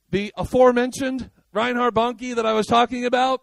The 0.10 0.34
aforementioned 0.36 1.30
Reinhard 1.56 1.93
Bonnke 1.93 2.36
that 2.36 2.45
I 2.45 2.53
was 2.53 2.68
talking 2.68 3.06
about, 3.06 3.41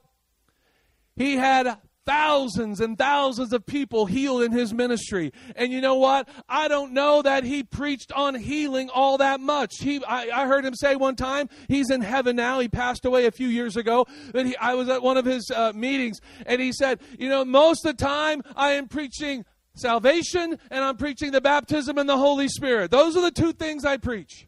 he 1.16 1.36
had 1.36 1.78
thousands 2.04 2.80
and 2.80 2.98
thousands 2.98 3.52
of 3.52 3.64
people 3.64 4.06
healed 4.06 4.42
in 4.42 4.52
his 4.52 4.74
ministry. 4.74 5.32
And 5.56 5.72
you 5.72 5.80
know 5.80 5.94
what? 5.94 6.28
I 6.48 6.68
don't 6.68 6.92
know 6.92 7.22
that 7.22 7.44
he 7.44 7.62
preached 7.62 8.12
on 8.12 8.34
healing 8.34 8.90
all 8.90 9.18
that 9.18 9.40
much. 9.40 9.76
He, 9.78 10.04
I, 10.04 10.42
I 10.42 10.46
heard 10.46 10.64
him 10.64 10.74
say 10.74 10.96
one 10.96 11.16
time, 11.16 11.48
he's 11.68 11.90
in 11.90 12.00
heaven 12.00 12.36
now. 12.36 12.60
He 12.60 12.68
passed 12.68 13.04
away 13.04 13.26
a 13.26 13.30
few 13.30 13.48
years 13.48 13.76
ago. 13.76 14.06
But 14.32 14.46
he, 14.46 14.56
I 14.56 14.74
was 14.74 14.88
at 14.88 15.02
one 15.02 15.16
of 15.16 15.24
his 15.24 15.50
uh, 15.54 15.72
meetings, 15.74 16.20
and 16.44 16.60
he 16.60 16.72
said, 16.72 17.00
you 17.18 17.28
know, 17.28 17.44
most 17.44 17.86
of 17.86 17.96
the 17.96 18.04
time 18.04 18.42
I 18.56 18.72
am 18.72 18.88
preaching 18.88 19.44
salvation 19.74 20.58
and 20.70 20.84
I'm 20.84 20.96
preaching 20.98 21.30
the 21.30 21.40
baptism 21.40 21.96
and 21.96 22.08
the 22.08 22.18
Holy 22.18 22.48
Spirit. 22.48 22.90
Those 22.90 23.16
are 23.16 23.22
the 23.22 23.30
two 23.30 23.52
things 23.52 23.86
I 23.86 23.96
preach 23.96 24.46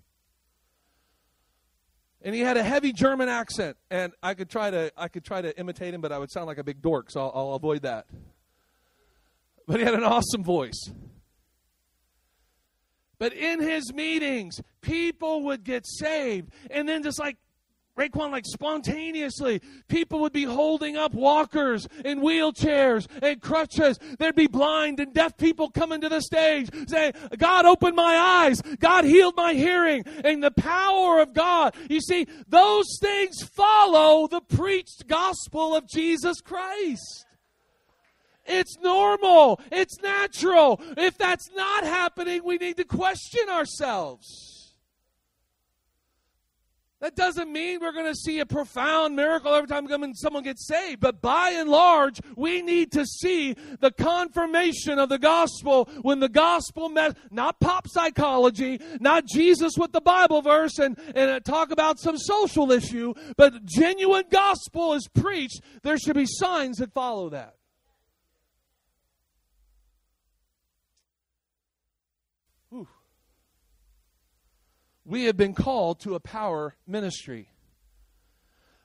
and 2.24 2.34
he 2.34 2.40
had 2.40 2.56
a 2.56 2.62
heavy 2.62 2.92
German 2.92 3.28
accent, 3.28 3.76
and 3.90 4.14
I 4.22 4.32
could 4.32 4.48
try 4.48 4.70
to 4.70 4.90
I 4.96 5.08
could 5.08 5.24
try 5.24 5.42
to 5.42 5.56
imitate 5.58 5.92
him, 5.92 6.00
but 6.00 6.10
I 6.10 6.18
would 6.18 6.32
sound 6.32 6.46
like 6.46 6.58
a 6.58 6.64
big 6.64 6.80
dork, 6.80 7.10
so 7.10 7.20
I'll, 7.20 7.32
I'll 7.34 7.54
avoid 7.54 7.82
that. 7.82 8.06
But 9.68 9.78
he 9.78 9.84
had 9.84 9.94
an 9.94 10.04
awesome 10.04 10.42
voice. 10.42 10.90
But 13.18 13.32
in 13.32 13.60
his 13.60 13.92
meetings, 13.92 14.60
people 14.80 15.44
would 15.44 15.64
get 15.64 15.86
saved, 15.86 16.50
and 16.70 16.88
then 16.88 17.02
just 17.02 17.20
like 17.20 17.36
Raekwon, 17.96 18.32
like 18.32 18.44
spontaneously, 18.44 19.60
people 19.88 20.18
would 20.20 20.32
be 20.32 20.42
holding 20.42 20.96
up 20.96 21.14
walkers 21.14 21.86
and 22.04 22.20
wheelchairs 22.20 23.06
and 23.22 23.40
crutches. 23.40 24.00
There'd 24.18 24.34
be 24.34 24.48
blind 24.48 24.98
and 24.98 25.14
deaf 25.14 25.36
people 25.36 25.70
coming 25.70 26.00
to 26.00 26.08
the 26.08 26.20
stage 26.20 26.70
saying, 26.88 27.12
God 27.38 27.66
opened 27.66 27.94
my 27.94 28.16
eyes. 28.16 28.60
God 28.80 29.04
healed 29.04 29.36
my 29.36 29.54
hearing. 29.54 30.02
And 30.24 30.42
the 30.42 30.50
power 30.50 31.20
of 31.20 31.34
God. 31.34 31.76
You 31.88 32.00
see, 32.00 32.26
those 32.48 32.98
things 33.00 33.42
follow 33.44 34.26
the 34.26 34.40
preached 34.40 35.06
gospel 35.06 35.76
of 35.76 35.86
Jesus 35.88 36.40
Christ. 36.40 37.26
It's 38.44 38.76
normal. 38.80 39.60
It's 39.70 40.00
natural. 40.02 40.80
If 40.96 41.16
that's 41.16 41.48
not 41.54 41.84
happening, 41.84 42.42
we 42.44 42.56
need 42.56 42.76
to 42.78 42.84
question 42.84 43.48
ourselves. 43.48 44.53
That 47.04 47.16
doesn't 47.16 47.52
mean 47.52 47.80
we're 47.82 47.92
going 47.92 48.10
to 48.10 48.14
see 48.14 48.40
a 48.40 48.46
profound 48.46 49.14
miracle 49.14 49.52
every 49.52 49.68
time 49.68 49.86
someone 50.14 50.42
gets 50.42 50.66
saved, 50.66 51.00
but 51.00 51.20
by 51.20 51.50
and 51.50 51.68
large, 51.68 52.18
we 52.34 52.62
need 52.62 52.92
to 52.92 53.04
see 53.04 53.52
the 53.78 53.90
confirmation 53.90 54.98
of 54.98 55.10
the 55.10 55.18
gospel 55.18 55.86
when 56.00 56.20
the 56.20 56.30
gospel 56.30 56.88
met, 56.88 57.18
not 57.30 57.60
pop 57.60 57.86
psychology, 57.88 58.80
not 59.00 59.26
Jesus 59.26 59.74
with 59.76 59.92
the 59.92 60.00
Bible 60.00 60.40
verse 60.40 60.78
and, 60.78 60.98
and 61.14 61.30
uh, 61.30 61.40
talk 61.40 61.70
about 61.70 61.98
some 61.98 62.16
social 62.16 62.72
issue, 62.72 63.12
but 63.36 63.66
genuine 63.66 64.24
gospel 64.30 64.94
is 64.94 65.06
preached. 65.06 65.60
There 65.82 65.98
should 65.98 66.16
be 66.16 66.24
signs 66.26 66.78
that 66.78 66.94
follow 66.94 67.28
that. 67.28 67.56
We 75.04 75.24
have 75.24 75.36
been 75.36 75.54
called 75.54 76.00
to 76.00 76.14
a 76.14 76.20
power 76.20 76.74
ministry. 76.86 77.48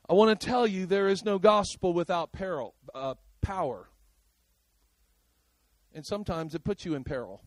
I 0.10 0.14
want 0.14 0.38
to 0.38 0.48
tell 0.48 0.66
you 0.66 0.86
there 0.86 1.08
is 1.08 1.24
no 1.24 1.40
gospel 1.40 1.94
without 1.94 2.32
peril, 2.32 2.74
uh, 2.94 3.16
power. 3.42 3.90
And 5.94 6.06
sometimes 6.06 6.56
it 6.56 6.64
puts 6.64 6.86
you 6.86 6.96
in 6.96 7.04
peril. 7.04 7.42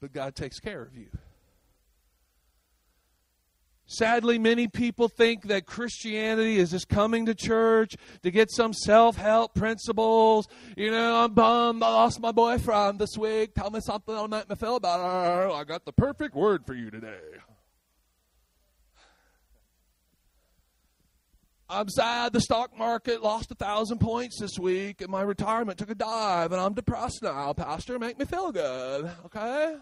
But 0.00 0.12
God 0.12 0.34
takes 0.34 0.60
care 0.60 0.82
of 0.82 0.96
you. 0.96 1.08
Sadly, 3.88 4.38
many 4.38 4.66
people 4.66 5.08
think 5.08 5.46
that 5.46 5.64
Christianity 5.64 6.58
is 6.58 6.72
just 6.72 6.88
coming 6.88 7.26
to 7.26 7.34
church 7.34 7.96
to 8.22 8.32
get 8.32 8.50
some 8.50 8.72
self 8.72 9.16
help 9.16 9.54
principles. 9.54 10.48
You 10.76 10.90
know, 10.90 11.24
I'm 11.24 11.34
bummed. 11.34 11.82
I 11.84 11.88
lost 11.88 12.20
my 12.20 12.32
boyfriend 12.32 12.98
this 12.98 13.16
week. 13.16 13.54
Tell 13.54 13.70
me 13.70 13.80
something 13.80 14.12
that'll 14.12 14.28
make 14.28 14.48
me 14.48 14.56
feel 14.56 14.80
better. 14.80 15.50
I 15.50 15.62
got 15.64 15.84
the 15.84 15.92
perfect 15.92 16.34
word 16.34 16.66
for 16.66 16.74
you 16.74 16.90
today. 16.90 17.20
I'm 21.68 21.88
sad 21.88 22.32
the 22.32 22.40
stock 22.40 22.76
market 22.78 23.22
lost 23.22 23.50
a 23.50 23.56
thousand 23.56 23.98
points 23.98 24.38
this 24.40 24.56
week 24.56 25.00
and 25.00 25.10
my 25.10 25.22
retirement 25.22 25.78
took 25.78 25.90
a 25.90 25.96
dive 25.96 26.52
and 26.52 26.60
I'm 26.60 26.74
depressed 26.74 27.22
now. 27.22 27.52
Pastor, 27.52 27.98
make 27.98 28.18
me 28.18 28.24
feel 28.24 28.52
good. 28.52 29.10
Okay? 29.26 29.76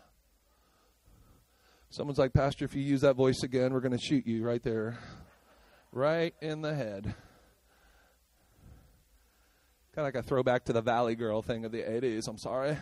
Someone's 1.94 2.18
like, 2.18 2.32
Pastor, 2.32 2.64
if 2.64 2.74
you 2.74 2.82
use 2.82 3.02
that 3.02 3.14
voice 3.14 3.44
again, 3.44 3.72
we're 3.72 3.78
going 3.78 3.96
to 3.96 4.04
shoot 4.04 4.26
you 4.26 4.44
right 4.44 4.60
there, 4.64 4.98
right 5.92 6.34
in 6.42 6.60
the 6.60 6.74
head. 6.74 7.04
Kind 7.04 7.14
of 9.98 10.02
like 10.12 10.16
a 10.16 10.22
throwback 10.24 10.64
to 10.64 10.72
the 10.72 10.82
Valley 10.82 11.14
Girl 11.14 11.40
thing 11.40 11.64
of 11.64 11.70
the 11.70 11.82
80s. 11.82 12.26
I'm 12.26 12.36
sorry. 12.36 12.76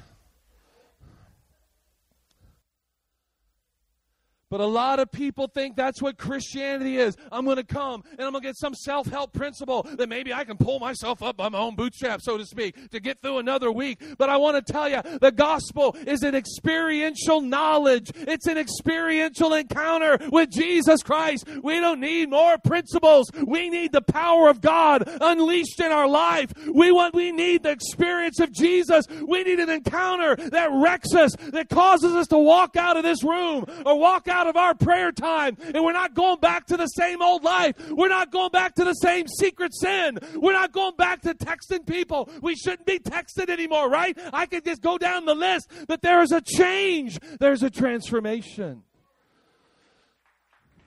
But 4.53 4.61
a 4.61 4.67
lot 4.67 4.99
of 4.99 5.11
people 5.11 5.47
think 5.47 5.77
that's 5.77 6.03
what 6.03 6.19
Christianity 6.19 6.99
is. 6.99 7.17
I'm 7.33 7.47
going 7.47 7.57
to 7.57 7.65
come 7.65 8.05
and 8.11 8.21
I'm 8.21 8.33
going 8.33 8.43
to 8.43 8.49
get 8.49 8.59
some 8.59 8.75
self 8.75 9.07
help 9.07 9.33
principle 9.33 9.85
that 9.95 10.11
maybe 10.11 10.35
I 10.35 10.45
can 10.45 10.59
pull 10.59 10.79
myself 10.79 11.23
up 11.23 11.39
by 11.39 11.49
my 11.49 11.57
own 11.57 11.75
bootstraps, 11.75 12.27
so 12.27 12.37
to 12.37 12.45
speak, 12.45 12.91
to 12.91 13.01
get 13.01 13.19
through 13.23 13.39
another 13.39 13.73
week. 13.73 14.03
But 14.19 14.29
I 14.29 14.37
want 14.37 14.59
to 14.59 14.73
tell 14.73 14.91
you 14.91 15.01
the 15.23 15.33
gospel 15.33 15.97
is 16.07 16.23
an 16.23 16.35
experiential 16.35 17.41
knowledge, 17.41 18.13
it's 18.15 18.47
an 18.47 18.59
experiential 18.59 19.55
encounter 19.55 20.19
with 20.31 20.51
Jesus 20.51 21.03
Christ. 21.03 21.49
We 21.63 21.81
don't 21.81 22.01
need 22.01 22.29
more 22.29 22.59
principles. 22.59 23.31
We 23.47 23.71
need 23.71 23.93
the 23.93 24.03
power 24.03 24.51
of 24.51 24.61
God 24.61 25.09
unleashed 25.23 25.81
in 25.81 25.93
our 25.93 26.07
life. 26.07 26.53
We 26.71 26.93
want, 26.93 27.15
we 27.15 27.33
need 27.33 27.63
the 27.63 27.71
experience 27.71 28.39
of 28.39 28.53
Jesus. 28.53 29.07
We 29.09 29.45
need 29.45 29.61
an 29.61 29.71
encounter 29.71 30.37
that 30.37 30.69
wrecks 30.71 31.15
us, 31.15 31.35
that 31.53 31.71
causes 31.71 32.13
us 32.13 32.27
to 32.27 32.37
walk 32.37 32.77
out 32.77 32.99
of 32.99 33.03
this 33.03 33.25
room 33.25 33.65
or 33.87 33.99
walk 33.99 34.29
out 34.29 34.42
out 34.43 34.49
of 34.49 34.57
our 34.57 34.75
prayer 34.75 35.13
time 35.13 35.57
and 35.73 35.85
we're 35.85 35.93
not 35.93 36.15
going 36.15 36.41
back 36.41 36.67
to 36.67 36.77
the 36.77 36.89
same 36.89 37.23
old 37.23 37.45
life. 37.45 37.77
We're 37.91 38.09
not 38.09 38.33
going 38.33 38.51
back 38.51 38.75
to 38.75 38.85
the 38.85 38.95
same 38.95 39.29
secret 39.29 39.73
sin. 39.73 40.19
We're 40.35 40.53
not 40.53 40.73
going 40.73 40.97
back 40.97 41.23
to 41.23 41.35
texting 41.35 41.87
people. 41.87 42.29
We 42.41 42.57
shouldn't 42.57 42.85
be 42.85 42.99
texting 42.99 43.49
anymore, 43.49 43.89
right? 43.89 44.19
I 44.33 44.47
could 44.47 44.65
just 44.65 44.83
go 44.83 44.99
down 44.99 45.27
the 45.27 45.35
list, 45.35 45.71
but 45.87 46.03
there 46.03 46.23
is 46.23 46.33
a 46.33 46.41
change, 46.41 47.21
there's 47.39 47.63
a 47.63 47.71
transformation. 47.71 48.83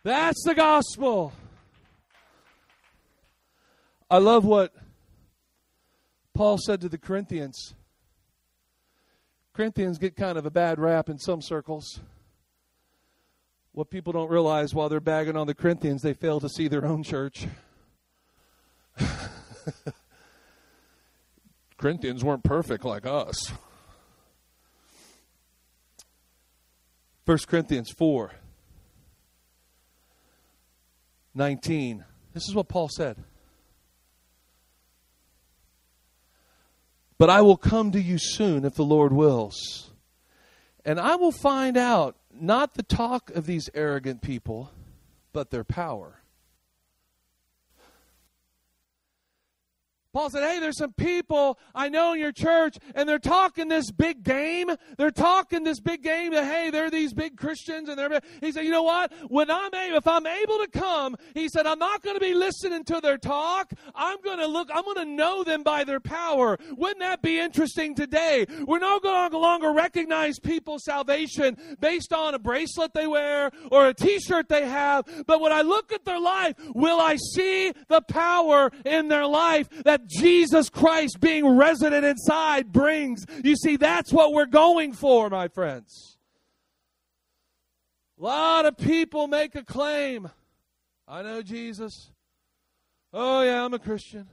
That's 0.03 0.43
the 0.43 0.53
gospel. 0.53 1.31
I 4.11 4.17
love 4.17 4.43
what 4.43 4.73
Paul 6.33 6.57
said 6.57 6.81
to 6.81 6.89
the 6.89 6.97
Corinthians. 6.97 7.73
Corinthians 9.53 9.97
get 9.97 10.17
kind 10.17 10.37
of 10.37 10.45
a 10.45 10.51
bad 10.51 10.77
rap 10.77 11.07
in 11.09 11.17
some 11.17 11.41
circles. 11.41 12.01
What 13.75 13.89
people 13.89 14.13
don't 14.13 14.29
realize 14.31 14.73
while 14.73 14.87
they're 14.87 15.01
bagging 15.01 15.35
on 15.35 15.47
the 15.47 15.53
Corinthians, 15.53 16.01
they 16.01 16.13
fail 16.13 16.39
to 16.39 16.47
see 16.47 16.69
their 16.69 16.85
own 16.85 17.03
church. 17.03 17.45
Corinthians 21.77 22.23
weren't 22.23 22.45
perfect 22.45 22.85
like 22.85 23.05
us. 23.05 23.51
1 27.25 27.37
Corinthians 27.49 27.91
4 27.91 28.31
19. 31.33 32.05
This 32.33 32.47
is 32.47 32.55
what 32.55 32.69
Paul 32.69 32.87
said. 32.87 33.17
But 37.17 37.29
I 37.29 37.41
will 37.41 37.57
come 37.57 37.91
to 37.91 38.01
you 38.01 38.19
soon 38.19 38.63
if 38.63 38.75
the 38.75 38.85
Lord 38.85 39.11
wills. 39.11 39.91
And 40.85 40.97
I 40.97 41.17
will 41.17 41.33
find 41.33 41.75
out 41.75 42.15
not 42.39 42.73
the 42.75 42.83
talk 42.83 43.29
of 43.31 43.45
these 43.45 43.69
arrogant 43.73 44.21
people, 44.21 44.71
but 45.33 45.51
their 45.51 45.63
power. 45.63 46.21
Paul 50.15 50.29
said, 50.29 50.49
Hey, 50.49 50.61
there's 50.61 50.77
some 50.77 50.93
people 50.93 51.59
I 51.75 51.89
know 51.89 52.13
in 52.13 52.21
your 52.21 52.31
church, 52.31 52.77
and 52.95 53.07
they're 53.07 53.19
talking 53.19 53.67
this 53.67 53.91
big 53.91 54.23
game. 54.23 54.71
They're 54.97 55.11
talking 55.11 55.65
this 55.65 55.81
big 55.81 56.03
game 56.03 56.31
that, 56.31 56.45
hey, 56.45 56.69
they're 56.69 56.89
these 56.89 57.13
big 57.13 57.35
Christians, 57.35 57.89
and 57.89 57.99
they're. 57.99 58.21
He 58.39 58.53
said, 58.53 58.63
You 58.63 58.71
know 58.71 58.83
what? 58.83 59.11
When 59.27 59.51
I'm 59.51 59.75
able, 59.75 59.97
if 59.97 60.07
I'm 60.07 60.25
able 60.25 60.59
to 60.59 60.69
come, 60.69 61.17
he 61.33 61.49
said, 61.49 61.67
I'm 61.67 61.79
not 61.79 62.01
going 62.01 62.15
to 62.15 62.21
be 62.21 62.33
listening 62.33 62.85
to 62.85 63.01
their 63.01 63.17
talk. 63.17 63.73
I'm 63.93 64.21
going 64.21 64.37
to 64.37 64.47
look, 64.47 64.69
I'm 64.73 64.85
going 64.85 64.95
to 64.95 65.05
know 65.05 65.43
them 65.43 65.63
by 65.63 65.83
their 65.83 65.99
power. 65.99 66.57
Wouldn't 66.77 66.99
that 66.99 67.21
be 67.21 67.37
interesting 67.37 67.93
today? 67.93 68.45
We're 68.65 68.79
no 68.79 69.01
longer 69.33 69.73
recognize 69.73 70.39
people's 70.39 70.85
salvation 70.85 71.57
based 71.81 72.13
on 72.13 72.35
a 72.35 72.39
bracelet 72.39 72.93
they 72.93 73.05
wear 73.05 73.51
or 73.69 73.89
a 73.89 73.93
t 73.93 74.21
shirt 74.21 74.47
they 74.47 74.65
have, 74.65 75.25
but 75.27 75.41
when 75.41 75.51
I 75.51 75.61
look 75.61 75.91
at 75.91 76.05
their 76.05 76.21
life, 76.21 76.55
will 76.73 77.01
I 77.01 77.17
see 77.17 77.73
the 77.89 77.99
power 77.99 78.71
in 78.85 79.09
their 79.09 79.25
life 79.25 79.67
that 79.83 80.04
Jesus 80.05 80.69
Christ 80.69 81.19
being 81.19 81.57
resident 81.57 82.05
inside 82.05 82.71
brings. 82.71 83.25
You 83.43 83.55
see, 83.55 83.77
that's 83.77 84.11
what 84.11 84.33
we're 84.33 84.45
going 84.45 84.93
for, 84.93 85.29
my 85.29 85.47
friends. 85.47 86.17
A 88.19 88.23
lot 88.23 88.65
of 88.65 88.77
people 88.77 89.27
make 89.27 89.55
a 89.55 89.63
claim. 89.63 90.29
I 91.07 91.21
know 91.21 91.41
Jesus. 91.41 92.11
Oh, 93.13 93.41
yeah, 93.43 93.63
I'm 93.63 93.73
a 93.73 93.79
Christian. 93.79 94.27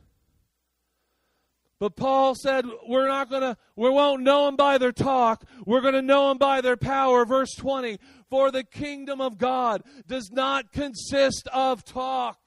But 1.78 1.96
Paul 1.96 2.36
said, 2.36 2.64
we're 2.86 3.08
not 3.08 3.28
going 3.28 3.42
to, 3.42 3.56
we 3.74 3.90
won't 3.90 4.22
know 4.22 4.46
them 4.46 4.54
by 4.54 4.78
their 4.78 4.92
talk. 4.92 5.44
We're 5.66 5.80
going 5.80 5.94
to 5.94 6.02
know 6.02 6.28
them 6.28 6.38
by 6.38 6.60
their 6.60 6.76
power. 6.76 7.24
Verse 7.24 7.52
20, 7.56 7.98
for 8.30 8.52
the 8.52 8.62
kingdom 8.62 9.20
of 9.20 9.36
God 9.36 9.82
does 10.06 10.30
not 10.30 10.70
consist 10.70 11.48
of 11.52 11.84
talk 11.84 12.38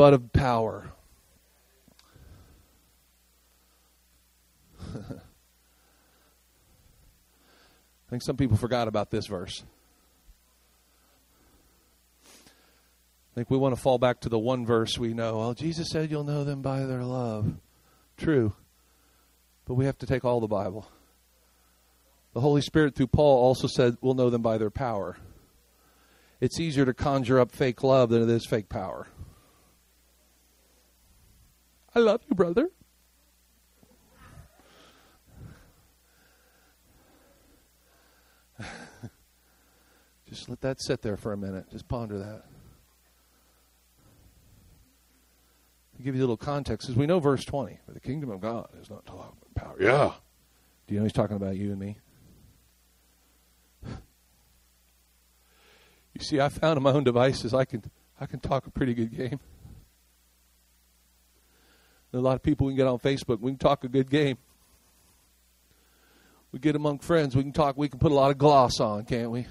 but 0.00 0.14
of 0.14 0.32
power. 0.32 0.90
I 4.88 4.94
think 8.08 8.22
some 8.22 8.38
people 8.38 8.56
forgot 8.56 8.88
about 8.88 9.10
this 9.10 9.26
verse. 9.26 9.62
I 12.24 13.34
think 13.34 13.50
we 13.50 13.58
want 13.58 13.74
to 13.74 13.80
fall 13.82 13.98
back 13.98 14.20
to 14.20 14.30
the 14.30 14.38
one 14.38 14.64
verse 14.64 14.96
we 14.96 15.12
know. 15.12 15.36
Well, 15.36 15.52
Jesus 15.52 15.90
said 15.90 16.10
you'll 16.10 16.24
know 16.24 16.44
them 16.44 16.62
by 16.62 16.86
their 16.86 17.04
love. 17.04 17.52
True. 18.16 18.54
But 19.66 19.74
we 19.74 19.84
have 19.84 19.98
to 19.98 20.06
take 20.06 20.24
all 20.24 20.40
the 20.40 20.46
Bible. 20.46 20.88
The 22.32 22.40
Holy 22.40 22.62
Spirit, 22.62 22.94
through 22.94 23.08
Paul, 23.08 23.36
also 23.36 23.66
said 23.66 23.98
we'll 24.00 24.14
know 24.14 24.30
them 24.30 24.40
by 24.40 24.56
their 24.56 24.70
power. 24.70 25.18
It's 26.40 26.58
easier 26.58 26.86
to 26.86 26.94
conjure 26.94 27.38
up 27.38 27.52
fake 27.52 27.82
love 27.82 28.08
than 28.08 28.22
it 28.22 28.30
is 28.30 28.46
fake 28.46 28.70
power. 28.70 29.08
I 31.94 31.98
love 31.98 32.20
you, 32.28 32.34
brother. 32.34 32.70
Just 40.28 40.48
let 40.48 40.60
that 40.60 40.80
sit 40.80 41.02
there 41.02 41.16
for 41.16 41.32
a 41.32 41.36
minute. 41.36 41.70
Just 41.70 41.88
ponder 41.88 42.18
that. 42.18 42.44
I'll 45.98 46.04
give 46.04 46.14
you 46.14 46.20
a 46.20 46.24
little 46.24 46.36
context, 46.36 46.86
because 46.86 46.98
we 46.98 47.06
know 47.06 47.18
verse 47.18 47.44
20. 47.44 47.80
For 47.84 47.92
the 47.92 48.00
kingdom 48.00 48.30
of 48.30 48.40
God 48.40 48.68
is 48.80 48.88
not 48.88 49.04
talking 49.04 49.36
about 49.42 49.54
power. 49.54 49.76
Yeah. 49.80 50.12
Do 50.86 50.94
you 50.94 51.00
know 51.00 51.04
he's 51.04 51.12
talking 51.12 51.36
about 51.36 51.56
you 51.56 51.70
and 51.70 51.78
me? 51.78 51.98
You 56.12 56.24
see, 56.24 56.40
I 56.40 56.48
found 56.50 56.76
in 56.76 56.82
my 56.82 56.90
own 56.90 57.04
devices 57.04 57.54
I 57.54 57.64
can 57.64 57.84
I 58.20 58.26
can 58.26 58.40
talk 58.40 58.66
a 58.66 58.70
pretty 58.70 58.94
good 58.94 59.16
game. 59.16 59.40
A 62.12 62.18
lot 62.18 62.34
of 62.34 62.42
people 62.42 62.66
we 62.66 62.72
can 62.72 62.78
get 62.78 62.86
on 62.86 62.98
Facebook. 62.98 63.40
We 63.40 63.52
can 63.52 63.58
talk 63.58 63.84
a 63.84 63.88
good 63.88 64.10
game. 64.10 64.38
We 66.52 66.58
get 66.58 66.74
among 66.74 66.98
friends. 66.98 67.36
We 67.36 67.42
can 67.42 67.52
talk. 67.52 67.76
We 67.76 67.88
can 67.88 68.00
put 68.00 68.10
a 68.10 68.14
lot 68.14 68.30
of 68.30 68.38
gloss 68.38 68.80
on, 68.80 69.04
can't 69.04 69.30
we? 69.30 69.46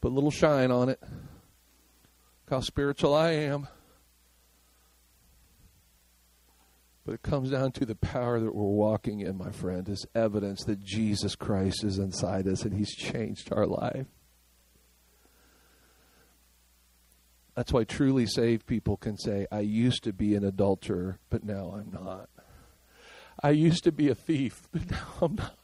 Put 0.00 0.12
a 0.12 0.14
little 0.14 0.30
shine 0.30 0.70
on 0.70 0.88
it. 0.88 1.00
Look 1.02 2.50
how 2.50 2.60
spiritual 2.60 3.14
I 3.14 3.30
am. 3.30 3.66
But 7.04 7.14
it 7.14 7.22
comes 7.22 7.50
down 7.50 7.72
to 7.72 7.84
the 7.84 7.96
power 7.96 8.38
that 8.38 8.54
we're 8.54 8.62
walking 8.62 9.20
in, 9.20 9.36
my 9.36 9.50
friend, 9.50 9.88
is 9.88 10.06
evidence 10.14 10.62
that 10.64 10.78
Jesus 10.78 11.34
Christ 11.34 11.82
is 11.82 11.98
inside 11.98 12.46
us 12.46 12.62
and 12.62 12.72
He's 12.72 12.94
changed 12.94 13.52
our 13.52 13.66
life. 13.66 14.06
That's 17.54 17.72
why 17.72 17.84
truly 17.84 18.26
saved 18.26 18.66
people 18.66 18.96
can 18.96 19.18
say, 19.18 19.46
I 19.52 19.60
used 19.60 20.04
to 20.04 20.12
be 20.12 20.34
an 20.34 20.44
adulterer, 20.44 21.18
but 21.28 21.44
now 21.44 21.74
I'm 21.76 21.90
not. 21.92 22.28
I 23.42 23.50
used 23.50 23.84
to 23.84 23.92
be 23.92 24.08
a 24.08 24.14
thief, 24.14 24.68
but 24.72 24.90
now 24.90 25.06
I'm 25.20 25.34
not. 25.34 25.58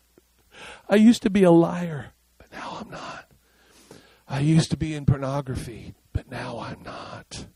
I 0.88 0.96
used 0.96 1.22
to 1.22 1.30
be 1.30 1.44
a 1.44 1.50
liar, 1.50 2.12
but 2.36 2.52
now 2.52 2.78
I'm 2.80 2.90
not. 2.90 3.30
I 4.28 4.40
used 4.40 4.70
to 4.72 4.76
be 4.76 4.94
in 4.94 5.06
pornography, 5.06 5.94
but 6.12 6.30
now 6.30 6.58
I'm 6.58 6.82
not. 6.82 7.46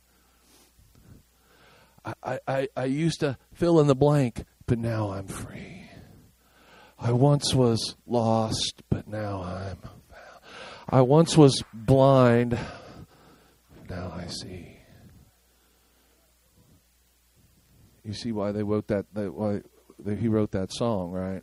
I, 2.22 2.38
I, 2.48 2.68
I 2.76 2.84
used 2.86 3.20
to 3.20 3.36
fill 3.52 3.78
in 3.80 3.86
the 3.86 3.94
blank, 3.94 4.44
but 4.66 4.78
now 4.78 5.10
I'm 5.10 5.26
free. 5.26 5.84
I 6.98 7.12
once 7.12 7.54
was 7.54 7.96
lost, 8.06 8.82
but 8.88 9.08
now 9.08 9.42
I'm 9.42 9.76
found. 9.76 10.42
I 10.88 11.00
once 11.02 11.36
was 11.36 11.62
blind, 11.72 12.58
now 13.92 14.10
I 14.16 14.26
see. 14.26 14.78
You 18.02 18.14
see 18.14 18.32
why 18.32 18.50
they 18.52 18.62
wrote 18.62 18.88
that? 18.88 19.04
Why 19.12 19.60
he 20.18 20.28
wrote 20.28 20.52
that 20.52 20.72
song, 20.72 21.10
right? 21.12 21.42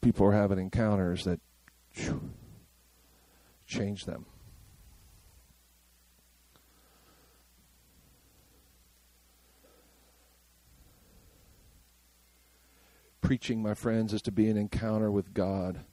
People 0.00 0.26
are 0.26 0.32
having 0.32 0.58
encounters 0.58 1.24
that 1.24 1.40
change 3.66 4.06
them. 4.06 4.24
Preaching, 13.20 13.62
my 13.62 13.74
friends, 13.74 14.14
is 14.14 14.22
to 14.22 14.32
be 14.32 14.48
an 14.48 14.56
encounter 14.56 15.10
with 15.10 15.34
God. 15.34 15.84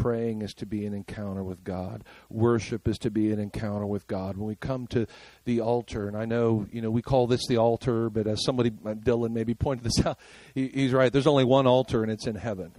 Praying 0.00 0.40
is 0.40 0.54
to 0.54 0.66
be 0.66 0.86
an 0.86 0.94
encounter 0.94 1.44
with 1.44 1.62
God. 1.62 2.04
Worship 2.30 2.88
is 2.88 2.98
to 3.00 3.10
be 3.10 3.30
an 3.32 3.38
encounter 3.38 3.84
with 3.84 4.06
God. 4.06 4.38
When 4.38 4.48
we 4.48 4.56
come 4.56 4.86
to 4.88 5.06
the 5.44 5.60
altar, 5.60 6.08
and 6.08 6.16
I 6.16 6.24
know, 6.24 6.66
you 6.72 6.80
know, 6.80 6.90
we 6.90 7.02
call 7.02 7.26
this 7.26 7.46
the 7.46 7.58
altar, 7.58 8.08
but 8.08 8.26
as 8.26 8.42
somebody, 8.42 8.70
uh, 8.86 8.94
Dylan 8.94 9.32
maybe 9.32 9.54
pointed 9.54 9.84
this 9.84 10.00
out, 10.06 10.18
he, 10.54 10.68
he's 10.68 10.94
right. 10.94 11.12
There's 11.12 11.26
only 11.26 11.44
one 11.44 11.66
altar, 11.66 12.02
and 12.02 12.10
it's 12.10 12.26
in 12.26 12.34
heaven. 12.34 12.72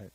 Right? 0.00 0.12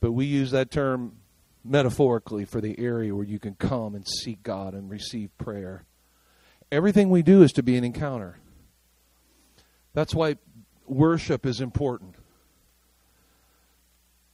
But 0.00 0.12
we 0.12 0.24
use 0.24 0.52
that 0.52 0.70
term 0.70 1.16
metaphorically 1.62 2.46
for 2.46 2.62
the 2.62 2.78
area 2.78 3.14
where 3.14 3.26
you 3.26 3.38
can 3.38 3.54
come 3.54 3.94
and 3.94 4.08
seek 4.08 4.42
God 4.42 4.72
and 4.72 4.88
receive 4.88 5.36
prayer. 5.36 5.84
Everything 6.72 7.10
we 7.10 7.20
do 7.20 7.42
is 7.42 7.52
to 7.52 7.62
be 7.62 7.76
an 7.76 7.84
encounter. 7.84 8.38
That's 9.92 10.14
why 10.14 10.36
worship 10.86 11.44
is 11.44 11.60
important. 11.60 12.14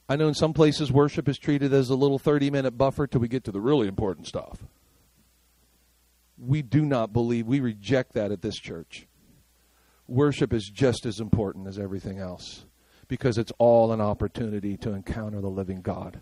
I 0.07 0.15
know 0.15 0.27
in 0.27 0.35
some 0.35 0.53
places 0.53 0.91
worship 0.91 1.27
is 1.27 1.37
treated 1.37 1.73
as 1.73 1.89
a 1.89 1.95
little 1.95 2.19
30 2.19 2.51
minute 2.51 2.77
buffer 2.77 3.07
till 3.07 3.21
we 3.21 3.27
get 3.27 3.43
to 3.45 3.51
the 3.51 3.61
really 3.61 3.87
important 3.87 4.27
stuff. 4.27 4.59
We 6.37 6.61
do 6.61 6.85
not 6.85 7.11
believe, 7.11 7.47
we 7.47 7.59
reject 7.59 8.13
that 8.13 8.31
at 8.31 8.41
this 8.41 8.55
church. 8.55 9.07
Worship 10.07 10.53
is 10.53 10.69
just 10.71 11.05
as 11.05 11.19
important 11.19 11.67
as 11.67 11.79
everything 11.79 12.19
else 12.19 12.65
because 13.07 13.37
it's 13.37 13.51
all 13.57 13.91
an 13.91 14.01
opportunity 14.01 14.77
to 14.77 14.91
encounter 14.91 15.41
the 15.41 15.49
living 15.49 15.81
God. 15.81 16.19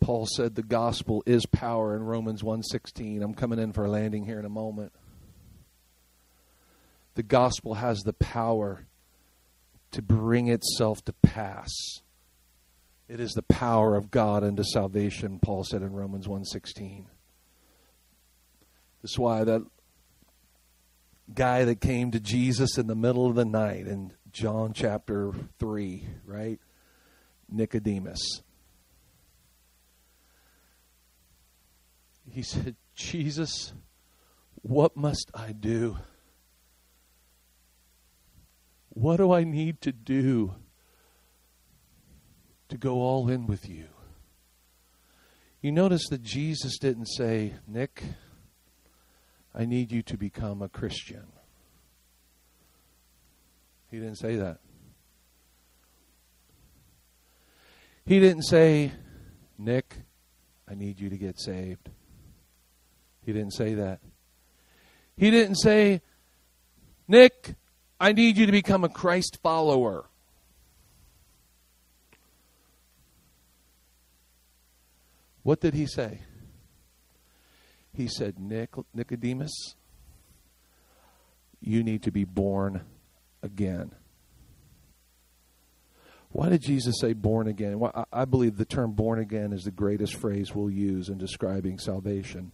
Paul 0.00 0.26
said 0.26 0.54
the 0.54 0.62
gospel 0.62 1.22
is 1.26 1.46
power 1.46 1.94
in 1.94 2.02
Romans 2.02 2.42
1:16. 2.42 3.22
I'm 3.22 3.34
coming 3.34 3.58
in 3.58 3.72
for 3.72 3.84
a 3.84 3.90
landing 3.90 4.24
here 4.24 4.38
in 4.38 4.44
a 4.44 4.48
moment 4.48 4.92
the 7.16 7.22
gospel 7.22 7.74
has 7.74 8.00
the 8.00 8.12
power 8.12 8.86
to 9.90 10.02
bring 10.02 10.48
itself 10.48 11.02
to 11.06 11.12
pass. 11.14 11.70
It 13.08 13.20
is 13.20 13.32
the 13.32 13.42
power 13.42 13.96
of 13.96 14.10
God 14.10 14.44
unto 14.44 14.62
salvation, 14.62 15.38
Paul 15.40 15.64
said 15.64 15.82
in 15.82 15.92
Romans 15.92 16.28
1:16. 16.28 17.08
That's 19.02 19.18
why 19.18 19.44
that 19.44 19.62
guy 21.32 21.64
that 21.64 21.80
came 21.80 22.10
to 22.10 22.20
Jesus 22.20 22.76
in 22.76 22.86
the 22.86 22.94
middle 22.94 23.26
of 23.26 23.34
the 23.34 23.44
night 23.44 23.86
in 23.86 24.12
John 24.30 24.72
chapter 24.74 25.32
3, 25.58 26.06
right? 26.24 26.60
Nicodemus. 27.48 28.42
He 32.28 32.42
said, 32.42 32.76
"Jesus, 32.94 33.72
what 34.60 34.96
must 34.96 35.30
I 35.32 35.52
do?" 35.52 35.96
What 38.96 39.18
do 39.18 39.30
I 39.30 39.44
need 39.44 39.82
to 39.82 39.92
do 39.92 40.54
to 42.70 42.78
go 42.78 42.94
all 42.94 43.28
in 43.28 43.46
with 43.46 43.68
you? 43.68 43.88
You 45.60 45.70
notice 45.70 46.08
that 46.08 46.22
Jesus 46.22 46.78
didn't 46.78 47.04
say, 47.04 47.52
Nick, 47.68 48.02
I 49.54 49.66
need 49.66 49.92
you 49.92 50.00
to 50.04 50.16
become 50.16 50.62
a 50.62 50.70
Christian. 50.70 51.26
He 53.90 53.98
didn't 53.98 54.16
say 54.16 54.36
that. 54.36 54.60
He 58.06 58.18
didn't 58.18 58.44
say, 58.44 58.92
Nick, 59.58 59.94
I 60.66 60.74
need 60.74 60.98
you 60.98 61.10
to 61.10 61.18
get 61.18 61.38
saved. 61.38 61.90
He 63.26 63.34
didn't 63.34 63.52
say 63.52 63.74
that. 63.74 64.00
He 65.18 65.30
didn't 65.30 65.56
say, 65.56 66.00
Nick, 67.06 67.56
I 67.98 68.12
need 68.12 68.36
you 68.36 68.46
to 68.46 68.52
become 68.52 68.84
a 68.84 68.88
Christ 68.88 69.38
follower. 69.42 70.06
What 75.42 75.60
did 75.60 75.74
he 75.74 75.86
say? 75.86 76.20
He 77.94 78.08
said, 78.08 78.38
Nic- 78.38 78.74
Nicodemus, 78.92 79.76
you 81.60 81.82
need 81.82 82.02
to 82.02 82.10
be 82.10 82.24
born 82.24 82.82
again. 83.42 83.92
Why 86.30 86.50
did 86.50 86.60
Jesus 86.60 86.96
say 87.00 87.14
born 87.14 87.46
again? 87.46 87.78
Well, 87.78 88.06
I 88.12 88.26
believe 88.26 88.56
the 88.56 88.66
term 88.66 88.92
born 88.92 89.18
again 89.18 89.52
is 89.54 89.62
the 89.62 89.70
greatest 89.70 90.16
phrase 90.16 90.54
we'll 90.54 90.68
use 90.68 91.08
in 91.08 91.16
describing 91.16 91.78
salvation. 91.78 92.52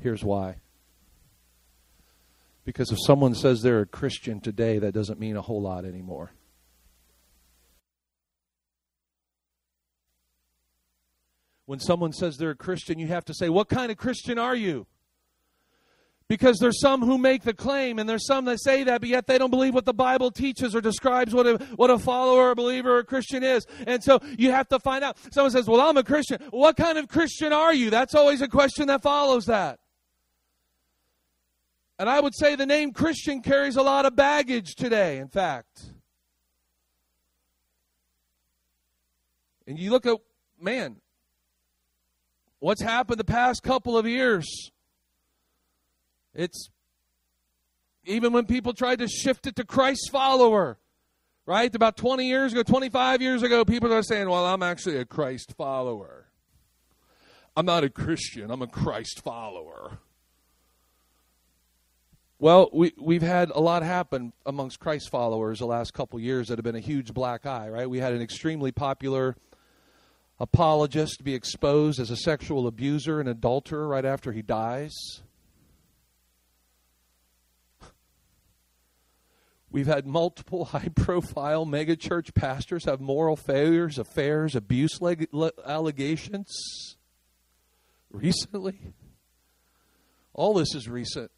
Here's 0.00 0.24
why. 0.24 0.56
Because 2.64 2.90
if 2.90 2.98
someone 3.04 3.34
says 3.34 3.62
they're 3.62 3.80
a 3.80 3.86
Christian 3.86 4.40
today, 4.40 4.78
that 4.78 4.92
doesn't 4.92 5.18
mean 5.18 5.36
a 5.36 5.42
whole 5.42 5.62
lot 5.62 5.84
anymore. 5.84 6.32
When 11.66 11.78
someone 11.78 12.12
says 12.12 12.36
they're 12.36 12.50
a 12.50 12.56
Christian, 12.56 12.98
you 12.98 13.06
have 13.06 13.24
to 13.26 13.34
say, 13.34 13.48
What 13.48 13.68
kind 13.68 13.92
of 13.92 13.96
Christian 13.96 14.38
are 14.38 14.56
you? 14.56 14.86
Because 16.26 16.58
there's 16.58 16.80
some 16.80 17.00
who 17.00 17.18
make 17.18 17.42
the 17.42 17.54
claim, 17.54 17.98
and 17.98 18.08
there's 18.08 18.26
some 18.26 18.44
that 18.44 18.60
say 18.60 18.84
that, 18.84 19.00
but 19.00 19.08
yet 19.08 19.26
they 19.26 19.36
don't 19.36 19.50
believe 19.50 19.74
what 19.74 19.84
the 19.84 19.92
Bible 19.92 20.30
teaches 20.30 20.76
or 20.76 20.80
describes 20.80 21.34
what 21.34 21.46
a, 21.46 21.56
what 21.74 21.90
a 21.90 21.98
follower, 21.98 22.52
a 22.52 22.54
believer, 22.54 22.96
or 22.96 22.98
a 22.98 23.04
Christian 23.04 23.42
is. 23.42 23.66
And 23.86 24.02
so 24.02 24.20
you 24.38 24.52
have 24.52 24.68
to 24.68 24.78
find 24.78 25.02
out. 25.02 25.16
Someone 25.32 25.50
says, 25.50 25.66
Well, 25.66 25.80
I'm 25.80 25.96
a 25.96 26.04
Christian. 26.04 26.40
What 26.50 26.76
kind 26.76 26.98
of 26.98 27.08
Christian 27.08 27.52
are 27.52 27.74
you? 27.74 27.90
That's 27.90 28.14
always 28.14 28.42
a 28.42 28.48
question 28.48 28.86
that 28.88 29.02
follows 29.02 29.46
that. 29.46 29.80
And 32.00 32.08
I 32.08 32.18
would 32.18 32.34
say 32.34 32.56
the 32.56 32.64
name 32.64 32.94
Christian 32.94 33.42
carries 33.42 33.76
a 33.76 33.82
lot 33.82 34.06
of 34.06 34.16
baggage 34.16 34.74
today, 34.74 35.18
in 35.18 35.28
fact. 35.28 35.82
And 39.66 39.78
you 39.78 39.90
look 39.90 40.06
at, 40.06 40.16
man, 40.58 40.96
what's 42.58 42.80
happened 42.80 43.20
the 43.20 43.24
past 43.24 43.62
couple 43.62 43.98
of 43.98 44.06
years. 44.06 44.70
It's 46.32 46.70
even 48.06 48.32
when 48.32 48.46
people 48.46 48.72
tried 48.72 49.00
to 49.00 49.06
shift 49.06 49.46
it 49.46 49.56
to 49.56 49.64
Christ 49.66 50.08
follower, 50.10 50.78
right? 51.44 51.74
About 51.74 51.98
20 51.98 52.26
years 52.26 52.52
ago, 52.52 52.62
25 52.62 53.20
years 53.20 53.42
ago, 53.42 53.62
people 53.66 53.92
are 53.92 54.02
saying, 54.02 54.26
well, 54.26 54.46
I'm 54.46 54.62
actually 54.62 54.96
a 54.96 55.04
Christ 55.04 55.52
follower. 55.54 56.28
I'm 57.54 57.66
not 57.66 57.84
a 57.84 57.90
Christian, 57.90 58.50
I'm 58.50 58.62
a 58.62 58.66
Christ 58.66 59.20
follower. 59.22 59.98
Well, 62.42 62.70
we, 62.72 62.94
we've 62.98 63.20
had 63.20 63.50
a 63.50 63.60
lot 63.60 63.82
happen 63.82 64.32
amongst 64.46 64.80
Christ 64.80 65.10
followers 65.10 65.58
the 65.58 65.66
last 65.66 65.92
couple 65.92 66.18
years 66.18 66.48
that 66.48 66.56
have 66.56 66.64
been 66.64 66.74
a 66.74 66.80
huge 66.80 67.12
black 67.12 67.44
eye, 67.44 67.68
right? 67.68 67.88
We 67.88 67.98
had 67.98 68.14
an 68.14 68.22
extremely 68.22 68.72
popular 68.72 69.36
apologist 70.38 71.22
be 71.22 71.34
exposed 71.34 72.00
as 72.00 72.10
a 72.10 72.16
sexual 72.16 72.66
abuser 72.66 73.20
and 73.20 73.28
adulterer 73.28 73.86
right 73.86 74.06
after 74.06 74.32
he 74.32 74.40
dies. 74.40 75.20
We've 79.70 79.86
had 79.86 80.06
multiple 80.06 80.64
high 80.72 80.88
profile 80.96 81.66
megachurch 81.66 82.32
pastors 82.32 82.86
have 82.86 83.02
moral 83.02 83.36
failures, 83.36 83.98
affairs, 83.98 84.56
abuse 84.56 85.02
leg- 85.02 85.28
le- 85.30 85.52
allegations 85.66 86.96
recently. 88.10 88.94
All 90.32 90.54
this 90.54 90.74
is 90.74 90.88
recent 90.88 91.30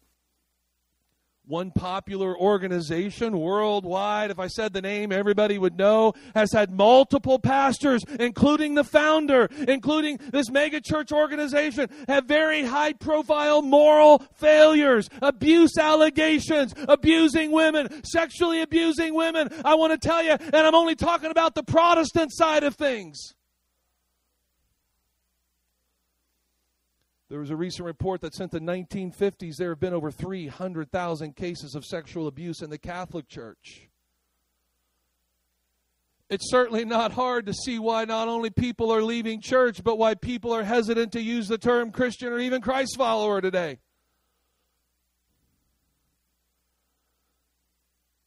one 1.45 1.71
popular 1.71 2.37
organization 2.37 3.37
worldwide, 3.37 4.31
if 4.31 4.39
I 4.39 4.47
said 4.47 4.71
the 4.71 4.81
name, 4.81 5.11
everybody 5.11 5.57
would 5.57 5.77
know, 5.77 6.13
has 6.35 6.53
had 6.53 6.71
multiple 6.71 7.37
pastors, 7.37 8.01
including 8.19 8.75
the 8.75 8.83
founder, 8.83 9.49
including 9.67 10.19
this 10.31 10.49
megachurch 10.49 11.11
organization, 11.11 11.89
have 12.07 12.25
very 12.25 12.63
high 12.63 12.93
profile 12.93 13.61
moral 13.61 14.23
failures, 14.35 15.09
abuse 15.21 15.77
allegations, 15.77 16.73
abusing 16.87 17.51
women, 17.51 18.03
sexually 18.05 18.61
abusing 18.61 19.13
women. 19.13 19.49
I 19.65 19.75
want 19.75 19.91
to 19.91 19.97
tell 19.97 20.23
you, 20.23 20.31
and 20.31 20.55
I'm 20.55 20.75
only 20.75 20.95
talking 20.95 21.29
about 21.29 21.55
the 21.55 21.63
Protestant 21.63 22.31
side 22.33 22.63
of 22.63 22.75
things. 22.75 23.33
There 27.33 27.39
was 27.39 27.49
a 27.49 27.55
recent 27.55 27.87
report 27.87 28.21
that 28.21 28.35
since 28.35 28.51
the 28.51 28.59
1950s, 28.59 29.55
there 29.55 29.69
have 29.69 29.79
been 29.79 29.95
over 29.95 30.11
300,000 30.11 31.35
cases 31.35 31.73
of 31.73 31.83
sexual 31.83 32.27
abuse 32.27 32.61
in 32.61 32.69
the 32.69 32.77
Catholic 32.77 33.27
Church. 33.27 33.89
It's 36.29 36.51
certainly 36.51 36.85
not 36.85 37.11
hard 37.11 37.47
to 37.47 37.53
see 37.55 37.79
why 37.79 38.05
not 38.05 38.27
only 38.27 38.51
people 38.51 38.93
are 38.93 39.01
leaving 39.01 39.41
church, 39.41 39.83
but 39.83 39.97
why 39.97 40.13
people 40.13 40.53
are 40.53 40.61
hesitant 40.61 41.11
to 41.13 41.21
use 41.21 41.47
the 41.47 41.57
term 41.57 41.89
Christian 41.89 42.31
or 42.31 42.37
even 42.37 42.61
Christ 42.61 42.97
follower 42.99 43.41
today. 43.41 43.79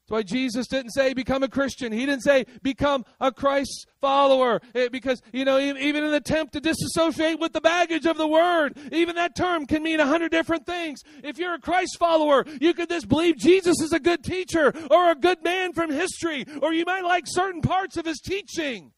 That's 0.07 0.19
why 0.19 0.23
Jesus 0.23 0.69
didn't 0.69 0.93
say 0.93 1.15
become 1.15 1.43
a 1.43 1.49
Christian. 1.49 1.91
He 1.91 2.07
didn't 2.07 2.23
say 2.23 2.47
become 2.63 3.05
a 3.21 3.33
Christ 3.33 3.89
follower. 4.01 4.61
It, 4.73 4.93
because, 4.93 5.21
you 5.33 5.45
know, 5.45 5.59
even 5.59 6.05
an 6.05 6.15
attempt 6.15 6.53
to 6.53 6.61
disassociate 6.61 7.41
with 7.41 7.53
the 7.53 7.61
baggage 7.61 8.07
of 8.07 8.17
the 8.17 8.29
word, 8.29 8.79
even 8.93 9.17
that 9.17 9.35
term 9.35 9.67
can 9.67 9.83
mean 9.83 9.99
a 9.99 10.07
hundred 10.07 10.31
different 10.31 10.65
things. 10.65 11.01
If 11.25 11.39
you're 11.39 11.55
a 11.55 11.59
Christ 11.59 11.99
follower, 11.99 12.45
you 12.61 12.73
could 12.73 12.89
just 12.89 13.09
believe 13.09 13.37
Jesus 13.37 13.81
is 13.81 13.93
a 13.93 13.99
good 13.99 14.23
teacher 14.23 14.73
or 14.93 15.11
a 15.11 15.17
good 15.17 15.43
man 15.43 15.73
from 15.73 15.91
history, 15.91 16.45
or 16.63 16.73
you 16.73 16.85
might 16.85 17.03
like 17.03 17.25
certain 17.27 17.61
parts 17.61 17.97
of 17.97 18.07
his 18.07 18.21
teaching. 18.21 18.93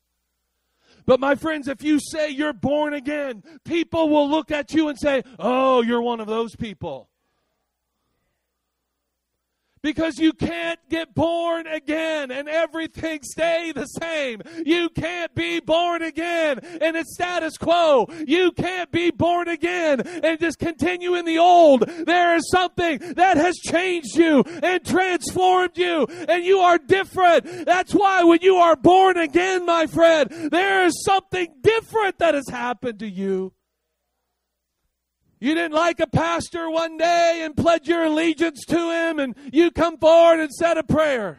But 1.07 1.21
my 1.21 1.37
friends, 1.37 1.69
if 1.69 1.83
you 1.83 2.01
say 2.01 2.29
you're 2.29 2.53
born 2.53 2.93
again, 2.93 3.43
people 3.65 4.11
will 4.11 4.29
look 4.29 4.51
at 4.51 4.75
you 4.75 4.89
and 4.89 4.99
say, 4.99 5.23
oh, 5.39 5.81
you're 5.81 6.03
one 6.03 6.21
of 6.21 6.27
those 6.27 6.55
people 6.55 7.09
because 9.83 10.19
you 10.19 10.33
can't 10.33 10.79
get 10.89 11.15
born 11.15 11.67
again 11.67 12.31
and 12.31 12.49
everything 12.49 13.21
stay 13.23 13.73
the 13.73 13.87
same. 13.87 14.41
You 14.65 14.89
can't 14.89 15.35
be 15.35 15.61
born 15.61 16.03
again 16.03 16.61
and 16.81 16.97
it's 16.97 17.15
status 17.15 17.57
quo. 17.59 18.07
You 18.27 18.53
can't 18.53 18.91
be 18.91 19.11
born 19.11 19.49
again 19.49 20.01
and 20.01 20.41
just 20.41 20.59
continue 20.59 21.15
in 21.15 21.25
the 21.25 21.39
old. 21.39 21.83
There 21.89 22.37
is 22.37 22.51
something 22.51 22.99
that 23.15 23.37
has 23.37 23.57
changed 23.57 24.17
you 24.17 24.45
and 24.63 24.85
transformed 24.85 25.77
you 25.77 26.07
and 26.29 26.45
you 26.45 26.59
are 26.59 26.79
different. 26.79 27.67
That's 27.67 27.93
why 27.93 28.25
when 28.25 28.41
you 28.43 28.57
are 28.57 28.77
born 28.77 29.17
again, 29.17 29.67
my 29.67 29.87
friend, 29.87 30.51
there 30.51 30.85
is 30.85 31.05
something 31.05 31.49
different 31.63 32.19
that 32.19 32.35
has 32.35 32.49
happened 32.49 32.99
to 33.01 33.09
you. 33.09 33.53
You 35.41 35.55
didn't 35.55 35.75
like 35.75 36.01
a 36.01 36.07
pastor 36.07 36.69
one 36.69 36.97
day 36.97 37.43
and 37.43 37.57
pledge 37.57 37.87
your 37.87 38.05
allegiance 38.05 38.65
to 38.67 38.77
him, 38.77 39.21
and 39.21 39.37
you 39.53 39.71
come 39.71 39.97
forward 39.99 40.41
and 40.41 40.53
said 40.53 40.79
a 40.79 40.83
prayer. 40.83 41.39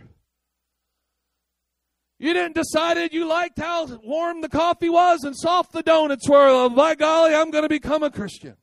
You 2.17 2.33
didn't 2.33 2.55
decided 2.55 3.13
you 3.13 3.25
liked 3.25 3.59
how 3.59 3.85
warm 4.03 4.41
the 4.41 4.49
coffee 4.49 4.89
was 4.89 5.23
and 5.23 5.35
soft 5.35 5.71
the 5.71 5.81
donuts 5.81 6.27
were. 6.27 6.47
Oh, 6.47 6.69
by 6.69 6.95
golly, 6.95 7.33
I'm 7.33 7.49
going 7.49 7.63
to 7.63 7.69
become 7.69 8.03
a 8.03 8.11
Christian. 8.11 8.55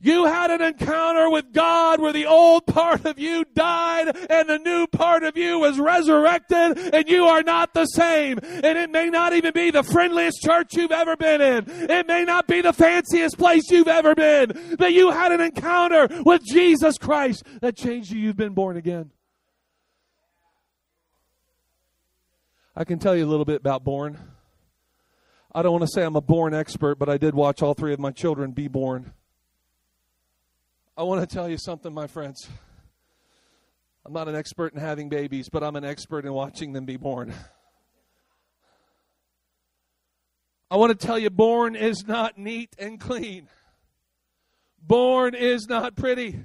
You 0.00 0.26
had 0.26 0.52
an 0.52 0.62
encounter 0.62 1.28
with 1.28 1.52
God 1.52 2.00
where 2.00 2.12
the 2.12 2.26
old 2.26 2.66
part 2.66 3.04
of 3.04 3.18
you 3.18 3.44
died 3.54 4.16
and 4.30 4.48
the 4.48 4.60
new 4.60 4.86
part 4.86 5.24
of 5.24 5.36
you 5.36 5.58
was 5.58 5.80
resurrected 5.80 6.78
and 6.94 7.08
you 7.08 7.24
are 7.24 7.42
not 7.42 7.74
the 7.74 7.84
same. 7.86 8.38
And 8.40 8.78
it 8.78 8.90
may 8.90 9.10
not 9.10 9.32
even 9.32 9.52
be 9.52 9.72
the 9.72 9.82
friendliest 9.82 10.40
church 10.40 10.74
you've 10.74 10.92
ever 10.92 11.16
been 11.16 11.40
in. 11.40 11.64
It 11.90 12.06
may 12.06 12.24
not 12.24 12.46
be 12.46 12.60
the 12.60 12.72
fanciest 12.72 13.38
place 13.38 13.64
you've 13.70 13.88
ever 13.88 14.14
been. 14.14 14.76
But 14.78 14.92
you 14.92 15.10
had 15.10 15.32
an 15.32 15.40
encounter 15.40 16.06
with 16.24 16.42
Jesus 16.44 16.96
Christ 16.96 17.42
that 17.60 17.76
changed 17.76 18.12
you. 18.12 18.20
You've 18.20 18.36
been 18.36 18.54
born 18.54 18.76
again. 18.76 19.10
I 22.76 22.84
can 22.84 23.00
tell 23.00 23.16
you 23.16 23.24
a 23.24 23.30
little 23.30 23.44
bit 23.44 23.56
about 23.56 23.82
born. 23.82 24.16
I 25.52 25.62
don't 25.62 25.72
want 25.72 25.82
to 25.82 25.90
say 25.92 26.04
I'm 26.04 26.14
a 26.14 26.20
born 26.20 26.54
expert, 26.54 27.00
but 27.00 27.08
I 27.08 27.18
did 27.18 27.34
watch 27.34 27.62
all 27.62 27.74
three 27.74 27.92
of 27.92 27.98
my 27.98 28.12
children 28.12 28.52
be 28.52 28.68
born. 28.68 29.12
I 30.98 31.04
want 31.04 31.20
to 31.20 31.32
tell 31.32 31.48
you 31.48 31.58
something, 31.58 31.94
my 31.94 32.08
friends. 32.08 32.48
I'm 34.04 34.12
not 34.12 34.26
an 34.26 34.34
expert 34.34 34.74
in 34.74 34.80
having 34.80 35.08
babies, 35.08 35.48
but 35.48 35.62
I'm 35.62 35.76
an 35.76 35.84
expert 35.84 36.24
in 36.24 36.32
watching 36.32 36.72
them 36.72 36.86
be 36.86 36.96
born. 36.96 37.32
I 40.68 40.76
want 40.76 40.98
to 40.98 41.06
tell 41.06 41.16
you, 41.16 41.30
born 41.30 41.76
is 41.76 42.04
not 42.08 42.36
neat 42.36 42.74
and 42.80 42.98
clean. 42.98 43.46
Born 44.82 45.36
is 45.36 45.68
not 45.68 45.94
pretty. 45.94 46.40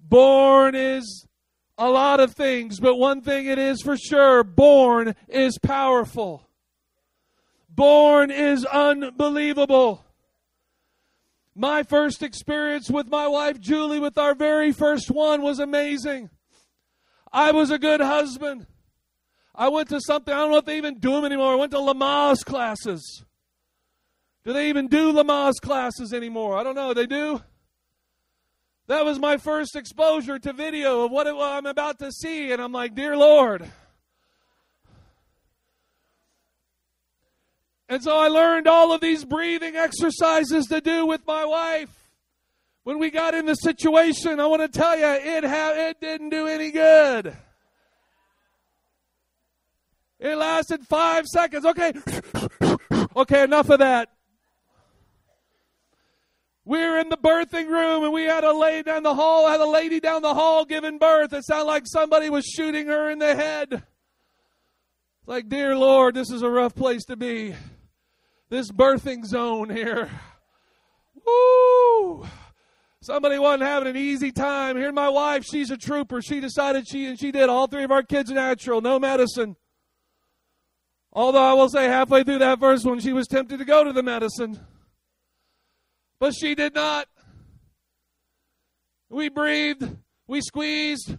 Born 0.00 0.74
is 0.74 1.24
a 1.78 1.88
lot 1.88 2.18
of 2.18 2.34
things, 2.34 2.80
but 2.80 2.96
one 2.96 3.20
thing 3.20 3.46
it 3.46 3.56
is 3.56 3.82
for 3.82 3.96
sure 3.96 4.42
born 4.42 5.14
is 5.28 5.58
powerful. 5.58 6.48
Born 7.68 8.32
is 8.32 8.64
unbelievable. 8.64 10.04
My 11.54 11.82
first 11.82 12.22
experience 12.22 12.90
with 12.90 13.08
my 13.08 13.28
wife 13.28 13.60
Julie, 13.60 14.00
with 14.00 14.16
our 14.16 14.34
very 14.34 14.72
first 14.72 15.10
one, 15.10 15.42
was 15.42 15.58
amazing. 15.58 16.30
I 17.32 17.52
was 17.52 17.70
a 17.70 17.78
good 17.78 18.00
husband. 18.00 18.66
I 19.54 19.68
went 19.68 19.90
to 19.90 20.00
something, 20.00 20.32
I 20.32 20.38
don't 20.38 20.50
know 20.50 20.58
if 20.58 20.64
they 20.64 20.78
even 20.78 20.98
do 20.98 21.12
them 21.12 21.24
anymore. 21.24 21.52
I 21.52 21.56
went 21.56 21.72
to 21.72 21.78
Lamaze 21.78 22.44
classes. 22.44 23.24
Do 24.44 24.52
they 24.52 24.70
even 24.70 24.88
do 24.88 25.12
Lamaze 25.12 25.60
classes 25.60 26.12
anymore? 26.12 26.56
I 26.56 26.62
don't 26.62 26.74
know. 26.74 26.94
They 26.94 27.06
do? 27.06 27.42
That 28.88 29.04
was 29.04 29.18
my 29.18 29.36
first 29.36 29.76
exposure 29.76 30.38
to 30.38 30.52
video 30.52 31.04
of 31.04 31.12
what 31.12 31.26
it, 31.26 31.34
I'm 31.38 31.66
about 31.66 31.98
to 32.00 32.10
see. 32.10 32.50
And 32.50 32.60
I'm 32.60 32.72
like, 32.72 32.94
Dear 32.94 33.16
Lord, 33.16 33.70
And 37.92 38.02
so 38.02 38.16
I 38.16 38.28
learned 38.28 38.68
all 38.68 38.94
of 38.94 39.02
these 39.02 39.22
breathing 39.22 39.76
exercises 39.76 40.64
to 40.68 40.80
do 40.80 41.04
with 41.04 41.26
my 41.26 41.44
wife. 41.44 41.90
When 42.84 42.98
we 42.98 43.10
got 43.10 43.34
in 43.34 43.44
the 43.44 43.54
situation, 43.54 44.40
I 44.40 44.46
want 44.46 44.62
to 44.62 44.68
tell 44.68 44.98
you, 44.98 45.04
it, 45.04 45.44
ha- 45.44 45.74
it 45.74 46.00
didn't 46.00 46.30
do 46.30 46.46
any 46.46 46.70
good. 46.70 47.36
It 50.18 50.36
lasted 50.36 50.86
five 50.86 51.26
seconds. 51.26 51.66
Okay. 51.66 51.92
okay, 53.16 53.42
enough 53.42 53.68
of 53.68 53.80
that. 53.80 54.08
We 56.64 56.78
were 56.78 56.98
in 56.98 57.10
the 57.10 57.18
birthing 57.18 57.68
room 57.68 58.04
and 58.04 58.12
we 58.14 58.22
had 58.22 58.42
a 58.42 58.54
lady 58.54 58.84
down 58.84 59.02
the 59.02 59.14
hall, 59.14 59.50
had 59.50 59.60
a 59.60 59.68
lady 59.68 60.00
down 60.00 60.22
the 60.22 60.32
hall 60.32 60.64
giving 60.64 60.96
birth. 60.96 61.34
It 61.34 61.44
sounded 61.44 61.66
like 61.66 61.82
somebody 61.84 62.30
was 62.30 62.46
shooting 62.46 62.86
her 62.86 63.10
in 63.10 63.18
the 63.18 63.36
head. 63.36 63.68
It's 63.70 63.82
like, 65.26 65.50
dear 65.50 65.76
Lord, 65.76 66.14
this 66.14 66.30
is 66.30 66.40
a 66.40 66.48
rough 66.48 66.74
place 66.74 67.04
to 67.04 67.16
be 67.16 67.54
this 68.52 68.70
birthing 68.70 69.24
zone 69.24 69.70
here. 69.70 70.10
Woo! 71.26 72.26
Somebody 73.00 73.38
wasn't 73.38 73.62
having 73.62 73.88
an 73.88 73.96
easy 73.96 74.30
time. 74.30 74.76
Here, 74.76 74.92
my 74.92 75.08
wife, 75.08 75.42
she's 75.42 75.70
a 75.70 75.78
trooper. 75.78 76.20
She 76.20 76.38
decided 76.38 76.86
she 76.86 77.06
and 77.06 77.18
she 77.18 77.32
did 77.32 77.48
all 77.48 77.66
three 77.66 77.82
of 77.82 77.90
our 77.90 78.02
kids 78.02 78.30
natural, 78.30 78.82
no 78.82 78.98
medicine. 78.98 79.56
Although 81.14 81.42
I 81.42 81.54
will 81.54 81.70
say, 81.70 81.86
halfway 81.86 82.24
through 82.24 82.40
that 82.40 82.60
first 82.60 82.84
one, 82.84 83.00
she 83.00 83.14
was 83.14 83.26
tempted 83.26 83.58
to 83.58 83.64
go 83.64 83.84
to 83.84 83.92
the 83.94 84.02
medicine, 84.02 84.60
but 86.20 86.34
she 86.34 86.54
did 86.54 86.74
not. 86.74 87.08
We 89.08 89.30
breathed, 89.30 89.96
we 90.26 90.42
squeezed, 90.42 91.16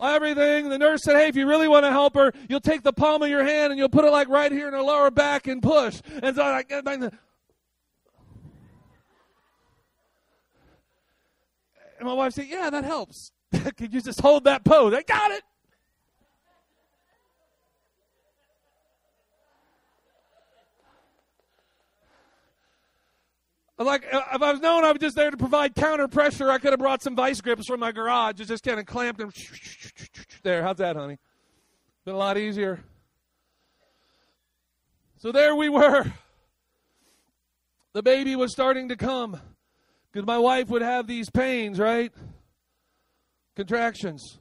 everything. 0.00 0.68
The 0.68 0.78
nurse 0.78 1.02
said, 1.02 1.16
Hey, 1.16 1.28
if 1.28 1.36
you 1.36 1.46
really 1.46 1.68
want 1.68 1.84
to 1.84 1.90
help 1.90 2.14
her, 2.14 2.32
you'll 2.48 2.60
take 2.60 2.82
the 2.82 2.92
palm 2.92 3.22
of 3.22 3.28
your 3.28 3.44
hand 3.44 3.72
and 3.72 3.78
you'll 3.78 3.88
put 3.88 4.04
it 4.04 4.10
like 4.10 4.28
right 4.28 4.50
here 4.50 4.68
in 4.68 4.74
her 4.74 4.82
lower 4.82 5.10
back 5.10 5.46
and 5.46 5.62
push. 5.62 6.00
And 6.22 6.36
so 6.36 6.42
I. 6.42 6.64
And 11.98 12.08
my 12.08 12.12
wife 12.12 12.34
said, 12.34 12.46
Yeah, 12.48 12.70
that 12.70 12.84
helps. 12.84 13.32
Could 13.76 13.94
you 13.94 14.00
just 14.00 14.20
hold 14.20 14.44
that 14.44 14.64
pose? 14.64 14.94
I 14.94 15.02
got 15.02 15.30
it. 15.30 15.42
Like, 23.76 24.04
if 24.12 24.42
I 24.42 24.52
was 24.52 24.60
known 24.60 24.84
I 24.84 24.92
was 24.92 25.00
just 25.00 25.16
there 25.16 25.30
to 25.30 25.36
provide 25.36 25.74
counter 25.74 26.06
pressure, 26.06 26.48
I 26.50 26.58
could 26.58 26.70
have 26.70 26.78
brought 26.78 27.02
some 27.02 27.16
vice 27.16 27.40
grips 27.40 27.66
from 27.66 27.80
my 27.80 27.90
garage 27.90 28.38
and 28.38 28.46
just 28.46 28.62
kind 28.62 28.78
of 28.78 28.86
clamped 28.86 29.18
them. 29.18 29.32
There, 30.44 30.62
how's 30.62 30.76
that, 30.76 30.94
honey? 30.94 31.18
Been 32.04 32.14
a 32.14 32.18
lot 32.18 32.38
easier. 32.38 32.84
So 35.16 35.32
there 35.32 35.56
we 35.56 35.68
were. 35.68 36.12
The 37.94 38.02
baby 38.02 38.36
was 38.36 38.52
starting 38.52 38.88
to 38.90 38.96
come 38.96 39.40
because 40.12 40.26
my 40.26 40.38
wife 40.38 40.68
would 40.68 40.82
have 40.82 41.06
these 41.06 41.30
pains, 41.30 41.80
right? 41.80 42.12
Contractions. 43.56 44.38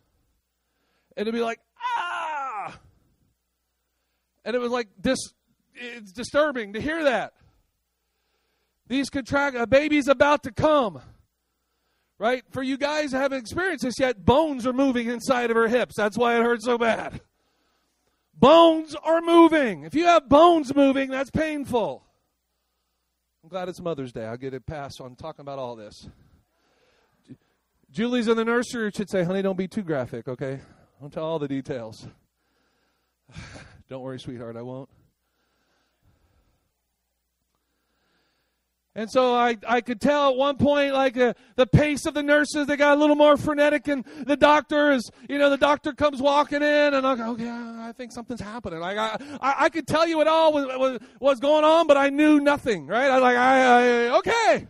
And 1.16 1.28
it'd 1.28 1.34
be 1.34 1.44
like, 1.44 1.60
ah! 1.80 2.78
And 4.46 4.56
it 4.56 4.60
was 4.60 4.72
like, 4.72 4.90
this, 5.00 5.20
it's 5.74 6.12
disturbing 6.12 6.74
to 6.74 6.82
hear 6.82 7.06
that. 7.06 7.34
These 8.88 9.10
contract 9.10 9.56
a 9.56 9.66
baby's 9.66 10.08
about 10.08 10.44
to 10.44 10.52
come. 10.52 11.02
Right? 12.20 12.44
For 12.52 12.64
you 12.64 12.78
guys 12.78 13.12
haven't 13.12 13.40
experienced 13.40 13.84
this 13.84 14.00
yet, 14.00 14.24
bones 14.24 14.66
are 14.68 14.74
moving 14.74 15.08
inside 15.08 15.50
of 15.50 15.58
her 15.58 15.68
hips. 15.68 15.96
That's 15.98 16.18
why 16.18 16.38
it 16.38 16.44
hurts 16.44 16.66
so 16.66 16.78
bad. 16.78 17.22
Bones 18.34 18.96
are 18.96 19.22
moving. 19.22 19.84
If 19.84 19.96
you 19.96 20.06
have 20.06 20.30
bones 20.30 20.76
moving, 20.76 21.10
that's 21.10 21.30
painful. 21.30 22.04
I'm 23.44 23.50
glad 23.50 23.68
it's 23.68 23.82
Mother's 23.82 24.12
Day. 24.12 24.26
I'll 24.26 24.38
get 24.38 24.54
it 24.54 24.66
passed 24.66 25.02
on 25.02 25.16
talking 25.16 25.42
about 25.42 25.60
all 25.60 25.76
this. 25.76 26.08
Julie's 27.92 28.28
in 28.28 28.38
the 28.38 28.46
nursery 28.46 28.90
should 28.92 29.10
say, 29.10 29.24
honey, 29.24 29.42
don't 29.42 29.58
be 29.58 29.68
too 29.68 29.84
graphic, 29.84 30.28
okay? 30.28 30.60
Don't 31.00 31.12
tell 31.12 31.26
all 31.26 31.40
the 31.40 31.48
details. 31.48 32.08
don't 33.90 34.02
worry, 34.02 34.20
sweetheart, 34.20 34.56
I 34.56 34.62
won't. 34.62 34.90
And 38.96 39.10
so 39.10 39.34
I, 39.34 39.58
I 39.68 39.82
could 39.82 40.00
tell 40.00 40.30
at 40.30 40.36
one 40.36 40.58
point, 40.58 40.94
like 40.94 41.18
uh, 41.18 41.34
the 41.56 41.66
pace 41.66 42.06
of 42.06 42.14
the 42.14 42.22
nurses, 42.22 42.68
they 42.68 42.76
got 42.76 42.96
a 42.96 43.00
little 43.00 43.16
more 43.16 43.38
frenetic, 43.38 43.88
and 43.88 44.06
the 44.26 44.38
doctor 44.38 44.92
is, 44.92 45.10
you 45.28 45.40
know, 45.40 45.50
the 45.50 45.58
doctor 45.58 45.94
comes 45.94 46.22
walking 46.22 46.62
in, 46.62 46.94
and 46.94 47.06
I 47.06 47.16
go, 47.16 47.32
okay, 47.32 47.50
I 47.50 47.92
think 47.98 48.12
something's 48.12 48.42
happening. 48.42 48.80
Like 48.80 48.98
I, 48.98 49.18
I, 49.42 49.56
I 49.62 49.70
could 49.70 49.88
tell 49.88 50.08
you 50.08 50.18
what 50.18 50.28
all 50.28 50.54
was, 50.54 50.66
was, 50.66 51.00
was 51.20 51.40
going 51.40 51.64
on, 51.64 51.88
but 51.88 51.98
I 51.98 52.10
knew 52.10 52.40
nothing, 52.40 52.86
right? 52.86 53.10
I 53.10 53.18
like, 53.18 53.38
I, 53.38 54.10
I 54.10 54.18
okay. 54.20 54.68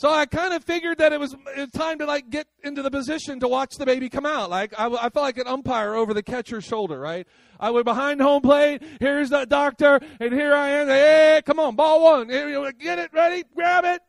So 0.00 0.10
I 0.10 0.24
kind 0.24 0.54
of 0.54 0.64
figured 0.64 0.96
that 0.96 1.12
it 1.12 1.20
was, 1.20 1.34
uh, 1.34 1.66
time 1.74 1.98
to 1.98 2.06
like 2.06 2.30
get 2.30 2.46
into 2.64 2.80
the 2.80 2.90
position 2.90 3.38
to 3.40 3.48
watch 3.48 3.76
the 3.76 3.84
baby 3.84 4.08
come 4.08 4.24
out. 4.24 4.48
Like 4.48 4.72
I, 4.78 4.86
I 4.86 5.10
felt 5.10 5.16
like 5.16 5.36
an 5.36 5.46
umpire 5.46 5.94
over 5.94 6.14
the 6.14 6.22
catcher's 6.22 6.64
shoulder, 6.64 6.98
right? 6.98 7.28
I 7.60 7.70
went 7.70 7.84
behind 7.84 8.22
home 8.22 8.40
plate. 8.40 8.82
Here's 8.98 9.28
the 9.28 9.44
doctor, 9.44 10.00
and 10.18 10.32
here 10.32 10.54
I 10.54 10.70
am. 10.70 10.88
Hey, 10.88 11.42
come 11.44 11.60
on, 11.60 11.76
ball 11.76 12.02
one. 12.02 12.28
Get 12.28 12.98
it 12.98 13.12
ready, 13.12 13.44
grab 13.54 13.84
it. 13.84 14.00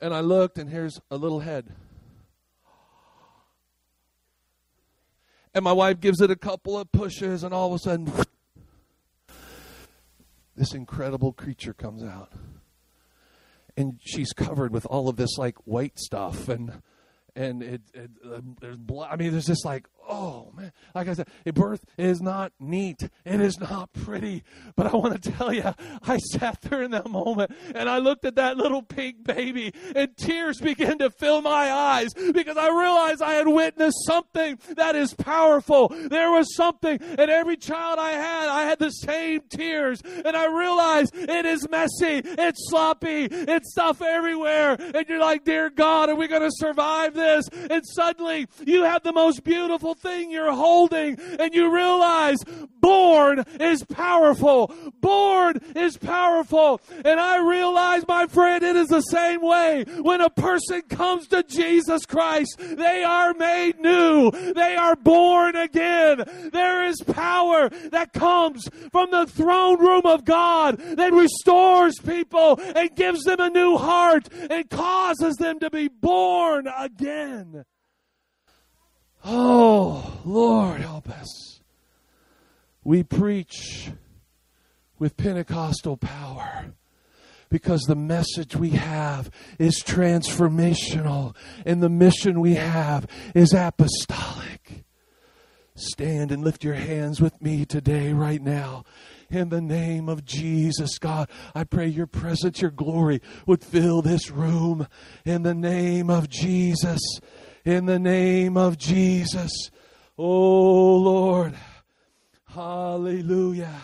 And 0.00 0.14
I 0.14 0.20
looked, 0.20 0.58
and 0.58 0.70
here's 0.70 1.00
a 1.10 1.16
little 1.16 1.40
head. 1.40 1.66
And 5.52 5.64
my 5.64 5.72
wife 5.72 5.98
gives 5.98 6.20
it 6.20 6.30
a 6.30 6.36
couple 6.36 6.78
of 6.78 6.92
pushes, 6.92 7.42
and 7.42 7.52
all 7.52 7.74
of 7.74 7.80
a 7.80 7.82
sudden, 7.82 8.12
this 10.54 10.72
incredible 10.72 11.32
creature 11.32 11.74
comes 11.74 12.04
out 12.04 12.32
and 13.76 13.98
she's 14.02 14.32
covered 14.32 14.72
with 14.72 14.86
all 14.86 15.08
of 15.08 15.16
this 15.16 15.38
like 15.38 15.56
white 15.66 15.98
stuff 15.98 16.48
and 16.48 16.82
and 17.36 17.62
it, 17.62 17.82
it 17.94 18.10
uh, 18.24 18.40
there's 18.60 18.76
blood. 18.76 19.08
I 19.10 19.16
mean, 19.16 19.32
there's 19.32 19.46
just 19.46 19.64
like, 19.64 19.86
oh 20.10 20.52
man, 20.56 20.72
like 20.94 21.08
I 21.08 21.14
said, 21.14 21.28
birth 21.54 21.84
is 21.96 22.20
not 22.20 22.52
neat. 22.58 23.08
It 23.24 23.40
is 23.40 23.60
not 23.60 23.92
pretty. 23.92 24.42
But 24.76 24.92
I 24.92 24.96
want 24.96 25.22
to 25.22 25.32
tell 25.32 25.52
you, 25.52 25.72
I 26.02 26.18
sat 26.18 26.60
there 26.62 26.82
in 26.82 26.90
that 26.90 27.08
moment 27.08 27.52
and 27.74 27.88
I 27.88 27.98
looked 27.98 28.24
at 28.24 28.34
that 28.34 28.56
little 28.56 28.82
pink 28.82 29.24
baby, 29.24 29.72
and 29.94 30.16
tears 30.16 30.58
began 30.58 30.98
to 30.98 31.10
fill 31.10 31.42
my 31.42 31.70
eyes 31.70 32.08
because 32.14 32.56
I 32.56 32.68
realized 32.68 33.22
I 33.22 33.34
had 33.34 33.48
witnessed 33.48 34.04
something 34.04 34.58
that 34.76 34.96
is 34.96 35.14
powerful. 35.14 35.88
There 35.88 36.30
was 36.30 36.54
something, 36.54 36.98
and 37.00 37.30
every 37.30 37.56
child 37.56 37.98
I 37.98 38.12
had, 38.12 38.48
I 38.48 38.64
had 38.64 38.78
the 38.78 38.90
same 38.90 39.42
tears, 39.48 40.02
and 40.02 40.36
I 40.36 40.46
realized 40.46 41.14
it 41.14 41.46
is 41.46 41.68
messy, 41.68 42.22
it's 42.24 42.68
sloppy, 42.68 43.28
it's 43.30 43.72
stuff 43.72 44.02
everywhere, 44.02 44.76
and 44.94 45.06
you're 45.08 45.20
like, 45.20 45.44
dear 45.44 45.70
God, 45.70 46.08
are 46.08 46.14
we 46.14 46.28
going 46.28 46.42
to 46.42 46.50
survive? 46.50 47.14
this, 47.20 47.48
and 47.70 47.82
suddenly 47.86 48.46
you 48.64 48.82
have 48.84 49.02
the 49.02 49.12
most 49.12 49.44
beautiful 49.44 49.94
thing 50.00 50.30
you're 50.30 50.52
holding, 50.52 51.18
and 51.38 51.54
you 51.54 51.72
realize 51.72 52.38
born 52.80 53.44
is 53.60 53.84
powerful. 53.84 54.74
Born 55.00 55.60
is 55.76 55.96
powerful. 55.96 56.80
And 57.04 57.20
I 57.20 57.38
realize, 57.38 58.06
my 58.08 58.26
friend, 58.26 58.62
it 58.64 58.76
is 58.76 58.88
the 58.88 59.02
same 59.02 59.42
way. 59.42 59.84
When 60.00 60.20
a 60.20 60.30
person 60.30 60.82
comes 60.82 61.28
to 61.28 61.42
Jesus 61.42 62.06
Christ, 62.06 62.56
they 62.58 63.02
are 63.04 63.34
made 63.34 63.78
new. 63.78 64.30
They 64.30 64.76
are 64.76 64.96
born 64.96 65.56
again. 65.56 66.24
There 66.52 66.84
is 66.84 67.00
power 67.00 67.68
that 67.90 68.12
comes 68.12 68.68
from 68.90 69.10
the 69.10 69.26
throne 69.26 69.78
room 69.78 70.06
of 70.06 70.24
God 70.24 70.78
that 70.78 71.12
restores 71.12 71.98
people 71.98 72.58
and 72.74 72.94
gives 72.96 73.24
them 73.24 73.40
a 73.40 73.50
new 73.50 73.76
heart 73.76 74.28
and 74.50 74.68
causes 74.68 75.36
them 75.36 75.58
to 75.60 75.70
be 75.70 75.88
born 75.88 76.68
again. 76.78 77.64
Oh, 79.24 80.20
Lord, 80.24 80.80
help 80.80 81.08
us. 81.08 81.60
We 82.84 83.02
preach 83.02 83.90
with 84.98 85.16
Pentecostal 85.16 85.96
power 85.96 86.72
because 87.50 87.82
the 87.82 87.96
message 87.96 88.56
we 88.56 88.70
have 88.70 89.30
is 89.58 89.82
transformational 89.82 91.34
and 91.66 91.82
the 91.82 91.88
mission 91.88 92.40
we 92.40 92.54
have 92.54 93.06
is 93.34 93.52
apostolic. 93.52 94.84
Stand 95.74 96.30
and 96.30 96.44
lift 96.44 96.64
your 96.64 96.74
hands 96.74 97.20
with 97.20 97.40
me 97.42 97.64
today, 97.64 98.12
right 98.12 98.40
now 98.40 98.84
in 99.30 99.48
the 99.48 99.60
name 99.60 100.08
of 100.08 100.24
Jesus, 100.24 100.98
God. 100.98 101.28
I 101.54 101.64
pray 101.64 101.86
your 101.86 102.06
presence, 102.06 102.60
your 102.60 102.70
glory 102.70 103.22
would 103.46 103.62
fill 103.62 104.02
this 104.02 104.30
room 104.30 104.86
in 105.24 105.42
the 105.42 105.54
name 105.54 106.10
of 106.10 106.28
Jesus. 106.28 107.00
In 107.64 107.84
the 107.86 107.98
name 107.98 108.56
of 108.56 108.78
Jesus. 108.78 109.70
Oh, 110.16 110.96
Lord. 110.96 111.54
Hallelujah. 112.46 113.74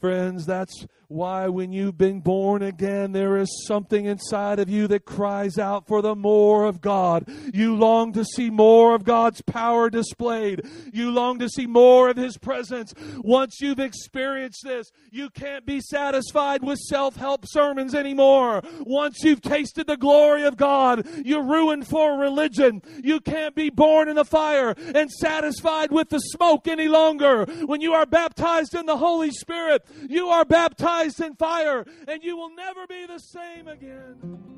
Friends, 0.00 0.44
that's 0.46 0.86
why, 1.12 1.48
when 1.48 1.72
you've 1.72 1.98
been 1.98 2.20
born 2.20 2.62
again, 2.62 3.12
there 3.12 3.36
is 3.36 3.64
something 3.66 4.06
inside 4.06 4.58
of 4.58 4.70
you 4.70 4.86
that 4.88 5.04
cries 5.04 5.58
out 5.58 5.86
for 5.86 6.00
the 6.00 6.14
more 6.14 6.64
of 6.64 6.80
God. 6.80 7.28
You 7.52 7.76
long 7.76 8.12
to 8.14 8.24
see 8.24 8.48
more 8.48 8.94
of 8.94 9.04
God's 9.04 9.42
power 9.42 9.90
displayed. 9.90 10.62
You 10.92 11.10
long 11.10 11.38
to 11.40 11.48
see 11.48 11.66
more 11.66 12.08
of 12.08 12.16
His 12.16 12.38
presence. 12.38 12.94
Once 13.18 13.58
you've 13.60 13.78
experienced 13.78 14.62
this, 14.64 14.90
you 15.10 15.28
can't 15.28 15.66
be 15.66 15.80
satisfied 15.80 16.62
with 16.62 16.78
self 16.78 17.16
help 17.16 17.44
sermons 17.46 17.94
anymore. 17.94 18.62
Once 18.80 19.22
you've 19.22 19.42
tasted 19.42 19.86
the 19.86 19.98
glory 19.98 20.44
of 20.44 20.56
God, 20.56 21.06
you're 21.24 21.44
ruined 21.44 21.86
for 21.86 22.18
religion. 22.18 22.80
You 23.02 23.20
can't 23.20 23.54
be 23.54 23.68
born 23.68 24.08
in 24.08 24.16
the 24.16 24.24
fire 24.24 24.74
and 24.94 25.10
satisfied 25.10 25.92
with 25.92 26.08
the 26.08 26.18
smoke 26.18 26.66
any 26.66 26.88
longer. 26.88 27.44
When 27.66 27.82
you 27.82 27.92
are 27.92 28.06
baptized 28.06 28.74
in 28.74 28.86
the 28.86 28.96
Holy 28.96 29.30
Spirit, 29.30 29.84
you 30.08 30.28
are 30.28 30.46
baptized 30.46 31.01
in 31.02 31.34
fire, 31.34 31.84
and 32.06 32.22
you 32.22 32.36
will 32.36 32.54
never 32.54 32.86
be 32.86 33.06
the 33.06 33.18
same 33.18 33.66
again. 33.66 34.52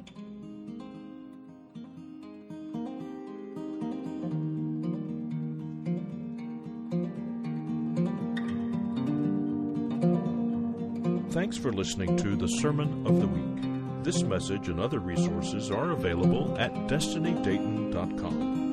Thanks 11.31 11.57
for 11.57 11.73
listening 11.73 12.17
to 12.19 12.37
the 12.37 12.47
Sermon 12.47 13.07
of 13.07 13.21
the 13.21 13.27
Week. 13.27 14.05
This 14.05 14.23
message 14.23 14.69
and 14.69 14.79
other 14.79 15.01
resources 15.01 15.71
are 15.71 15.93
available 15.93 16.57
at 16.59 16.73
destinydayton.com. 16.73 18.64